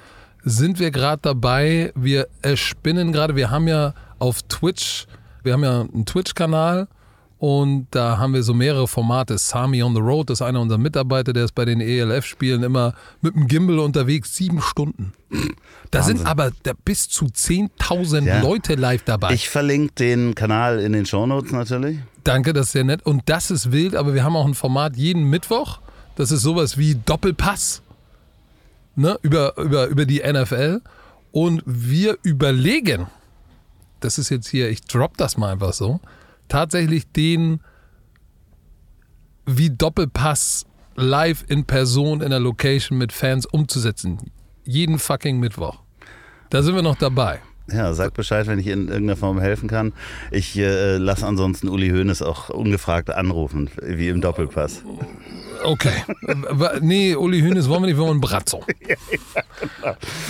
sind 0.43 0.79
wir 0.79 0.91
gerade 0.91 1.23
dabei. 1.23 1.93
Wir 1.95 2.29
erspinnen 2.43 3.13
gerade. 3.13 3.35
Wir 3.37 3.51
haben 3.51 3.67
ja 3.67 3.95
auf 4.19 4.43
Twitch, 4.43 5.07
wir 5.43 5.55
haben 5.55 5.65
ja 5.65 5.81
einen 5.81 6.05
Twitch-Kanal 6.05 6.89
und 7.41 7.87
da 7.91 8.19
haben 8.19 8.35
wir 8.35 8.43
so 8.43 8.53
mehrere 8.53 8.87
Formate. 8.87 9.39
Sami 9.39 9.83
on 9.83 9.95
the 9.95 10.01
Road, 10.01 10.29
das 10.29 10.41
ist 10.41 10.43
einer 10.43 10.61
unserer 10.61 10.77
Mitarbeiter, 10.77 11.33
der 11.33 11.47
ist 11.47 11.55
bei 11.55 11.65
den 11.65 11.81
ELF-Spielen 11.81 12.63
immer 12.63 12.93
mit 13.23 13.35
dem 13.35 13.47
Gimbal 13.47 13.79
unterwegs, 13.79 14.37
sieben 14.37 14.61
Stunden. 14.61 15.15
Da 15.91 16.03
sind 16.03 16.27
aber 16.27 16.53
da 16.65 16.73
bis 16.85 17.09
zu 17.09 17.25
10.000 17.25 18.27
Ja. 18.27 18.43
Leute 18.43 18.75
live 18.75 19.05
dabei. 19.05 19.33
Ich 19.33 19.49
verlinke 19.49 19.95
den 19.95 20.35
Kanal 20.35 20.81
in 20.81 20.93
den 20.93 21.07
Shownotes 21.07 21.53
natürlich. 21.53 21.99
Danke, 22.25 22.53
das 22.53 22.67
ist 22.67 22.73
sehr 22.73 22.85
nett. 22.85 23.07
Und 23.07 23.23
das 23.25 23.51
ist 23.51 23.73
wild, 23.73 23.97
aber 23.97 24.13
wir 24.13 24.23
haben 24.23 24.37
auch 24.37 24.47
ein 24.47 24.55
Format 24.55 24.97
jeden 24.97 25.25
Mittwoch. 25.25 25.81
Das 26.17 26.31
ist 26.31 26.43
sowas 26.43 26.77
wie 26.77 26.97
Doppelpass 27.07 27.81
ne? 28.97 29.19
über, 29.23 29.57
über, 29.57 29.87
über 29.87 30.05
die 30.05 30.21
NFL. 30.21 30.83
Und 31.33 31.63
wir 31.65 32.19
überlegen, 32.23 33.07
das 34.01 34.19
ist 34.19 34.29
jetzt 34.29 34.49
hier, 34.49 34.69
ich 34.69 34.83
drop 34.83 35.17
das 35.17 35.39
mal 35.39 35.53
einfach 35.53 35.73
so, 35.73 36.01
tatsächlich 36.51 37.11
den 37.11 37.61
wie 39.47 39.71
Doppelpass 39.71 40.67
live 40.97 41.45
in 41.49 41.65
Person 41.65 42.21
in 42.21 42.31
der 42.31 42.41
Location 42.41 42.99
mit 42.99 43.13
Fans 43.13 43.47
umzusetzen. 43.47 44.31
Jeden 44.65 44.99
fucking 44.99 45.41
Mittwoch. 45.41 45.81
Da 46.51 46.63
sind 46.63 46.75
wir 46.75 46.83
noch 46.83 46.97
dabei. 46.97 47.41
Ja, 47.73 47.95
sag 47.95 48.15
Bescheid, 48.15 48.47
wenn 48.47 48.59
ich 48.59 48.67
in 48.67 48.89
irgendeiner 48.89 49.17
Form 49.17 49.41
helfen 49.41 49.69
kann. 49.69 49.93
Ich 50.31 50.57
äh, 50.57 50.97
lasse 50.97 51.27
ansonsten 51.27 51.69
Uli 51.69 51.91
Hoeneß 51.91 52.23
auch 52.23 52.51
ungefragt 52.51 53.11
anrufen, 53.11 53.71
wie 53.81 54.09
im 54.09 54.21
Doppelpass. 54.21 54.83
Okay. 55.63 56.05
Nee, 56.81 57.15
Uli 57.15 57.41
Hoeneß 57.41 57.69
wollen 57.69 57.83
wir 57.83 57.87
nicht, 57.89 57.97
wir 57.97 58.07
wollen 58.07 58.21
Bratzo. 58.21 58.65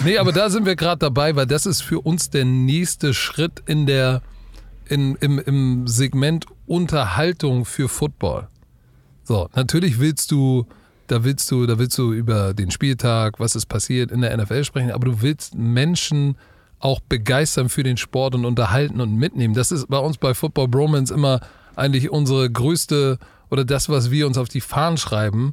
Nee, 0.04 0.18
aber 0.18 0.32
da 0.32 0.50
sind 0.50 0.66
wir 0.66 0.76
gerade 0.76 0.98
dabei, 0.98 1.36
weil 1.36 1.46
das 1.46 1.66
ist 1.66 1.82
für 1.82 2.00
uns 2.00 2.30
der 2.30 2.44
nächste 2.44 3.12
Schritt 3.14 3.62
in 3.66 3.86
der, 3.86 4.22
in, 4.90 5.14
im, 5.16 5.38
im 5.38 5.86
Segment 5.86 6.46
Unterhaltung 6.66 7.64
für 7.64 7.88
Football. 7.88 8.48
So, 9.22 9.48
natürlich 9.54 10.00
willst 10.00 10.32
du, 10.32 10.66
da 11.06 11.22
willst 11.22 11.50
du, 11.50 11.66
da 11.66 11.78
willst 11.78 11.96
du 11.96 12.12
über 12.12 12.54
den 12.54 12.70
Spieltag, 12.70 13.38
was 13.38 13.54
ist 13.54 13.66
passiert 13.66 14.10
in 14.10 14.20
der 14.20 14.36
NFL 14.36 14.64
sprechen, 14.64 14.90
aber 14.90 15.06
du 15.06 15.22
willst 15.22 15.54
Menschen 15.54 16.36
auch 16.80 17.00
begeistern 17.00 17.68
für 17.68 17.82
den 17.82 17.96
Sport 17.96 18.34
und 18.34 18.44
unterhalten 18.44 19.00
und 19.00 19.14
mitnehmen. 19.14 19.54
Das 19.54 19.70
ist 19.70 19.86
bei 19.88 19.98
uns 19.98 20.18
bei 20.18 20.34
Football 20.34 20.68
Bromance 20.68 21.14
immer 21.14 21.40
eigentlich 21.76 22.10
unsere 22.10 22.50
größte 22.50 23.18
oder 23.50 23.64
das, 23.64 23.88
was 23.88 24.10
wir 24.10 24.26
uns 24.26 24.38
auf 24.38 24.48
die 24.48 24.60
Fahnen 24.60 24.96
schreiben. 24.96 25.52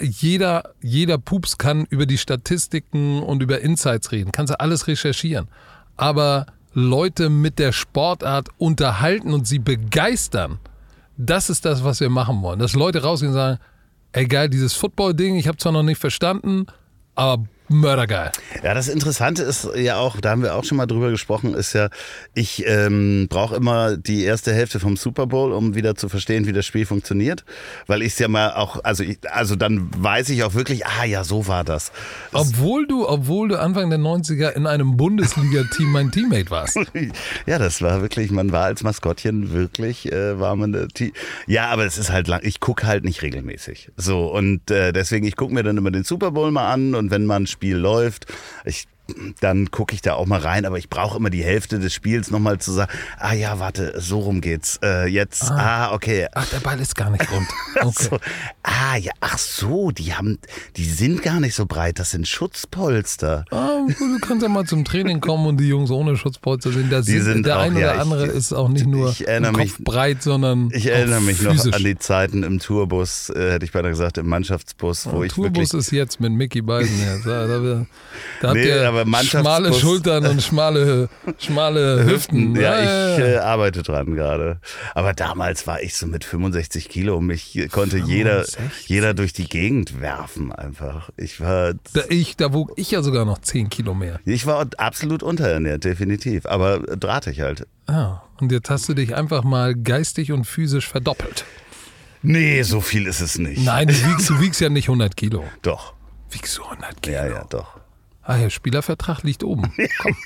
Jeder, 0.00 0.74
jeder 0.82 1.18
Pups 1.18 1.58
kann 1.58 1.86
über 1.90 2.06
die 2.06 2.18
Statistiken 2.18 3.22
und 3.22 3.42
über 3.42 3.60
Insights 3.60 4.12
reden. 4.12 4.32
Kannst 4.32 4.52
du 4.52 4.60
alles 4.60 4.86
recherchieren. 4.88 5.48
Aber 5.96 6.46
Leute 6.74 7.30
mit 7.30 7.58
der 7.58 7.72
Sportart 7.72 8.48
unterhalten 8.58 9.32
und 9.32 9.46
sie 9.46 9.58
begeistern, 9.58 10.58
das 11.16 11.48
ist 11.48 11.64
das, 11.64 11.84
was 11.84 12.00
wir 12.00 12.10
machen 12.10 12.42
wollen. 12.42 12.58
Dass 12.58 12.74
Leute 12.74 13.02
rausgehen 13.02 13.32
und 13.32 13.38
sagen, 13.38 13.58
ey 14.12 14.26
geil, 14.26 14.48
dieses 14.48 14.74
Football-Ding, 14.74 15.36
ich 15.36 15.48
habe 15.48 15.58
zwar 15.58 15.72
noch 15.72 15.82
nicht 15.82 16.00
verstanden, 16.00 16.66
aber 17.14 17.44
mördergeil. 17.68 18.30
Ja, 18.62 18.74
das 18.74 18.88
Interessante 18.88 19.42
ist 19.42 19.68
ja 19.76 19.96
auch, 19.96 20.20
da 20.20 20.30
haben 20.30 20.42
wir 20.42 20.54
auch 20.54 20.64
schon 20.64 20.76
mal 20.76 20.86
drüber 20.86 21.10
gesprochen, 21.10 21.54
ist 21.54 21.72
ja, 21.72 21.88
ich 22.34 22.64
ähm, 22.66 23.26
brauche 23.28 23.56
immer 23.56 23.96
die 23.96 24.24
erste 24.24 24.52
Hälfte 24.52 24.80
vom 24.80 24.96
Super 24.96 25.26
Bowl, 25.26 25.52
um 25.52 25.74
wieder 25.74 25.94
zu 25.94 26.08
verstehen, 26.08 26.46
wie 26.46 26.52
das 26.52 26.66
Spiel 26.66 26.86
funktioniert. 26.86 27.44
Weil 27.86 28.02
ich 28.02 28.12
es 28.14 28.18
ja 28.18 28.28
mal 28.28 28.52
auch, 28.52 28.82
also, 28.84 29.02
ich, 29.02 29.18
also 29.30 29.56
dann 29.56 29.88
weiß 29.96 30.28
ich 30.30 30.44
auch 30.44 30.54
wirklich, 30.54 30.86
ah 30.86 31.04
ja, 31.04 31.24
so 31.24 31.46
war 31.46 31.64
das. 31.64 31.92
das 32.32 32.48
Obwohl 32.48 32.86
du, 32.86 33.08
obwohl 33.08 33.48
du 33.48 33.58
Anfang 33.58 33.90
der 33.90 33.98
90er 33.98 34.50
in 34.50 34.66
einem 34.66 34.96
Bundesliga-Team 34.96 35.90
mein 35.90 36.10
Teammate 36.10 36.50
warst. 36.50 36.78
ja, 37.46 37.58
das 37.58 37.80
war 37.80 38.02
wirklich, 38.02 38.30
man 38.30 38.52
war 38.52 38.64
als 38.64 38.82
Maskottchen 38.82 39.52
wirklich, 39.52 40.12
äh, 40.12 40.38
war 40.38 40.56
man 40.56 40.74
äh, 40.74 40.88
die, 40.88 41.12
Ja, 41.46 41.68
aber 41.68 41.86
es 41.86 41.98
ist 41.98 42.10
halt 42.10 42.28
lang, 42.28 42.40
ich 42.42 42.60
gucke 42.60 42.86
halt 42.86 43.04
nicht 43.04 43.22
regelmäßig. 43.22 43.90
So, 43.96 44.26
und 44.26 44.70
äh, 44.70 44.92
deswegen, 44.92 45.26
ich 45.26 45.36
gucke 45.36 45.54
mir 45.54 45.62
dann 45.62 45.76
immer 45.76 45.90
den 45.90 46.04
Super 46.04 46.30
Bowl 46.30 46.50
mal 46.50 46.70
an 46.70 46.94
und 46.94 47.10
wenn 47.10 47.24
mal 47.24 47.36
ein 47.36 47.46
Spiel 47.54 47.76
läuft, 47.76 48.26
ich 48.64 48.86
dann 49.40 49.70
gucke 49.70 49.94
ich 49.94 50.00
da 50.02 50.14
auch 50.14 50.26
mal 50.26 50.40
rein, 50.40 50.64
aber 50.64 50.78
ich 50.78 50.88
brauche 50.88 51.18
immer 51.18 51.30
die 51.30 51.44
Hälfte 51.44 51.78
des 51.78 51.92
Spiels 51.92 52.30
nochmal 52.30 52.58
zu 52.58 52.72
sagen, 52.72 52.90
ah 53.18 53.34
ja, 53.34 53.58
warte, 53.58 53.94
so 54.00 54.20
rum 54.20 54.40
geht's. 54.40 54.78
Äh, 54.82 55.06
jetzt, 55.08 55.50
ah, 55.50 55.92
okay. 55.92 56.26
Ach, 56.34 56.48
der 56.48 56.60
Ball 56.60 56.80
ist 56.80 56.94
gar 56.96 57.10
nicht 57.10 57.30
rund. 57.30 57.46
Ach 57.80 57.84
Okay. 57.86 58.08
so. 58.10 58.18
Ah 58.62 58.96
ja, 58.96 59.12
ach 59.20 59.36
so, 59.38 59.90
die 59.90 60.14
haben, 60.14 60.38
die 60.76 60.84
sind 60.86 61.22
gar 61.22 61.38
nicht 61.40 61.54
so 61.54 61.66
breit, 61.66 61.98
das 61.98 62.10
sind 62.12 62.26
Schutzpolster. 62.26 63.44
Ah, 63.50 63.80
du 63.86 64.18
kannst 64.20 64.42
ja 64.42 64.48
mal 64.48 64.64
zum 64.64 64.84
Training 64.84 65.20
kommen 65.20 65.46
und 65.46 65.58
die 65.58 65.68
Jungs 65.68 65.90
ohne 65.90 66.16
Schutzpolster 66.16 66.72
sehen. 66.72 66.88
Da 66.90 67.02
sind, 67.02 67.22
sind 67.22 67.46
der 67.46 67.58
auch- 67.58 67.62
ein 67.62 67.72
oder 67.76 67.80
ja, 67.86 67.94
ich- 67.94 68.00
andere 68.00 68.26
ist 68.26 68.52
auch 68.52 68.68
nicht 68.68 68.86
nur 68.86 69.10
ich 69.10 69.26
mich- 69.56 69.78
breit, 69.84 70.22
sondern 70.22 70.70
Ich 70.72 70.86
erinnere 70.86 71.20
mich 71.20 71.42
noch 71.42 71.52
physisch. 71.52 71.74
an 71.74 71.84
die 71.84 71.98
Zeiten 71.98 72.42
im 72.42 72.58
Tourbus, 72.58 73.30
äh, 73.30 73.52
hätte 73.52 73.64
ich 73.66 73.72
beinahe 73.72 73.90
gesagt, 73.90 74.18
im 74.18 74.26
Mannschaftsbus, 74.28 75.06
wo 75.10 75.22
ich 75.24 75.32
Tourbus 75.32 75.74
ist 75.74 75.90
jetzt 75.90 76.20
mit 76.20 76.32
Mickey 76.32 76.62
Beisenherz. 76.62 77.22
Da, 77.24 77.46
da, 77.46 77.58
da 77.58 77.86
habt 78.42 78.54
Nee, 78.54 78.66
ihr 78.66 78.76
aber 78.96 79.10
Mannschaftsbus- 79.10 79.40
schmale 79.40 79.72
Schultern 79.74 80.26
und 80.26 80.42
schmale, 80.42 81.08
schmale 81.38 82.04
Hüften. 82.06 82.54
Ja, 82.56 82.78
ich 82.80 83.18
ja. 83.18 83.26
äh, 83.26 83.36
arbeite 83.38 83.82
dran 83.82 84.14
gerade. 84.14 84.58
Aber 84.94 85.12
damals 85.12 85.66
war 85.66 85.82
ich 85.82 85.96
so 85.96 86.06
mit 86.06 86.24
65 86.24 86.88
Kilo. 86.88 87.20
Mich 87.20 87.68
konnte 87.70 87.98
jeder, 87.98 88.44
65? 88.44 88.88
jeder 88.88 89.14
durch 89.14 89.32
die 89.32 89.48
Gegend 89.48 90.00
werfen 90.00 90.52
einfach. 90.52 91.10
Ich 91.16 91.40
war, 91.40 91.74
Da, 91.92 92.02
ich, 92.08 92.36
da 92.36 92.52
wog 92.52 92.72
ich 92.76 92.90
ja 92.90 93.02
sogar 93.02 93.24
noch 93.24 93.38
10 93.38 93.68
Kilo 93.68 93.94
mehr. 93.94 94.20
ich 94.24 94.46
war 94.46 94.66
absolut 94.78 95.22
unterernährt, 95.22 95.84
definitiv. 95.84 96.46
Aber 96.46 96.78
drahtig 96.80 97.40
halt. 97.40 97.66
Ah, 97.86 98.22
und 98.40 98.50
jetzt 98.52 98.70
hast 98.70 98.88
du 98.88 98.94
dich 98.94 99.14
einfach 99.14 99.44
mal 99.44 99.74
geistig 99.74 100.32
und 100.32 100.44
physisch 100.44 100.88
verdoppelt. 100.88 101.44
Nee, 102.22 102.62
so 102.62 102.80
viel 102.80 103.06
ist 103.06 103.20
es 103.20 103.36
nicht. 103.38 103.62
Nein, 103.64 103.88
du 103.88 103.94
wiegst, 103.94 104.30
du 104.30 104.40
wiegst 104.40 104.60
ja 104.60 104.70
nicht 104.70 104.88
100 104.88 105.16
Kilo. 105.16 105.44
Doch. 105.62 105.92
Wiegst 106.30 106.56
du 106.58 106.64
100 106.64 107.02
Kilo? 107.02 107.14
Ja, 107.16 107.26
ja, 107.26 107.44
doch. 107.50 107.76
Ah 108.26 108.38
ja, 108.38 108.48
Spielervertrag 108.48 109.22
liegt 109.22 109.44
oben. 109.44 109.70
Komm. 109.98 110.16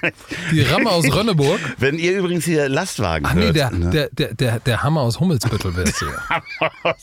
Die 0.53 0.61
Ramme 0.63 0.89
aus 0.91 1.05
Rönneburg. 1.13 1.59
Wenn 1.79 1.99
ihr 1.99 2.17
übrigens 2.17 2.45
hier 2.45 2.69
Lastwagen 2.69 3.27
Ach 3.27 3.35
nee, 3.35 3.47
hört, 3.47 3.57
der, 3.57 3.71
ne? 3.71 3.91
der, 3.91 4.09
der, 4.11 4.35
der, 4.35 4.61
der 4.61 4.83
Hammer 4.85 5.01
aus 5.01 5.19
Hummelsbüttel 5.19 5.75
wärst 5.75 6.01
du 6.01 6.07
ja. 6.07 6.95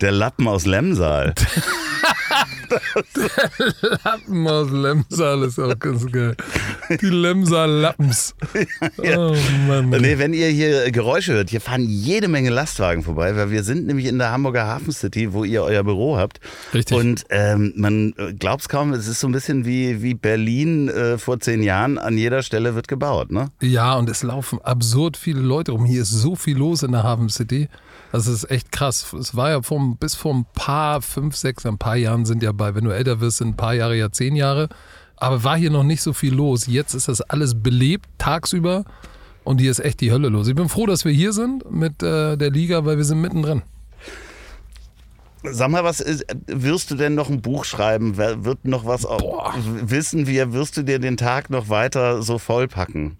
der 0.00 0.10
Lappen 0.10 0.48
aus 0.48 0.66
Lemsal. 0.66 1.34
Der 3.80 3.98
Lappen 4.04 4.46
aus 4.46 4.70
Lemsal 4.70 5.42
ist 5.44 5.58
auch 5.58 5.78
ganz 5.78 6.10
geil. 6.10 6.36
Die 7.00 7.06
Lemsal 7.06 7.70
Lappens. 7.70 8.34
Ja. 9.02 9.28
Oh 9.28 9.36
Mann. 9.66 9.90
Nee, 9.90 10.18
wenn 10.18 10.32
ihr 10.32 10.48
hier 10.48 10.90
Geräusche 10.90 11.34
hört, 11.34 11.50
hier 11.50 11.60
fahren 11.60 11.84
jede 11.88 12.28
Menge 12.28 12.50
Lastwagen 12.50 13.02
vorbei, 13.02 13.36
weil 13.36 13.50
wir 13.50 13.62
sind 13.62 13.86
nämlich 13.86 14.06
in 14.06 14.18
der 14.18 14.30
Hamburger 14.30 14.66
Hafen 14.66 14.92
City, 14.92 15.32
wo 15.32 15.44
ihr 15.44 15.62
euer 15.62 15.84
Büro 15.84 16.16
habt. 16.16 16.40
Richtig. 16.74 16.96
Und 16.96 17.24
ähm, 17.30 17.72
man 17.76 18.12
glaubt 18.38 18.62
es 18.62 18.68
kaum, 18.68 18.92
es 18.92 19.06
ist 19.06 19.20
so 19.20 19.28
ein 19.28 19.32
bisschen 19.32 19.64
wie, 19.64 20.02
wie 20.02 20.15
Berlin 20.20 20.88
äh, 20.88 21.18
vor 21.18 21.40
zehn 21.40 21.62
Jahren. 21.62 21.98
An 21.98 22.16
jeder 22.18 22.42
Stelle 22.42 22.74
wird 22.74 22.88
gebaut, 22.88 23.30
ne? 23.30 23.50
Ja, 23.60 23.94
und 23.94 24.08
es 24.08 24.22
laufen 24.22 24.60
absurd 24.62 25.16
viele 25.16 25.40
Leute 25.40 25.72
rum. 25.72 25.84
Hier 25.84 26.02
ist 26.02 26.10
so 26.10 26.34
viel 26.34 26.56
los 26.56 26.82
in 26.82 26.92
der 26.92 27.02
Hafen 27.02 27.28
City. 27.28 27.68
Das 28.12 28.26
ist 28.26 28.50
echt 28.50 28.72
krass. 28.72 29.12
Es 29.18 29.36
war 29.36 29.50
ja 29.50 29.62
vor, 29.62 29.96
bis 29.98 30.14
vor 30.14 30.34
ein 30.34 30.46
paar, 30.54 31.02
fünf, 31.02 31.36
sechs, 31.36 31.66
ein 31.66 31.78
paar 31.78 31.96
Jahren 31.96 32.24
sind 32.24 32.42
ja 32.42 32.52
bei, 32.52 32.74
wenn 32.74 32.84
du 32.84 32.90
älter 32.90 33.20
wirst, 33.20 33.38
sind 33.38 33.48
ein 33.48 33.56
paar 33.56 33.74
Jahre 33.74 33.96
ja 33.96 34.10
zehn 34.10 34.36
Jahre. 34.36 34.68
Aber 35.16 35.44
war 35.44 35.56
hier 35.56 35.70
noch 35.70 35.84
nicht 35.84 36.02
so 36.02 36.12
viel 36.12 36.34
los. 36.34 36.66
Jetzt 36.66 36.94
ist 36.94 37.08
das 37.08 37.20
alles 37.20 37.62
belebt 37.62 38.08
tagsüber 38.18 38.84
und 39.44 39.60
hier 39.60 39.70
ist 39.70 39.78
echt 39.80 40.00
die 40.00 40.12
Hölle 40.12 40.28
los. 40.28 40.48
Ich 40.48 40.54
bin 40.54 40.68
froh, 40.68 40.86
dass 40.86 41.04
wir 41.04 41.12
hier 41.12 41.32
sind 41.32 41.70
mit 41.70 42.02
äh, 42.02 42.36
der 42.36 42.50
Liga, 42.50 42.84
weil 42.84 42.96
wir 42.96 43.04
sind 43.04 43.20
mittendrin. 43.20 43.62
Sag 45.52 45.70
mal, 45.70 45.84
was 45.84 46.00
ist, 46.00 46.24
wirst 46.46 46.90
du 46.90 46.94
denn 46.94 47.14
noch 47.14 47.28
ein 47.30 47.40
Buch 47.42 47.64
schreiben? 47.64 48.16
Wer- 48.16 48.44
Wird 48.44 48.64
noch 48.64 48.84
was 48.86 49.02
Boah. 49.02 49.54
wissen 49.64 50.26
wir? 50.26 50.52
Wirst 50.52 50.76
du 50.76 50.82
dir 50.82 50.98
den 50.98 51.16
Tag 51.16 51.50
noch 51.50 51.68
weiter 51.68 52.22
so 52.22 52.38
vollpacken? 52.38 53.16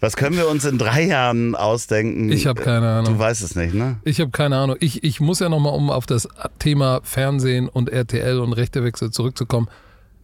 Was 0.00 0.16
können 0.16 0.36
wir 0.36 0.48
uns 0.48 0.64
in 0.66 0.76
drei 0.76 1.02
Jahren 1.04 1.54
ausdenken? 1.54 2.30
Ich 2.30 2.46
habe 2.46 2.60
keine 2.60 2.86
Ahnung. 2.88 3.14
Du 3.14 3.18
weißt 3.18 3.42
es 3.42 3.54
nicht, 3.54 3.72
ne? 3.74 3.96
Ich 4.04 4.20
habe 4.20 4.30
keine 4.30 4.56
Ahnung. 4.58 4.76
Ich, 4.80 5.02
ich 5.02 5.20
muss 5.20 5.40
ja 5.40 5.48
nochmal, 5.48 5.72
um 5.74 5.88
auf 5.90 6.04
das 6.04 6.28
Thema 6.58 7.00
Fernsehen 7.04 7.68
und 7.70 7.88
RTL 7.88 8.38
und 8.40 8.52
Rechtewechsel 8.52 9.10
zurückzukommen. 9.12 9.68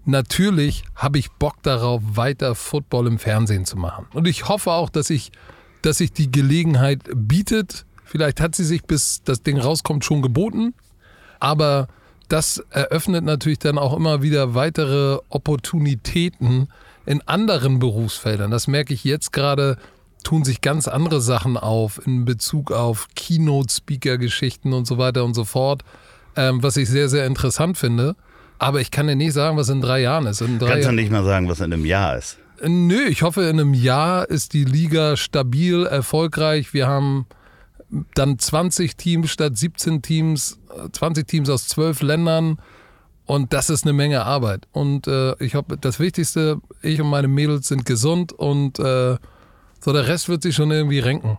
Natürlich 0.04 0.84
habe 0.96 1.18
ich 1.18 1.30
Bock 1.32 1.62
darauf, 1.62 2.02
weiter 2.14 2.54
Football 2.54 3.06
im 3.06 3.18
Fernsehen 3.18 3.64
zu 3.64 3.76
machen. 3.76 4.06
Und 4.12 4.26
ich 4.26 4.48
hoffe 4.48 4.72
auch, 4.72 4.90
dass 4.90 5.08
ich, 5.10 5.30
dass 5.82 5.98
sich 5.98 6.12
die 6.12 6.30
Gelegenheit 6.30 7.00
bietet. 7.14 7.84
Vielleicht 8.04 8.40
hat 8.40 8.54
sie 8.56 8.64
sich, 8.64 8.82
bis 8.84 9.22
das 9.24 9.42
Ding 9.42 9.58
rauskommt, 9.58 10.04
schon 10.04 10.20
geboten. 10.20 10.74
Aber 11.40 11.88
das 12.28 12.62
eröffnet 12.70 13.24
natürlich 13.24 13.58
dann 13.58 13.78
auch 13.78 13.96
immer 13.96 14.22
wieder 14.22 14.54
weitere 14.54 15.18
Opportunitäten 15.28 16.68
in 17.06 17.22
anderen 17.26 17.78
Berufsfeldern. 17.78 18.50
Das 18.50 18.68
merke 18.68 18.94
ich 18.94 19.02
jetzt 19.02 19.32
gerade, 19.32 19.76
tun 20.22 20.44
sich 20.44 20.60
ganz 20.60 20.86
andere 20.86 21.20
Sachen 21.20 21.56
auf 21.56 22.00
in 22.06 22.24
Bezug 22.24 22.70
auf 22.70 23.08
Keynote-Speaker-Geschichten 23.16 24.72
und 24.72 24.86
so 24.86 24.98
weiter 24.98 25.24
und 25.24 25.34
so 25.34 25.44
fort, 25.44 25.82
ähm, 26.36 26.62
was 26.62 26.76
ich 26.76 26.88
sehr, 26.88 27.08
sehr 27.08 27.26
interessant 27.26 27.78
finde. 27.78 28.14
Aber 28.58 28.80
ich 28.80 28.90
kann 28.90 29.06
dir 29.06 29.16
nicht 29.16 29.32
sagen, 29.32 29.56
was 29.56 29.70
in 29.70 29.80
drei 29.80 30.02
Jahren 30.02 30.26
ist. 30.26 30.40
Drei 30.40 30.72
Kannst 30.72 30.88
du 30.88 30.92
nicht 30.92 31.10
mal 31.10 31.24
sagen, 31.24 31.48
was 31.48 31.60
in 31.60 31.72
einem 31.72 31.86
Jahr 31.86 32.16
ist. 32.16 32.36
Nö, 32.62 33.06
ich 33.08 33.22
hoffe, 33.22 33.42
in 33.44 33.58
einem 33.58 33.72
Jahr 33.72 34.28
ist 34.28 34.52
die 34.52 34.64
Liga 34.64 35.16
stabil, 35.16 35.86
erfolgreich. 35.86 36.74
Wir 36.74 36.86
haben 36.86 37.24
dann 38.14 38.38
20 38.38 38.96
Teams 38.96 39.30
statt 39.30 39.56
17 39.56 40.02
Teams, 40.02 40.60
äh, 40.76 40.90
20 40.90 41.26
Teams 41.26 41.50
aus 41.50 41.68
12 41.68 42.02
Ländern. 42.02 42.58
Und 43.26 43.52
das 43.52 43.70
ist 43.70 43.84
eine 43.84 43.92
Menge 43.92 44.24
Arbeit. 44.24 44.66
Und 44.72 45.06
äh, 45.06 45.34
ich 45.42 45.54
hoffe, 45.54 45.76
das 45.80 46.00
Wichtigste, 46.00 46.60
ich 46.82 47.00
und 47.00 47.08
meine 47.08 47.28
Mädels 47.28 47.68
sind 47.68 47.84
gesund 47.84 48.32
und 48.32 48.78
äh, 48.80 49.16
so 49.80 49.92
der 49.92 50.08
Rest 50.08 50.28
wird 50.28 50.42
sich 50.42 50.54
schon 50.54 50.70
irgendwie 50.70 50.98
renken. 50.98 51.38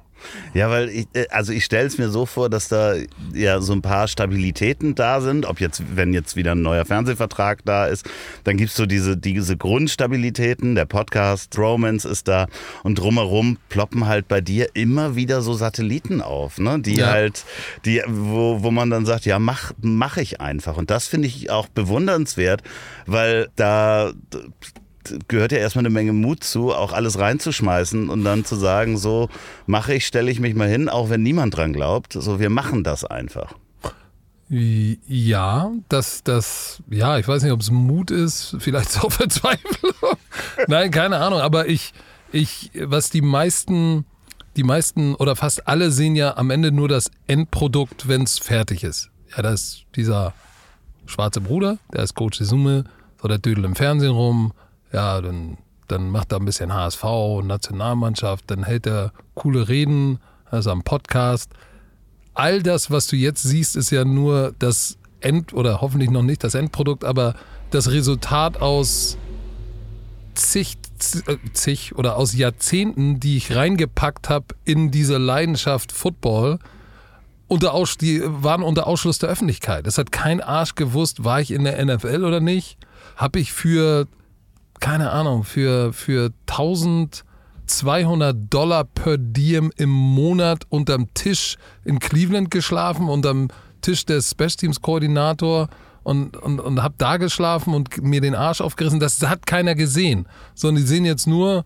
Ja, 0.53 0.69
weil 0.69 0.89
ich, 0.89 1.07
äh, 1.13 1.27
also 1.29 1.51
ich 1.53 1.65
stelle 1.65 1.87
es 1.87 1.97
mir 1.97 2.09
so 2.09 2.25
vor, 2.25 2.49
dass 2.49 2.67
da 2.67 2.93
ja 3.33 3.61
so 3.61 3.73
ein 3.73 3.81
paar 3.81 4.07
Stabilitäten 4.07 4.95
da 4.95 5.21
sind. 5.21 5.45
Ob 5.45 5.59
jetzt, 5.59 5.83
wenn 5.95 6.13
jetzt 6.13 6.35
wieder 6.35 6.53
ein 6.53 6.61
neuer 6.61 6.85
Fernsehvertrag 6.85 7.59
da 7.65 7.85
ist, 7.85 8.05
dann 8.43 8.57
gibt's 8.57 8.75
so 8.75 8.85
diese, 8.85 9.17
diese 9.17 9.57
Grundstabilitäten. 9.57 10.75
Der 10.75 10.85
Podcast, 10.85 11.57
Romance 11.57 12.05
ist 12.05 12.27
da 12.27 12.47
und 12.83 12.99
drumherum 12.99 13.57
ploppen 13.69 14.07
halt 14.07 14.27
bei 14.27 14.41
dir 14.41 14.69
immer 14.73 15.15
wieder 15.15 15.41
so 15.41 15.53
Satelliten 15.53 16.21
auf, 16.21 16.57
ne? 16.59 16.79
Die 16.79 16.97
Ja. 16.97 17.11
halt, 17.11 17.45
die, 17.85 18.01
wo, 18.07 18.63
wo 18.63 18.71
man 18.71 18.89
dann 18.89 19.05
sagt, 19.05 19.25
ja, 19.25 19.39
mach, 19.39 19.73
mach 19.81 20.17
ich 20.17 20.41
einfach. 20.41 20.77
Und 20.77 20.89
das 20.91 21.07
finde 21.07 21.27
ich 21.27 21.49
auch 21.49 21.67
bewundernswert, 21.67 22.61
weil 23.05 23.49
da 23.55 24.11
gehört 25.27 25.51
ja 25.51 25.57
erstmal 25.57 25.85
eine 25.85 25.93
Menge 25.93 26.13
Mut 26.13 26.43
zu, 26.43 26.73
auch 26.73 26.93
alles 26.93 27.19
reinzuschmeißen 27.19 28.09
und 28.09 28.23
dann 28.23 28.45
zu 28.45 28.55
sagen, 28.55 28.97
so 28.97 29.29
mache 29.65 29.93
ich, 29.93 30.05
stelle 30.05 30.31
ich 30.31 30.39
mich 30.39 30.55
mal 30.55 30.69
hin, 30.69 30.89
auch 30.89 31.09
wenn 31.09 31.23
niemand 31.23 31.55
dran 31.55 31.73
glaubt. 31.73 32.13
So, 32.13 32.39
wir 32.39 32.49
machen 32.49 32.83
das 32.83 33.05
einfach. 33.05 33.53
Ja, 34.53 35.71
das, 35.87 36.23
das, 36.23 36.83
ja, 36.89 37.17
ich 37.17 37.25
weiß 37.25 37.41
nicht, 37.41 37.53
ob 37.53 37.61
es 37.61 37.71
Mut 37.71 38.11
ist, 38.11 38.57
vielleicht 38.59 39.01
auch 39.01 39.09
Verzweiflung. 39.11 40.17
Nein, 40.67 40.91
keine 40.91 41.17
Ahnung, 41.19 41.39
aber 41.39 41.69
ich, 41.69 41.93
ich, 42.33 42.69
was 42.75 43.09
die 43.09 43.21
meisten, 43.21 44.05
die 44.57 44.63
meisten 44.63 45.15
oder 45.15 45.37
fast 45.37 45.69
alle 45.69 45.89
sehen 45.91 46.17
ja 46.17 46.35
am 46.35 46.49
Ende 46.49 46.73
nur 46.73 46.89
das 46.89 47.11
Endprodukt, 47.27 48.09
wenn 48.09 48.23
es 48.23 48.39
fertig 48.39 48.83
ist. 48.83 49.09
Ja, 49.33 49.41
da 49.41 49.53
ist 49.53 49.85
dieser 49.95 50.33
schwarze 51.05 51.39
Bruder, 51.39 51.77
der 51.93 52.03
ist 52.03 52.15
Coach 52.15 52.39
Summe, 52.39 52.83
so 53.21 53.29
der 53.29 53.37
Dödel 53.37 53.63
im 53.63 53.75
Fernsehen 53.75 54.11
rum, 54.11 54.51
ja, 54.91 55.21
dann, 55.21 55.57
dann 55.87 56.09
macht 56.09 56.31
er 56.31 56.39
ein 56.39 56.45
bisschen 56.45 56.73
HSV, 56.73 57.03
Nationalmannschaft, 57.43 58.49
dann 58.51 58.63
hält 58.63 58.87
er 58.87 59.13
coole 59.35 59.67
Reden, 59.67 60.19
also 60.49 60.71
am 60.71 60.83
Podcast 60.83 61.51
all 62.33 62.63
das, 62.63 62.91
was 62.91 63.07
du 63.07 63.15
jetzt 63.15 63.43
siehst, 63.43 63.75
ist 63.75 63.91
ja 63.91 64.05
nur 64.05 64.53
das 64.59 64.97
End- 65.19 65.53
oder 65.53 65.81
hoffentlich 65.81 66.09
noch 66.09 66.23
nicht 66.23 66.43
das 66.43 66.55
Endprodukt, 66.55 67.03
aber 67.03 67.35
das 67.69 67.91
Resultat 67.91 68.61
aus 68.61 69.17
zig, 70.33 70.77
äh, 71.27 71.37
zig 71.53 71.95
oder 71.95 72.17
aus 72.17 72.33
Jahrzehnten, 72.33 73.19
die 73.19 73.37
ich 73.37 73.55
reingepackt 73.55 74.29
habe 74.29 74.47
in 74.65 74.91
diese 74.91 75.17
Leidenschaft 75.17 75.91
Football. 75.91 76.59
Unter 77.47 77.73
Aus, 77.73 77.97
die 77.97 78.21
waren 78.23 78.63
unter 78.63 78.87
Ausschluss 78.87 79.19
der 79.19 79.29
Öffentlichkeit. 79.29 79.85
Es 79.85 79.97
hat 79.97 80.13
kein 80.13 80.39
Arsch 80.41 80.75
gewusst, 80.75 81.25
war 81.25 81.41
ich 81.41 81.51
in 81.51 81.65
der 81.65 81.83
NFL 81.83 82.23
oder 82.23 82.39
nicht. 82.39 82.77
Habe 83.17 83.39
ich 83.39 83.51
für, 83.51 84.07
keine 84.81 85.11
Ahnung, 85.11 85.45
für, 85.45 85.93
für 85.93 86.33
1200 86.49 88.35
Dollar 88.49 88.83
per 88.83 89.17
Diem 89.17 89.71
im 89.77 89.89
Monat 89.89 90.65
unterm 90.67 91.13
Tisch 91.13 91.55
in 91.85 91.99
Cleveland 91.99 92.51
geschlafen, 92.51 93.07
unterm 93.07 93.47
Tisch 93.79 94.05
des 94.05 94.31
Special 94.31 94.49
Teams 94.49 94.81
Koordinator 94.81 95.69
und, 96.03 96.35
und, 96.35 96.59
und 96.59 96.83
habe 96.83 96.95
da 96.97 97.15
geschlafen 97.17 97.73
und 97.73 98.01
mir 98.01 98.21
den 98.21 98.35
Arsch 98.35 98.59
aufgerissen. 98.61 98.99
Das 98.99 99.21
hat 99.21 99.45
keiner 99.45 99.75
gesehen. 99.75 100.27
Sondern 100.55 100.83
die 100.83 100.87
sehen 100.87 101.05
jetzt 101.05 101.27
nur, 101.27 101.63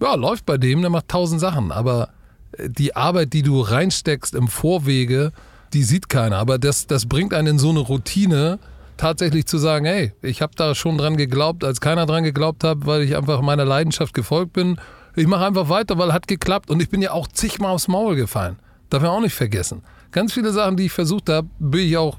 ja, 0.00 0.14
läuft 0.14 0.46
bei 0.46 0.56
dem, 0.58 0.80
der 0.80 0.90
macht 0.90 1.08
tausend 1.08 1.40
Sachen. 1.40 1.70
Aber 1.70 2.08
äh, 2.52 2.68
die 2.70 2.96
Arbeit, 2.96 3.32
die 3.32 3.42
du 3.42 3.60
reinsteckst 3.60 4.34
im 4.34 4.48
Vorwege, 4.48 5.32
die 5.74 5.82
sieht 5.82 6.08
keiner. 6.08 6.38
Aber 6.38 6.58
das, 6.58 6.86
das 6.86 7.06
bringt 7.06 7.34
einen 7.34 7.48
in 7.48 7.58
so 7.58 7.70
eine 7.70 7.80
Routine, 7.80 8.58
tatsächlich 8.96 9.46
zu 9.46 9.58
sagen, 9.58 9.84
hey, 9.84 10.12
ich 10.22 10.42
habe 10.42 10.52
da 10.56 10.74
schon 10.74 10.98
dran 10.98 11.16
geglaubt, 11.16 11.64
als 11.64 11.80
keiner 11.80 12.06
dran 12.06 12.24
geglaubt 12.24 12.64
hat, 12.64 12.86
weil 12.86 13.02
ich 13.02 13.16
einfach 13.16 13.40
meiner 13.40 13.64
Leidenschaft 13.64 14.14
gefolgt 14.14 14.52
bin. 14.52 14.78
Ich 15.16 15.26
mache 15.26 15.46
einfach 15.46 15.68
weiter, 15.68 15.98
weil 15.98 16.12
hat 16.12 16.26
geklappt 16.26 16.70
und 16.70 16.82
ich 16.82 16.90
bin 16.90 17.02
ja 17.02 17.12
auch 17.12 17.28
zigmal 17.28 17.72
aufs 17.72 17.88
Maul 17.88 18.16
gefallen. 18.16 18.58
Darf 18.90 19.02
man 19.02 19.10
auch 19.10 19.20
nicht 19.20 19.34
vergessen. 19.34 19.82
Ganz 20.10 20.32
viele 20.32 20.52
Sachen, 20.52 20.76
die 20.76 20.86
ich 20.86 20.92
versucht 20.92 21.28
habe, 21.28 21.48
bin 21.58 21.80
ich 21.80 21.96
auch 21.96 22.18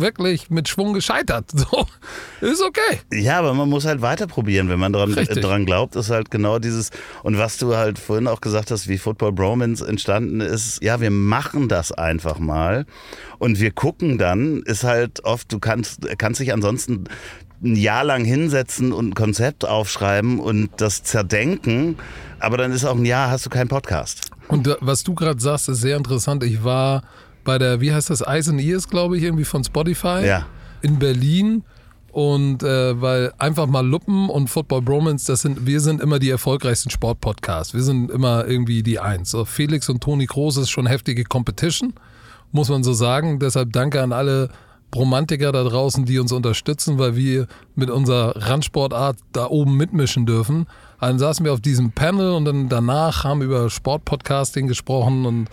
wirklich 0.00 0.50
mit 0.50 0.68
Schwung 0.68 0.92
gescheitert. 0.92 1.46
So, 1.60 1.86
ist 2.40 2.62
okay. 2.62 3.00
Ja, 3.12 3.38
aber 3.38 3.52
man 3.54 3.68
muss 3.68 3.84
halt 3.84 4.00
weiter 4.02 4.26
probieren, 4.26 4.68
wenn 4.68 4.78
man 4.78 4.92
dran, 4.92 5.12
Richtig. 5.12 5.36
äh, 5.38 5.40
dran 5.40 5.66
glaubt, 5.66 5.94
ist 5.96 6.10
halt 6.10 6.30
genau 6.30 6.58
dieses, 6.58 6.90
und 7.22 7.36
was 7.38 7.58
du 7.58 7.76
halt 7.76 7.98
vorhin 7.98 8.26
auch 8.26 8.40
gesagt 8.40 8.70
hast, 8.70 8.88
wie 8.88 8.96
Football 8.98 9.32
Bromance 9.32 9.86
entstanden 9.86 10.40
ist, 10.40 10.82
ja, 10.82 11.00
wir 11.00 11.10
machen 11.10 11.68
das 11.68 11.92
einfach 11.92 12.38
mal 12.38 12.86
und 13.38 13.60
wir 13.60 13.70
gucken 13.72 14.16
dann, 14.18 14.62
ist 14.64 14.84
halt 14.84 15.24
oft, 15.24 15.52
du 15.52 15.58
kannst, 15.58 16.00
kannst 16.18 16.40
dich 16.40 16.52
ansonsten 16.52 17.04
ein 17.62 17.76
Jahr 17.76 18.04
lang 18.04 18.24
hinsetzen 18.24 18.92
und 18.92 19.08
ein 19.10 19.14
Konzept 19.14 19.66
aufschreiben 19.66 20.40
und 20.40 20.70
das 20.78 21.02
zerdenken, 21.02 21.96
aber 22.38 22.56
dann 22.56 22.72
ist 22.72 22.84
auch 22.86 22.96
ein 22.96 23.04
Jahr, 23.04 23.30
hast 23.30 23.44
du 23.44 23.50
keinen 23.50 23.68
Podcast. 23.68 24.30
Und 24.48 24.66
da- 24.66 24.76
was 24.80 25.04
du 25.04 25.14
gerade 25.14 25.40
sagst, 25.40 25.68
ist 25.68 25.82
sehr 25.82 25.96
interessant. 25.98 26.42
Ich 26.42 26.64
war 26.64 27.02
bei 27.44 27.58
der, 27.58 27.80
wie 27.80 27.92
heißt 27.92 28.10
das, 28.10 28.20
Eyes 28.20 28.48
and 28.48 28.60
Ears, 28.60 28.88
glaube 28.88 29.16
ich, 29.16 29.22
irgendwie 29.22 29.44
von 29.44 29.62
Spotify 29.64 30.24
Ja. 30.26 30.46
in 30.82 30.98
Berlin. 30.98 31.64
Und 32.12 32.64
äh, 32.64 33.00
weil 33.00 33.32
einfach 33.38 33.66
mal 33.68 33.86
Luppen 33.86 34.28
und 34.30 34.48
Football 34.50 34.82
Bromance, 34.82 35.26
das 35.30 35.42
sind, 35.42 35.64
wir 35.64 35.80
sind 35.80 36.00
immer 36.00 36.18
die 36.18 36.28
erfolgreichsten 36.30 36.90
Sportpodcasts. 36.90 37.72
Wir 37.72 37.82
sind 37.84 38.10
immer 38.10 38.46
irgendwie 38.48 38.82
die 38.82 38.98
Eins. 38.98 39.30
So, 39.30 39.44
Felix 39.44 39.88
und 39.88 40.02
Toni 40.02 40.26
Groß 40.26 40.56
ist 40.56 40.70
schon 40.70 40.86
heftige 40.86 41.22
Competition, 41.22 41.92
muss 42.50 42.68
man 42.68 42.82
so 42.82 42.92
sagen. 42.94 43.38
Deshalb 43.38 43.72
danke 43.72 44.02
an 44.02 44.12
alle 44.12 44.48
Bromantiker 44.90 45.52
da 45.52 45.62
draußen, 45.62 46.04
die 46.04 46.18
uns 46.18 46.32
unterstützen, 46.32 46.98
weil 46.98 47.14
wir 47.14 47.46
mit 47.76 47.90
unserer 47.90 48.34
Randsportart 48.36 49.16
da 49.32 49.46
oben 49.46 49.76
mitmischen 49.76 50.26
dürfen. 50.26 50.66
Dann 51.00 51.20
saßen 51.20 51.44
wir 51.44 51.52
auf 51.52 51.60
diesem 51.60 51.92
Panel 51.92 52.32
und 52.32 52.44
dann 52.44 52.68
danach 52.68 53.22
haben 53.22 53.38
wir 53.38 53.46
über 53.46 53.70
Sportpodcasting 53.70 54.66
gesprochen 54.66 55.26
und 55.26 55.48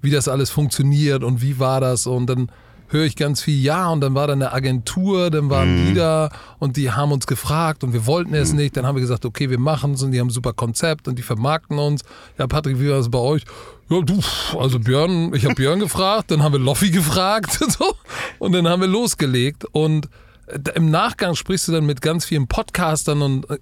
wie 0.00 0.10
das 0.10 0.28
alles 0.28 0.50
funktioniert 0.50 1.24
und 1.24 1.42
wie 1.42 1.58
war 1.58 1.80
das 1.80 2.06
und 2.06 2.26
dann 2.26 2.50
höre 2.90 3.04
ich 3.04 3.16
ganz 3.16 3.40
viel 3.40 3.60
Ja 3.60 3.88
und 3.88 4.00
dann 4.00 4.14
war 4.14 4.26
da 4.26 4.32
eine 4.32 4.52
Agentur, 4.52 5.30
dann 5.30 5.48
waren 5.48 5.86
die 5.86 5.94
da 5.94 6.30
und 6.58 6.76
die 6.76 6.90
haben 6.90 7.12
uns 7.12 7.26
gefragt 7.26 7.84
und 7.84 7.92
wir 7.92 8.06
wollten 8.06 8.34
es 8.34 8.52
nicht. 8.52 8.76
Dann 8.76 8.84
haben 8.86 8.96
wir 8.96 9.00
gesagt, 9.00 9.24
okay, 9.24 9.48
wir 9.48 9.58
machen 9.58 9.94
es 9.94 10.02
und 10.02 10.10
die 10.10 10.20
haben 10.20 10.28
ein 10.28 10.32
super 10.32 10.52
Konzept 10.52 11.08
und 11.08 11.18
die 11.18 11.22
vermarkten 11.22 11.78
uns. 11.78 12.02
Ja, 12.38 12.46
Patrick, 12.46 12.80
wie 12.80 12.88
war 12.88 12.96
das 12.96 13.10
bei 13.10 13.18
euch? 13.18 13.44
Ja, 13.88 14.00
du, 14.00 14.20
also 14.58 14.78
Björn, 14.78 15.32
ich 15.34 15.44
habe 15.44 15.54
Björn 15.54 15.78
gefragt, 15.80 16.30
dann 16.30 16.42
haben 16.42 16.52
wir 16.52 16.60
Loffi 16.60 16.90
gefragt 16.90 17.52
so, 17.78 17.94
und 18.38 18.52
dann 18.52 18.68
haben 18.68 18.80
wir 18.80 18.88
losgelegt 18.88 19.64
und 19.70 20.08
äh, 20.46 20.58
im 20.74 20.90
Nachgang 20.90 21.36
sprichst 21.36 21.68
du 21.68 21.72
dann 21.72 21.86
mit 21.86 22.00
ganz 22.00 22.24
vielen 22.24 22.48
Podcastern 22.48 23.22
und 23.22 23.48
äh, 23.50 23.58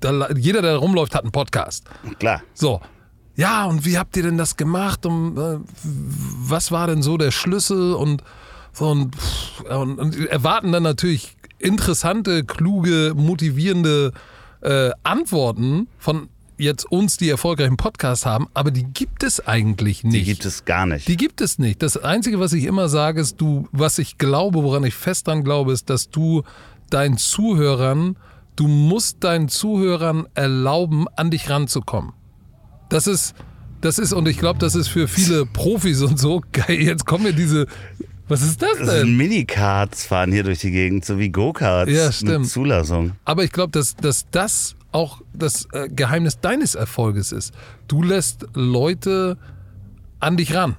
da, 0.00 0.28
jeder, 0.36 0.60
der 0.60 0.76
rumläuft, 0.76 1.14
hat 1.14 1.22
einen 1.22 1.32
Podcast. 1.32 1.86
Klar. 2.18 2.42
So. 2.52 2.80
Ja, 3.36 3.66
und 3.66 3.84
wie 3.84 3.98
habt 3.98 4.16
ihr 4.16 4.22
denn 4.22 4.38
das 4.38 4.56
gemacht? 4.56 5.04
Und 5.06 5.36
äh, 5.36 5.58
was 5.82 6.72
war 6.72 6.86
denn 6.86 7.02
so 7.02 7.16
der 7.18 7.30
Schlüssel? 7.30 7.92
Und, 7.92 8.22
und, 8.78 9.14
und, 9.68 9.98
und 9.98 10.26
erwarten 10.26 10.72
dann 10.72 10.82
natürlich 10.82 11.36
interessante, 11.58 12.44
kluge, 12.44 13.12
motivierende 13.14 14.12
äh, 14.62 14.90
Antworten 15.02 15.88
von 15.98 16.28
jetzt 16.58 16.90
uns, 16.90 17.16
die 17.16 17.28
erfolgreichen 17.28 17.76
Podcast 17.76 18.24
haben, 18.24 18.46
aber 18.54 18.70
die 18.70 18.84
gibt 18.84 19.22
es 19.22 19.46
eigentlich 19.46 20.04
nicht. 20.04 20.14
Die 20.14 20.24
gibt 20.24 20.44
es 20.44 20.64
gar 20.64 20.86
nicht. 20.86 21.06
Die 21.06 21.16
gibt 21.16 21.40
es 21.40 21.58
nicht. 21.58 21.82
Das 21.82 21.96
Einzige, 21.96 22.40
was 22.40 22.52
ich 22.52 22.64
immer 22.64 22.88
sage, 22.88 23.20
ist, 23.20 23.40
du, 23.40 23.68
was 23.72 23.98
ich 23.98 24.18
glaube, 24.18 24.62
woran 24.62 24.84
ich 24.84 24.94
fest 24.94 25.26
dran 25.26 25.44
glaube, 25.44 25.72
ist, 25.72 25.90
dass 25.90 26.10
du 26.10 26.42
deinen 26.90 27.18
Zuhörern, 27.18 28.16
du 28.56 28.68
musst 28.68 29.22
deinen 29.24 29.48
Zuhörern 29.48 30.26
erlauben, 30.34 31.06
an 31.16 31.30
dich 31.30 31.50
ranzukommen. 31.50 32.12
Das 32.88 33.06
ist, 33.06 33.34
das 33.80 33.98
ist, 33.98 34.12
und 34.12 34.28
ich 34.28 34.38
glaube, 34.38 34.58
das 34.58 34.74
ist 34.74 34.88
für 34.88 35.08
viele 35.08 35.46
Profis 35.46 36.02
und 36.02 36.18
so, 36.18 36.42
geil, 36.52 36.80
jetzt 36.80 37.04
kommen 37.06 37.24
mir 37.24 37.32
diese, 37.32 37.66
was 38.28 38.42
ist 38.42 38.60
das 38.62 38.70
das 38.78 38.88
denn? 38.88 39.06
sind 39.06 39.16
Minicards 39.16 40.06
fahren 40.06 40.32
hier 40.32 40.42
durch 40.42 40.58
die 40.60 40.70
Gegend, 40.70 41.04
so 41.04 41.18
wie 41.18 41.28
Go-Karts 41.30 41.92
Ja, 41.92 42.10
stimmt. 42.12 42.40
mit 42.40 42.48
Zulassung. 42.50 43.12
Aber 43.24 43.44
ich 43.44 43.52
glaube, 43.52 43.70
dass, 43.72 43.94
dass 43.96 44.26
das 44.30 44.74
auch 44.92 45.20
das 45.34 45.68
äh, 45.72 45.88
Geheimnis 45.88 46.40
deines 46.40 46.74
Erfolges 46.74 47.30
ist. 47.32 47.52
Du 47.86 48.02
lässt 48.02 48.46
Leute 48.54 49.36
an 50.20 50.36
dich 50.36 50.54
ran. 50.54 50.76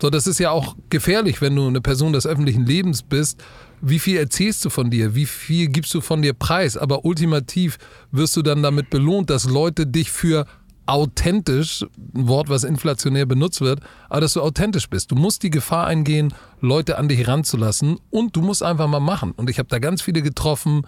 So, 0.00 0.08
das 0.08 0.26
ist 0.26 0.40
ja 0.40 0.50
auch 0.50 0.76
gefährlich, 0.88 1.42
wenn 1.42 1.54
du 1.54 1.66
eine 1.66 1.82
Person 1.82 2.12
des 2.14 2.26
öffentlichen 2.26 2.64
Lebens 2.64 3.02
bist. 3.02 3.42
Wie 3.82 3.98
viel 3.98 4.16
erzählst 4.16 4.64
du 4.64 4.70
von 4.70 4.90
dir? 4.90 5.14
Wie 5.14 5.26
viel 5.26 5.68
gibst 5.68 5.92
du 5.94 6.00
von 6.00 6.22
dir 6.22 6.32
preis? 6.32 6.76
Aber 6.78 7.04
ultimativ 7.04 7.76
wirst 8.10 8.34
du 8.36 8.42
dann 8.42 8.62
damit 8.62 8.88
belohnt, 8.88 9.28
dass 9.30 9.44
Leute 9.44 9.86
dich 9.86 10.10
für 10.10 10.46
authentisch, 10.90 11.82
ein 12.14 12.28
Wort, 12.28 12.48
was 12.48 12.64
inflationär 12.64 13.26
benutzt 13.26 13.60
wird, 13.60 13.80
aber 14.08 14.20
dass 14.22 14.34
du 14.34 14.42
authentisch 14.42 14.88
bist. 14.90 15.10
Du 15.10 15.14
musst 15.14 15.42
die 15.42 15.50
Gefahr 15.50 15.86
eingehen, 15.86 16.34
Leute 16.60 16.98
an 16.98 17.08
dich 17.08 17.26
ranzulassen 17.28 17.98
und 18.10 18.36
du 18.36 18.42
musst 18.42 18.62
einfach 18.62 18.86
mal 18.88 19.00
machen. 19.00 19.32
Und 19.32 19.48
ich 19.50 19.58
habe 19.58 19.68
da 19.68 19.78
ganz 19.78 20.02
viele 20.02 20.22
getroffen, 20.22 20.86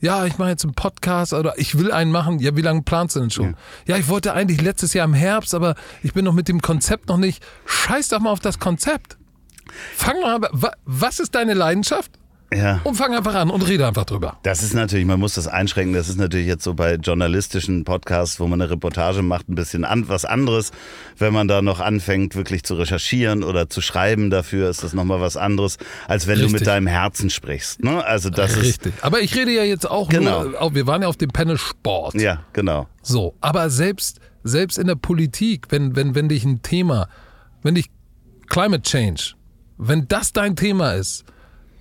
ja, 0.00 0.26
ich 0.26 0.36
mache 0.38 0.50
jetzt 0.50 0.64
einen 0.64 0.74
Podcast 0.74 1.32
oder 1.32 1.54
ich 1.58 1.78
will 1.78 1.90
einen 1.90 2.10
machen. 2.12 2.38
Ja, 2.40 2.54
wie 2.56 2.60
lange 2.62 2.82
planst 2.82 3.16
du 3.16 3.20
denn 3.20 3.30
schon? 3.30 3.56
Ja. 3.86 3.96
ich 3.96 4.08
wollte 4.08 4.34
eigentlich 4.34 4.60
letztes 4.60 4.92
Jahr 4.92 5.06
im 5.06 5.14
Herbst, 5.14 5.54
aber 5.54 5.76
ich 6.02 6.12
bin 6.12 6.24
noch 6.26 6.34
mit 6.34 6.48
dem 6.48 6.60
Konzept 6.60 7.08
noch 7.08 7.16
nicht. 7.16 7.42
Scheiß 7.64 8.08
doch 8.08 8.20
mal 8.20 8.30
auf 8.30 8.40
das 8.40 8.58
Konzept. 8.58 9.16
Fang 9.94 10.20
mal, 10.20 10.34
an, 10.36 10.46
wa- 10.50 10.72
was 10.84 11.20
ist 11.20 11.34
deine 11.34 11.54
Leidenschaft? 11.54 12.10
Ja. 12.54 12.80
Und 12.84 12.94
fang 12.94 13.14
einfach 13.14 13.34
an 13.34 13.50
und 13.50 13.62
rede 13.66 13.86
einfach 13.86 14.04
drüber. 14.04 14.38
Das 14.42 14.62
ist 14.62 14.74
natürlich, 14.74 15.04
man 15.06 15.18
muss 15.20 15.34
das 15.34 15.48
einschränken. 15.48 15.94
Das 15.94 16.08
ist 16.08 16.18
natürlich 16.18 16.46
jetzt 16.46 16.64
so 16.64 16.74
bei 16.74 16.94
journalistischen 16.94 17.84
Podcasts, 17.84 18.38
wo 18.38 18.46
man 18.46 18.60
eine 18.60 18.70
Reportage 18.70 19.22
macht, 19.22 19.48
ein 19.48 19.54
bisschen 19.54 19.84
an, 19.84 20.08
was 20.08 20.24
anderes. 20.24 20.70
Wenn 21.18 21.32
man 21.32 21.48
da 21.48 21.62
noch 21.62 21.80
anfängt, 21.80 22.34
wirklich 22.36 22.62
zu 22.64 22.74
recherchieren 22.74 23.42
oder 23.42 23.68
zu 23.68 23.80
schreiben 23.80 24.30
dafür, 24.30 24.70
ist 24.70 24.82
das 24.84 24.92
nochmal 24.92 25.20
was 25.20 25.36
anderes, 25.36 25.78
als 26.08 26.26
wenn 26.26 26.36
du 26.36 26.44
Richtig. 26.44 26.60
mit 26.60 26.66
deinem 26.68 26.86
Herzen 26.86 27.30
sprichst. 27.30 27.82
Ne? 27.82 28.04
Also 28.04 28.30
das 28.30 28.52
ist, 28.52 28.62
Richtig. 28.62 28.94
Aber 29.02 29.20
ich 29.20 29.34
rede 29.34 29.50
ja 29.52 29.64
jetzt 29.64 29.90
auch 29.90 30.08
Genau. 30.08 30.44
nur, 30.44 30.74
wir 30.74 30.86
waren 30.86 31.02
ja 31.02 31.08
auf 31.08 31.16
dem 31.16 31.30
Panel 31.30 31.58
Sport. 31.58 32.14
ja, 32.14 32.44
genau. 32.52 32.88
So, 33.02 33.34
aber 33.40 33.68
selbst, 33.70 34.20
selbst 34.44 34.78
in 34.78 34.86
der 34.86 34.94
Politik, 34.96 35.66
wenn, 35.70 35.96
wenn, 35.96 36.14
wenn 36.14 36.28
dich 36.28 36.44
ein 36.44 36.62
Thema, 36.62 37.08
wenn 37.62 37.74
dich 37.74 37.90
Climate 38.48 38.82
Change, 38.82 39.34
wenn 39.78 40.06
das 40.08 40.32
dein 40.32 40.54
Thema 40.56 40.92
ist, 40.92 41.24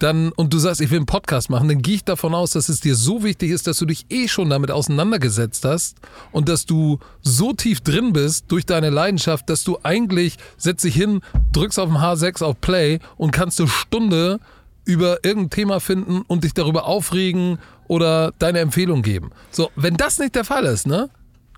dann, 0.04 0.32
und 0.34 0.54
du 0.54 0.60
sagst, 0.60 0.82
ich 0.82 0.91
will 0.91 0.97
einen 0.97 1.06
Podcast 1.06 1.49
machen, 1.49 1.70
dann 1.70 1.82
gehe 1.82 1.95
ich 1.95 2.04
davon 2.04 2.36
aus, 2.36 2.51
dass 2.51 2.68
es 2.68 2.82
dir 2.82 2.95
so 2.95 3.24
wichtig 3.24 3.51
ist, 3.51 3.68
dass 3.68 3.78
du 3.78 3.86
dich 3.86 4.06
eh 4.10 4.28
schon 4.28 4.49
damit 4.49 4.70
auseinandergesetzt 4.70 5.64
hast 5.64 5.97
und 6.32 6.49
dass 6.49 6.66
du 6.66 6.99
so 7.22 7.54
tief 7.54 7.80
drin 7.82 8.12
bist 8.12 8.45
durch 8.49 8.66
deine 8.66 8.89
Leidenschaft, 8.89 9.49
dass 9.49 9.64
du 9.64 9.78
eigentlich 9.84 10.38
setz 10.58 10.82
dich 10.82 10.95
hin, 10.95 11.22
drückst 11.54 11.80
auf 11.80 11.88
dem 11.88 11.97
H6 11.97 12.43
auf 12.43 12.60
Play 12.60 12.99
und 13.16 13.32
kannst 13.32 13.60
eine 13.62 13.70
Stunde 13.70 14.39
über 14.86 15.24
irgendein 15.24 15.49
Thema 15.51 15.80
finden 15.80 16.24
und 16.28 16.43
dich 16.43 16.54
darüber 16.54 16.86
aufregen 16.86 17.60
oder 17.88 18.34
deine 18.39 18.60
Empfehlung 18.60 19.01
geben. 19.01 19.32
So, 19.51 19.72
wenn 19.76 19.95
das 19.95 20.20
nicht 20.20 20.36
der 20.36 20.43
Fall 20.43 20.66
ist, 20.66 20.86
ne? 20.86 21.10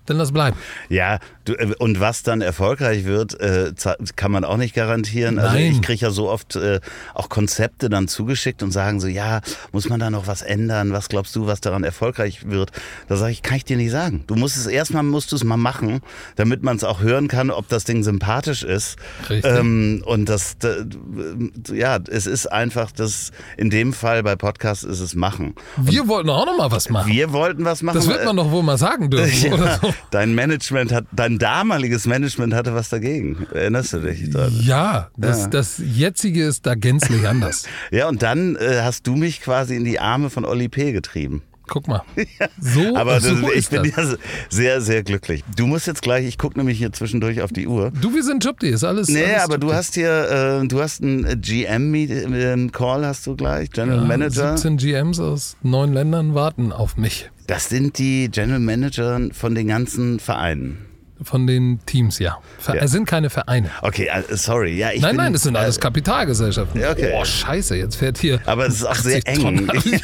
Dann 0.06 0.16
lass 0.18 0.32
bleiben. 0.32 0.56
Ja, 0.88 1.18
du, 1.44 1.54
äh, 1.54 1.74
und 1.78 2.00
was 2.00 2.22
dann 2.22 2.40
erfolgreich 2.40 3.04
wird, 3.04 3.38
äh, 3.40 3.72
kann 4.16 4.30
man 4.32 4.44
auch 4.44 4.56
nicht 4.56 4.74
garantieren. 4.74 5.38
Also 5.38 5.54
Nein. 5.54 5.72
ich 5.72 5.82
kriege 5.82 6.00
ja 6.00 6.10
so 6.10 6.28
oft 6.30 6.56
äh, 6.56 6.80
auch 7.14 7.28
Konzepte 7.28 7.88
dann 7.88 8.08
zugeschickt 8.08 8.62
und 8.62 8.70
sagen 8.70 9.00
so, 9.00 9.06
ja, 9.08 9.40
muss 9.72 9.88
man 9.88 10.00
da 10.00 10.10
noch 10.10 10.26
was 10.26 10.42
ändern? 10.42 10.92
Was 10.92 11.08
glaubst 11.08 11.34
du, 11.36 11.46
was 11.46 11.60
daran 11.60 11.84
erfolgreich 11.84 12.48
wird? 12.48 12.70
Da 13.08 13.16
sage 13.16 13.32
ich, 13.32 13.42
kann 13.42 13.56
ich 13.56 13.64
dir 13.64 13.76
nicht 13.76 13.90
sagen. 13.90 14.24
Du 14.26 14.34
musst 14.36 14.56
es 14.56 14.66
erstmal 14.66 15.02
musst 15.02 15.32
du 15.32 15.36
es 15.36 15.44
mal 15.44 15.56
machen, 15.56 16.00
damit 16.36 16.62
man 16.62 16.76
es 16.76 16.84
auch 16.84 17.00
hören 17.00 17.28
kann, 17.28 17.50
ob 17.50 17.68
das 17.68 17.84
Ding 17.84 18.02
sympathisch 18.02 18.62
ist. 18.62 18.96
Richtig. 19.28 19.52
Ähm, 19.52 20.02
und 20.06 20.28
das, 20.28 20.58
d- 20.58 20.84
d- 20.84 21.74
ja, 21.76 21.98
es 22.08 22.26
ist 22.26 22.46
einfach 22.46 22.92
das, 22.92 23.32
in 23.56 23.70
dem 23.70 23.92
Fall 23.92 24.22
bei 24.22 24.36
Podcasts 24.36 24.84
ist 24.84 25.00
es 25.00 25.14
machen. 25.14 25.54
Wir 25.76 26.06
wollten 26.08 26.30
auch 26.30 26.46
noch 26.46 26.56
mal 26.56 26.70
was 26.70 26.88
machen. 26.90 27.10
Wir 27.12 27.32
wollten 27.32 27.64
was 27.64 27.82
machen. 27.82 27.96
das 27.96 28.06
wird 28.08 28.24
man 28.24 28.36
doch 28.36 28.50
wohl 28.50 28.62
mal 28.62 28.78
sagen 28.78 29.10
dürfen, 29.10 29.52
oder 29.52 29.78
so. 29.82 29.94
Dein 30.10 30.34
Management 30.34 30.92
hat, 30.92 31.04
dein 31.12 31.38
damaliges 31.38 32.06
Management 32.06 32.54
hatte 32.54 32.74
was 32.74 32.88
dagegen. 32.88 33.46
Erinnerst 33.52 33.92
du 33.94 33.98
dich 34.00 34.30
dran? 34.30 34.52
Ja, 34.62 35.08
das, 35.16 35.42
Ja. 35.42 35.46
das 35.48 35.78
jetzige 35.84 36.44
ist 36.44 36.66
da 36.66 36.74
gänzlich 36.74 37.26
anders. 37.26 37.64
Ja, 37.90 38.08
und 38.08 38.22
dann 38.22 38.56
äh, 38.56 38.80
hast 38.82 39.06
du 39.06 39.14
mich 39.16 39.40
quasi 39.40 39.76
in 39.76 39.84
die 39.84 39.98
Arme 40.00 40.30
von 40.30 40.44
Oli 40.44 40.68
P. 40.68 40.92
getrieben. 40.92 41.42
Guck 41.68 41.88
mal. 41.88 42.02
So, 42.60 42.94
Aber 42.96 43.20
so 43.20 43.34
das, 43.34 43.50
ich 43.54 43.68
bin 43.68 43.82
das. 43.94 44.10
ja 44.12 44.16
sehr, 44.50 44.80
sehr 44.80 45.02
glücklich. 45.02 45.42
Du 45.56 45.66
musst 45.66 45.86
jetzt 45.88 46.00
gleich, 46.02 46.24
ich 46.26 46.38
gucke 46.38 46.58
nämlich 46.58 46.78
hier 46.78 46.92
zwischendurch 46.92 47.42
auf 47.42 47.52
die 47.52 47.66
Uhr. 47.66 47.92
Du, 48.00 48.14
wir 48.14 48.22
sind 48.22 48.44
Jobdi, 48.44 48.68
ist 48.68 48.84
alles. 48.84 49.08
Nee, 49.08 49.24
alles 49.24 49.42
aber 49.44 49.58
du 49.58 49.72
hast 49.72 49.94
hier, 49.94 50.60
äh, 50.62 50.66
du 50.68 50.80
hast 50.80 51.02
einen 51.02 51.40
GM-Call, 51.40 53.04
hast 53.06 53.26
du 53.26 53.36
gleich, 53.36 53.70
General 53.70 53.98
Ja, 54.00 54.04
Manager. 54.04 54.56
17 54.56 54.76
GMs 54.76 55.20
aus 55.20 55.56
neun 55.62 55.92
Ländern 55.92 56.34
warten 56.34 56.72
auf 56.72 56.96
mich. 56.96 57.30
Das 57.46 57.68
sind 57.68 57.98
die 57.98 58.28
General 58.30 58.60
Manager 58.60 59.20
von 59.32 59.54
den 59.54 59.68
ganzen 59.68 60.18
Vereinen. 60.20 60.86
Von 61.22 61.46
den 61.46 61.80
Teams, 61.86 62.18
ja. 62.18 62.38
Ver 62.58 62.74
Ja. 62.76 62.82
Es 62.82 62.90
sind 62.90 63.06
keine 63.06 63.30
Vereine. 63.30 63.70
Okay, 63.80 64.08
äh, 64.12 64.22
sorry. 64.36 64.76
Ja, 64.76 64.88
nein, 64.88 65.00
bin, 65.00 65.16
nein, 65.16 65.32
das 65.32 65.44
sind 65.44 65.56
alles 65.56 65.78
äh, 65.78 65.80
Kapitalgesellschaften. 65.80 66.78
Ja, 66.80 66.90
okay. 66.90 67.12
Oh, 67.14 67.24
scheiße, 67.24 67.74
jetzt 67.76 67.96
fährt 67.96 68.18
hier. 68.18 68.40
Aber 68.44 68.66
es 68.66 68.74
ist 68.76 68.84
auch 68.84 68.96
sehr 68.96 69.22
80 69.26 69.38
Tonnen. 69.42 69.68
eng. 69.70 69.80
ich 69.84 70.02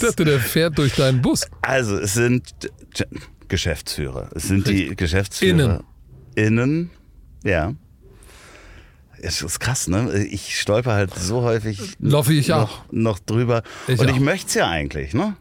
dachte, 0.00 0.24
der 0.24 0.38
fährt 0.38 0.78
durch 0.78 0.94
deinen 0.94 1.20
Bus. 1.20 1.46
Also, 1.62 1.98
es 1.98 2.14
sind 2.14 2.52
Geschäftsführer. 3.48 4.28
Es 4.34 4.44
sind 4.44 4.68
die 4.68 4.94
Geschäftsführer. 4.94 5.82
Innen. 6.36 6.56
Innen, 6.58 6.90
ja. 7.42 7.72
Es 9.20 9.42
ist 9.42 9.58
krass, 9.58 9.88
ne? 9.88 10.24
Ich 10.26 10.60
stolper 10.60 10.92
halt 10.92 11.14
so 11.14 11.42
häufig 11.42 11.80
Laufe 11.98 12.34
ich 12.34 12.48
noch, 12.48 12.56
auch. 12.82 12.84
noch 12.92 13.18
drüber. 13.18 13.62
Ich 13.88 13.98
Und 13.98 14.08
auch. 14.10 14.14
ich 14.14 14.20
möchte 14.20 14.46
es 14.48 14.54
ja 14.54 14.68
eigentlich, 14.68 15.14
ne? 15.14 15.36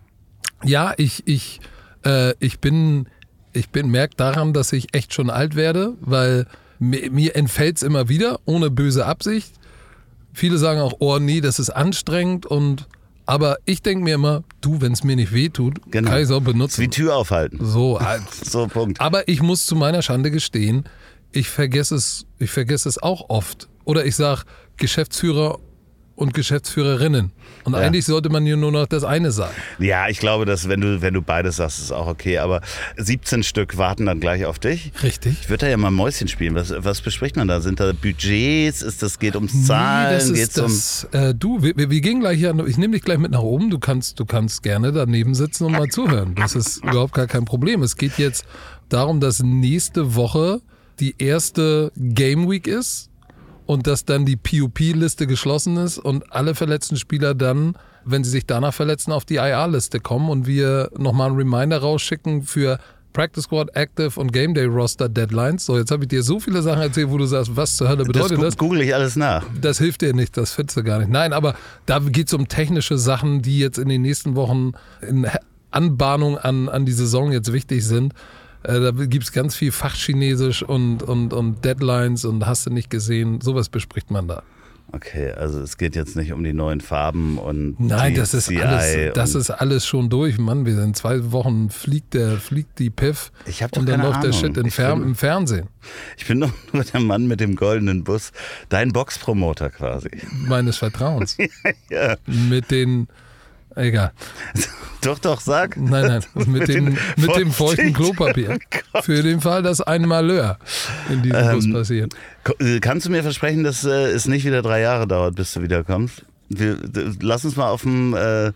Ja, 0.66 0.94
ich, 0.98 1.24
ich, 1.28 1.60
äh, 2.06 2.34
ich 2.40 2.60
bin, 2.60 3.08
ich 3.54 3.70
bin, 3.70 3.90
merk 3.90 4.18
daran, 4.18 4.54
dass 4.54 4.74
ich 4.74 4.94
echt 4.94 5.14
schon 5.14 5.30
alt 5.30 5.56
werde, 5.56 5.94
weil 6.02 6.48
mir, 6.80 7.10
mir 7.12 7.36
entfällt 7.36 7.78
es 7.78 7.84
immer 7.84 8.10
wieder, 8.10 8.40
ohne 8.46 8.70
böse 8.70 9.06
Absicht. 9.06 9.54
Viele 10.34 10.58
sagen 10.58 10.82
auch, 10.82 10.94
oh 11.00 11.20
nee, 11.20 11.40
das 11.42 11.60
ist 11.60 11.70
anstrengend 11.70 12.46
und 12.46 12.88
aber 13.28 13.58
ich 13.66 13.82
denke 13.82 14.04
mir 14.04 14.16
immer, 14.16 14.44
du, 14.62 14.82
wenn 14.82 14.92
es 14.92 15.04
mir 15.04 15.16
nicht 15.16 15.34
wehtut, 15.34 15.80
Genau. 15.90 16.10
kann 16.12 16.20
ich 16.20 16.26
es 16.26 16.32
auch 16.32 16.42
ist 16.42 16.48
wie 16.48 16.52
benutzen. 16.52 16.92
Tür 16.92 17.16
aufhalten. 17.16 17.58
So, 17.66 18.00
halt. 18.00 18.22
So, 18.44 18.68
Punkt. 18.68 19.02
aber 19.02 19.28
ich 19.28 19.42
muss 19.42 19.66
zu 19.66 19.76
meiner 19.76 20.02
Schande 20.04 20.30
gestehen, 20.30 20.84
ich 21.32 21.50
vergesse 21.50 21.96
es, 21.96 22.26
ich 22.38 22.52
vergesse 22.52 22.88
es 22.88 23.02
auch 23.02 23.30
oft. 23.30 23.68
Oder 23.84 24.06
ich 24.06 24.16
sage 24.16 24.44
Geschäftsführer 24.78 25.60
und 26.16 26.34
Geschäftsführerinnen. 26.34 27.32
Und 27.66 27.74
Ja. 27.74 27.80
eigentlich 27.80 28.06
sollte 28.06 28.30
man 28.30 28.46
hier 28.46 28.56
nur 28.58 28.72
noch 28.72 28.88
das 28.88 29.04
eine 29.04 29.32
sagen. 29.32 29.54
Ja, 29.80 30.08
ich 30.08 30.20
glaube, 30.20 30.46
dass 30.46 30.70
wenn 30.70 30.80
du, 30.82 31.02
wenn 31.02 31.14
du 31.14 31.22
beides 31.22 31.58
sagst, 31.58 31.80
ist 31.80 31.92
auch 31.92 32.08
okay. 32.08 32.38
Aber 32.38 32.62
17 32.98 33.44
Stück 33.44 33.78
warten 33.78 34.06
dann 34.06 34.20
gleich 34.20 34.46
auf 34.46 34.58
dich. 34.60 34.92
Richtig. 35.04 35.38
Ich 35.42 35.50
würde 35.50 35.66
da 35.66 35.70
ja 35.72 35.78
mal 35.78 35.92
Mäuschen 35.92 36.28
spielen. 36.28 36.56
Was, 36.56 36.74
was 36.78 37.02
bespricht 37.02 37.36
man 37.36 37.48
da? 37.48 37.60
Sind 37.62 37.80
da 37.80 37.92
Budgets? 37.92 38.82
Ist 38.82 39.04
das, 39.04 39.20
geht 39.20 39.36
ums 39.36 39.66
Zahlen? 39.68 40.10
Nee, 40.10 40.14
das 40.20 40.34
Geht's 40.34 40.58
ist 40.58 40.60
um. 40.60 40.64
das, 40.64 41.08
äh, 41.30 41.36
du, 41.36 41.62
wir, 41.62 41.76
wir 41.76 42.02
gehen 42.02 42.20
gleich 42.22 42.38
hier, 42.40 42.56
ich 42.68 42.78
nehme 42.78 42.94
dich 42.94 43.04
gleich 43.04 43.18
mit 43.18 43.32
nach 43.32 43.42
oben. 43.42 43.70
Du 43.70 43.80
kannst, 43.80 44.20
du 44.20 44.26
kannst 44.26 44.64
gerne 44.64 44.92
daneben 44.94 45.36
sitzen 45.36 45.66
und 45.66 45.74
mal 45.74 45.90
zuhören. 45.90 46.36
Das 46.36 46.56
ist 46.56 46.78
überhaupt 46.84 47.14
gar 47.14 47.28
kein 47.28 47.46
Problem. 47.46 47.82
Es 47.84 47.98
geht 47.98 48.18
jetzt 48.18 48.46
darum, 48.90 49.20
dass 49.20 49.44
nächste 49.44 50.16
Woche 50.16 50.62
die 51.00 51.16
erste 51.18 51.92
Game 51.98 52.50
Week 52.50 52.68
ist 52.68 53.10
und 53.66 53.88
dass 53.88 54.06
dann 54.06 54.26
die 54.26 54.36
PUP-Liste 54.36 55.28
geschlossen 55.28 55.78
ist 55.78 55.98
und 55.98 56.32
alle 56.32 56.56
verletzten 56.56 56.98
Spieler 56.98 57.34
dann, 57.34 57.76
wenn 58.04 58.24
sie 58.24 58.30
sich 58.30 58.46
danach 58.46 58.74
verletzen, 58.74 59.12
auf 59.12 59.26
die 59.26 59.36
IR-Liste 59.36 60.00
kommen 60.00 60.30
und 60.30 60.48
wir 60.48 60.92
nochmal 60.98 61.30
einen 61.30 61.38
Reminder 61.38 61.80
rausschicken 61.80 62.44
für 62.44 62.80
Practice 63.16 63.46
Squad, 63.46 63.76
Active 63.76 64.20
und 64.20 64.34
Game 64.34 64.54
Day 64.54 64.66
Roster 64.66 65.08
Deadlines. 65.08 65.66
So, 65.66 65.78
jetzt 65.78 65.90
habe 65.90 66.04
ich 66.04 66.10
dir 66.10 66.22
so 66.22 66.40
viele 66.40 66.62
Sachen 66.62 66.82
erzählt, 66.82 67.10
wo 67.10 67.18
du 67.18 67.26
sagst, 67.26 67.56
was 67.56 67.78
zur 67.78 67.88
Hölle 67.88 68.04
bedeutet 68.04 68.38
das? 68.38 68.44
Das 68.44 68.58
google 68.58 68.82
ich 68.82 68.94
alles 68.94 69.16
nach. 69.16 69.46
Das 69.60 69.78
hilft 69.78 70.02
dir 70.02 70.14
nicht, 70.14 70.36
das 70.36 70.52
findest 70.52 70.78
du 70.78 70.84
gar 70.84 71.00
nicht. 71.00 71.10
Nein, 71.10 71.32
aber 71.32 71.56
da 71.86 72.00
geht 72.00 72.28
es 72.28 72.34
um 72.34 72.50
technische 72.50 72.98
Sachen, 72.98 73.42
die 73.42 73.58
jetzt 73.58 73.78
in 73.78 73.88
den 73.88 74.02
nächsten 74.02 74.36
Wochen 74.36 74.74
in 75.02 75.28
Anbahnung 75.72 76.38
an, 76.38 76.68
an 76.68 76.86
die 76.86 76.92
Saison 76.92 77.32
jetzt 77.32 77.54
wichtig 77.54 77.86
sind. 77.86 78.14
Äh, 78.68 78.80
da 78.80 78.92
gibt 78.92 79.24
es 79.26 79.32
ganz 79.32 79.56
viel 79.56 79.72
Fachchinesisch 79.72 80.64
und, 80.64 81.04
und, 81.04 81.34
und 81.34 81.64
Deadlines 81.64 82.26
und 82.26 82.46
hast 82.46 82.66
du 82.66 82.70
nicht 82.72 82.90
gesehen. 82.90 83.42
Sowas 83.42 83.70
bespricht 83.70 84.12
man 84.12 84.28
da. 84.28 84.44
Okay, 84.92 85.32
also 85.32 85.60
es 85.62 85.78
geht 85.78 85.96
jetzt 85.96 86.16
nicht 86.16 86.32
um 86.32 86.44
die 86.44 86.54
neuen 86.54 86.80
Farben 86.80 87.38
und 87.40 87.78
Nein, 87.80 88.14
das 88.16 88.34
ist 88.36 88.50
alles, 88.56 89.14
das 89.16 89.34
ist 89.36 89.50
alles 89.50 89.86
schon 89.86 90.10
durch, 90.10 90.38
Mann. 90.38 90.66
Wir 90.66 90.76
sind 90.76 90.96
zwei 90.96 91.32
Wochen 91.32 91.70
fliegt 91.72 92.14
der 92.14 92.38
fliegt 92.38 92.78
die 92.78 92.92
Piff 92.92 93.32
ich 93.48 93.64
hab 93.64 93.72
doch 93.72 93.82
und 93.82 93.90
dann 93.90 94.02
läuft 94.02 94.24
der. 94.24 94.32
Shit 94.32 94.56
im, 94.56 94.70
Fer 94.70 94.94
bin- 94.96 95.04
im 95.04 95.16
Fernsehen. 95.16 95.68
Ich 96.18 96.28
bin 96.28 96.40
doch 96.40 96.52
nur 96.72 96.84
der 96.84 97.02
Mann 97.02 97.28
mit 97.28 97.40
dem 97.40 97.56
goldenen 97.56 98.04
Bus, 98.04 98.32
dein 98.70 98.94
Boxpromoter 98.94 99.70
quasi. 99.72 100.10
Meines 100.48 100.78
Vertrauens. 100.78 101.36
Ja, 101.90 102.16
Mit 102.28 102.70
den 102.72 103.08
egal. 103.76 104.12
doch, 105.02 105.20
doch, 105.20 105.40
sag. 105.42 105.78
Nein, 105.78 106.08
nein, 106.08 106.24
mit, 106.48 106.68
dem, 106.68 106.98
mit 107.18 107.36
dem 107.36 107.52
feuchten 107.52 107.94
Klopapier. 107.94 108.58
Für 109.02 109.22
den 109.22 109.42
Fall, 109.42 109.64
dass 109.64 109.82
ein 109.82 110.04
Malheur 110.08 110.58
in 111.10 111.22
diesem 111.22 111.38
Ähm, 111.38 111.52
Bus 111.56 111.72
passiert. 111.72 112.14
Äh, 112.60 112.80
Kannst 112.80 113.06
du 113.06 113.12
mir 113.12 113.24
versprechen, 113.24 113.64
dass 113.64 113.84
äh, 113.84 113.90
es 114.08 114.28
nicht 114.28 114.46
wieder 114.46 114.62
drei 114.62 114.82
Jahre 114.82 115.08
dauert, 115.08 115.36
bis 115.36 115.54
du 115.54 115.62
wiederkommst? 115.62 116.26
Wir, 116.50 116.78
lass 117.22 117.44
uns 117.46 117.56
mal 117.56 117.70
auf 117.70 117.82
dem 117.82 118.14
äh, 118.14 118.52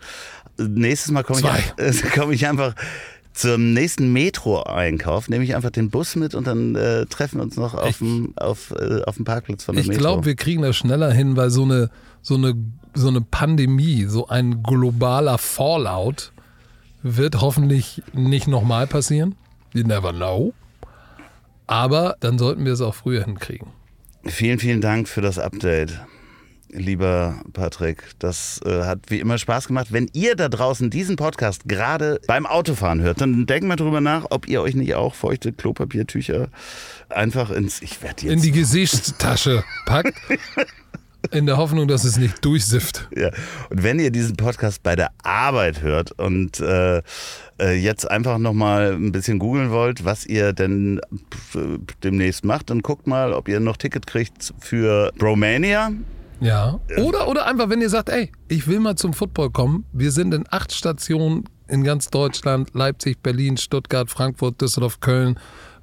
nächstes 0.58 1.10
Mal 1.10 1.22
komme 1.24 1.40
ich, 1.40 1.46
äh, 1.76 1.92
komm 2.14 2.30
ich 2.32 2.46
einfach 2.46 2.74
zum 3.32 3.72
nächsten 3.72 4.12
Metro-Einkauf, 4.12 5.28
nehme 5.28 5.44
ich 5.44 5.54
einfach 5.54 5.70
den 5.70 5.88
Bus 5.90 6.16
mit 6.16 6.34
und 6.34 6.46
dann 6.46 6.74
äh, 6.74 7.06
treffen 7.06 7.38
wir 7.38 7.44
uns 7.44 7.56
noch 7.56 7.74
auf 7.74 7.98
dem 7.98 8.32
auf, 8.36 8.72
äh, 8.78 9.02
auf 9.04 9.16
dem 9.16 9.24
Parkplatz 9.24 9.64
von 9.64 9.74
der 9.76 9.82
Ich 9.82 9.88
Metro. 9.88 10.00
glaube, 10.00 10.26
wir 10.26 10.34
kriegen 10.34 10.62
das 10.62 10.76
schneller 10.76 11.12
hin, 11.12 11.36
weil 11.36 11.50
so 11.50 11.62
eine, 11.62 11.90
so 12.22 12.34
eine, 12.34 12.54
so 12.94 13.08
eine 13.08 13.20
Pandemie, 13.20 14.04
so 14.04 14.28
ein 14.28 14.62
globaler 14.62 15.38
Fallout 15.38 16.32
wird 17.02 17.40
hoffentlich 17.40 18.02
nicht 18.12 18.46
nochmal 18.46 18.86
passieren. 18.86 19.34
You 19.72 19.84
never 19.84 20.12
know. 20.12 20.52
Aber 21.66 22.16
dann 22.20 22.38
sollten 22.38 22.64
wir 22.64 22.72
es 22.72 22.80
auch 22.80 22.94
früher 22.94 23.24
hinkriegen. 23.24 23.68
Vielen, 24.24 24.58
vielen 24.58 24.80
Dank 24.80 25.08
für 25.08 25.22
das 25.22 25.38
Update, 25.38 25.98
lieber 26.68 27.40
Patrick. 27.52 28.04
Das 28.18 28.60
äh, 28.64 28.82
hat 28.82 28.98
wie 29.08 29.20
immer 29.20 29.38
Spaß 29.38 29.68
gemacht. 29.68 29.88
Wenn 29.90 30.10
ihr 30.12 30.36
da 30.36 30.48
draußen 30.48 30.90
diesen 30.90 31.16
Podcast 31.16 31.68
gerade 31.68 32.20
beim 32.26 32.44
Autofahren 32.44 33.00
hört, 33.00 33.20
dann 33.20 33.46
denkt 33.46 33.66
mal 33.66 33.76
drüber 33.76 34.00
nach, 34.00 34.26
ob 34.30 34.48
ihr 34.48 34.60
euch 34.60 34.74
nicht 34.74 34.94
auch 34.94 35.14
feuchte 35.14 35.52
Klopapiertücher 35.52 36.48
einfach 37.08 37.50
ins, 37.50 37.80
ich 37.80 38.02
werde 38.02 38.26
jetzt 38.26 38.32
In 38.32 38.42
die 38.42 38.52
Gesichtstasche 38.52 39.64
packt. 39.86 40.14
In 41.32 41.46
der 41.46 41.56
Hoffnung, 41.56 41.86
dass 41.86 42.04
es 42.04 42.16
nicht 42.16 42.44
durchsifft. 42.44 43.08
Ja. 43.16 43.30
Und 43.70 43.82
wenn 43.82 43.98
ihr 43.98 44.10
diesen 44.10 44.36
Podcast 44.36 44.82
bei 44.82 44.96
der 44.96 45.10
Arbeit 45.22 45.80
hört 45.80 46.12
und 46.18 46.58
äh, 46.60 47.02
äh, 47.60 47.74
jetzt 47.74 48.10
einfach 48.10 48.38
nochmal 48.38 48.94
ein 48.94 49.12
bisschen 49.12 49.38
googeln 49.38 49.70
wollt, 49.70 50.04
was 50.04 50.26
ihr 50.26 50.52
denn 50.52 51.00
äh, 51.54 51.78
demnächst 52.02 52.44
macht, 52.44 52.70
dann 52.70 52.80
guckt 52.80 53.06
mal, 53.06 53.32
ob 53.32 53.48
ihr 53.48 53.60
noch 53.60 53.76
Ticket 53.76 54.06
kriegt 54.06 54.52
für 54.58 55.12
Bromania. 55.18 55.92
Ja. 56.40 56.80
Oder, 56.96 57.28
oder 57.28 57.46
einfach, 57.46 57.68
wenn 57.68 57.80
ihr 57.80 57.90
sagt, 57.90 58.08
ey, 58.08 58.32
ich 58.48 58.66
will 58.66 58.80
mal 58.80 58.96
zum 58.96 59.12
Football 59.12 59.50
kommen. 59.50 59.84
Wir 59.92 60.10
sind 60.10 60.32
in 60.34 60.44
acht 60.50 60.72
Stationen 60.72 61.44
in 61.68 61.84
ganz 61.84 62.08
Deutschland. 62.08 62.70
Leipzig, 62.74 63.22
Berlin, 63.22 63.56
Stuttgart, 63.56 64.10
Frankfurt, 64.10 64.60
Düsseldorf, 64.60 65.00
Köln, 65.00 65.38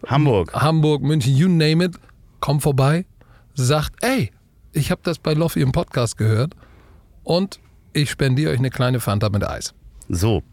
Hamburg. 0.05 0.53
Hamburg, 0.53 1.03
München, 1.03 1.35
you 1.35 1.47
name 1.47 1.85
it. 1.85 1.95
Komm 2.39 2.59
vorbei. 2.59 3.05
Sagt, 3.53 4.03
ey, 4.03 4.31
ich 4.77 4.91
habe 4.91 5.01
das 5.03 5.17
bei 5.17 5.33
Loffi 5.33 5.61
im 5.61 5.71
Podcast 5.71 6.17
gehört 6.17 6.53
und 7.23 7.59
ich 7.93 8.11
spendiere 8.11 8.51
euch 8.51 8.59
eine 8.59 8.69
kleine 8.69 8.99
Fanta 8.99 9.29
mit 9.29 9.47
Eis. 9.47 9.73
So. 10.07 10.43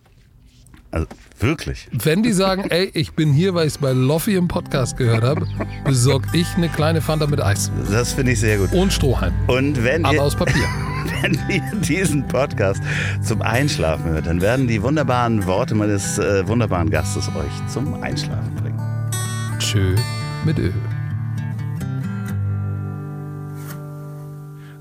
Also 0.90 1.06
wirklich. 1.40 1.88
Wenn 1.92 2.22
die 2.22 2.32
sagen, 2.32 2.64
ey, 2.70 2.90
ich 2.94 3.12
bin 3.12 3.32
hier, 3.32 3.54
weil 3.54 3.66
ich 3.66 3.74
es 3.74 3.78
bei 3.78 3.92
Loffi 3.92 4.34
im 4.34 4.48
Podcast 4.48 4.96
gehört 4.96 5.24
habe, 5.24 5.46
besorge 5.84 6.26
ich 6.32 6.54
eine 6.56 6.68
kleine 6.68 7.00
Fanta 7.02 7.26
mit 7.26 7.42
Eis. 7.42 7.70
Das 7.90 8.14
finde 8.14 8.32
ich 8.32 8.40
sehr 8.40 8.58
gut. 8.58 8.72
Und 8.72 8.92
Strohhalm. 8.92 9.34
Und 9.46 9.84
wenn 9.84 10.04
Aber 10.04 10.14
ihr, 10.14 10.22
aus 10.22 10.34
Papier. 10.34 10.66
wenn 11.22 11.38
ihr 11.50 11.62
diesen 11.80 12.26
Podcast 12.26 12.82
zum 13.22 13.42
Einschlafen 13.42 14.10
hört, 14.12 14.26
dann 14.26 14.40
werden 14.40 14.66
die 14.66 14.82
wunderbaren 14.82 15.44
Worte 15.46 15.74
meines 15.74 16.18
äh, 16.18 16.46
wunderbaren 16.48 16.88
Gastes 16.88 17.28
euch 17.28 17.72
zum 17.72 18.02
Einschlafen 18.02 18.54
bringen. 18.54 18.80
Tschö 19.58 19.94
mit 20.44 20.58
Ö. 20.58 20.70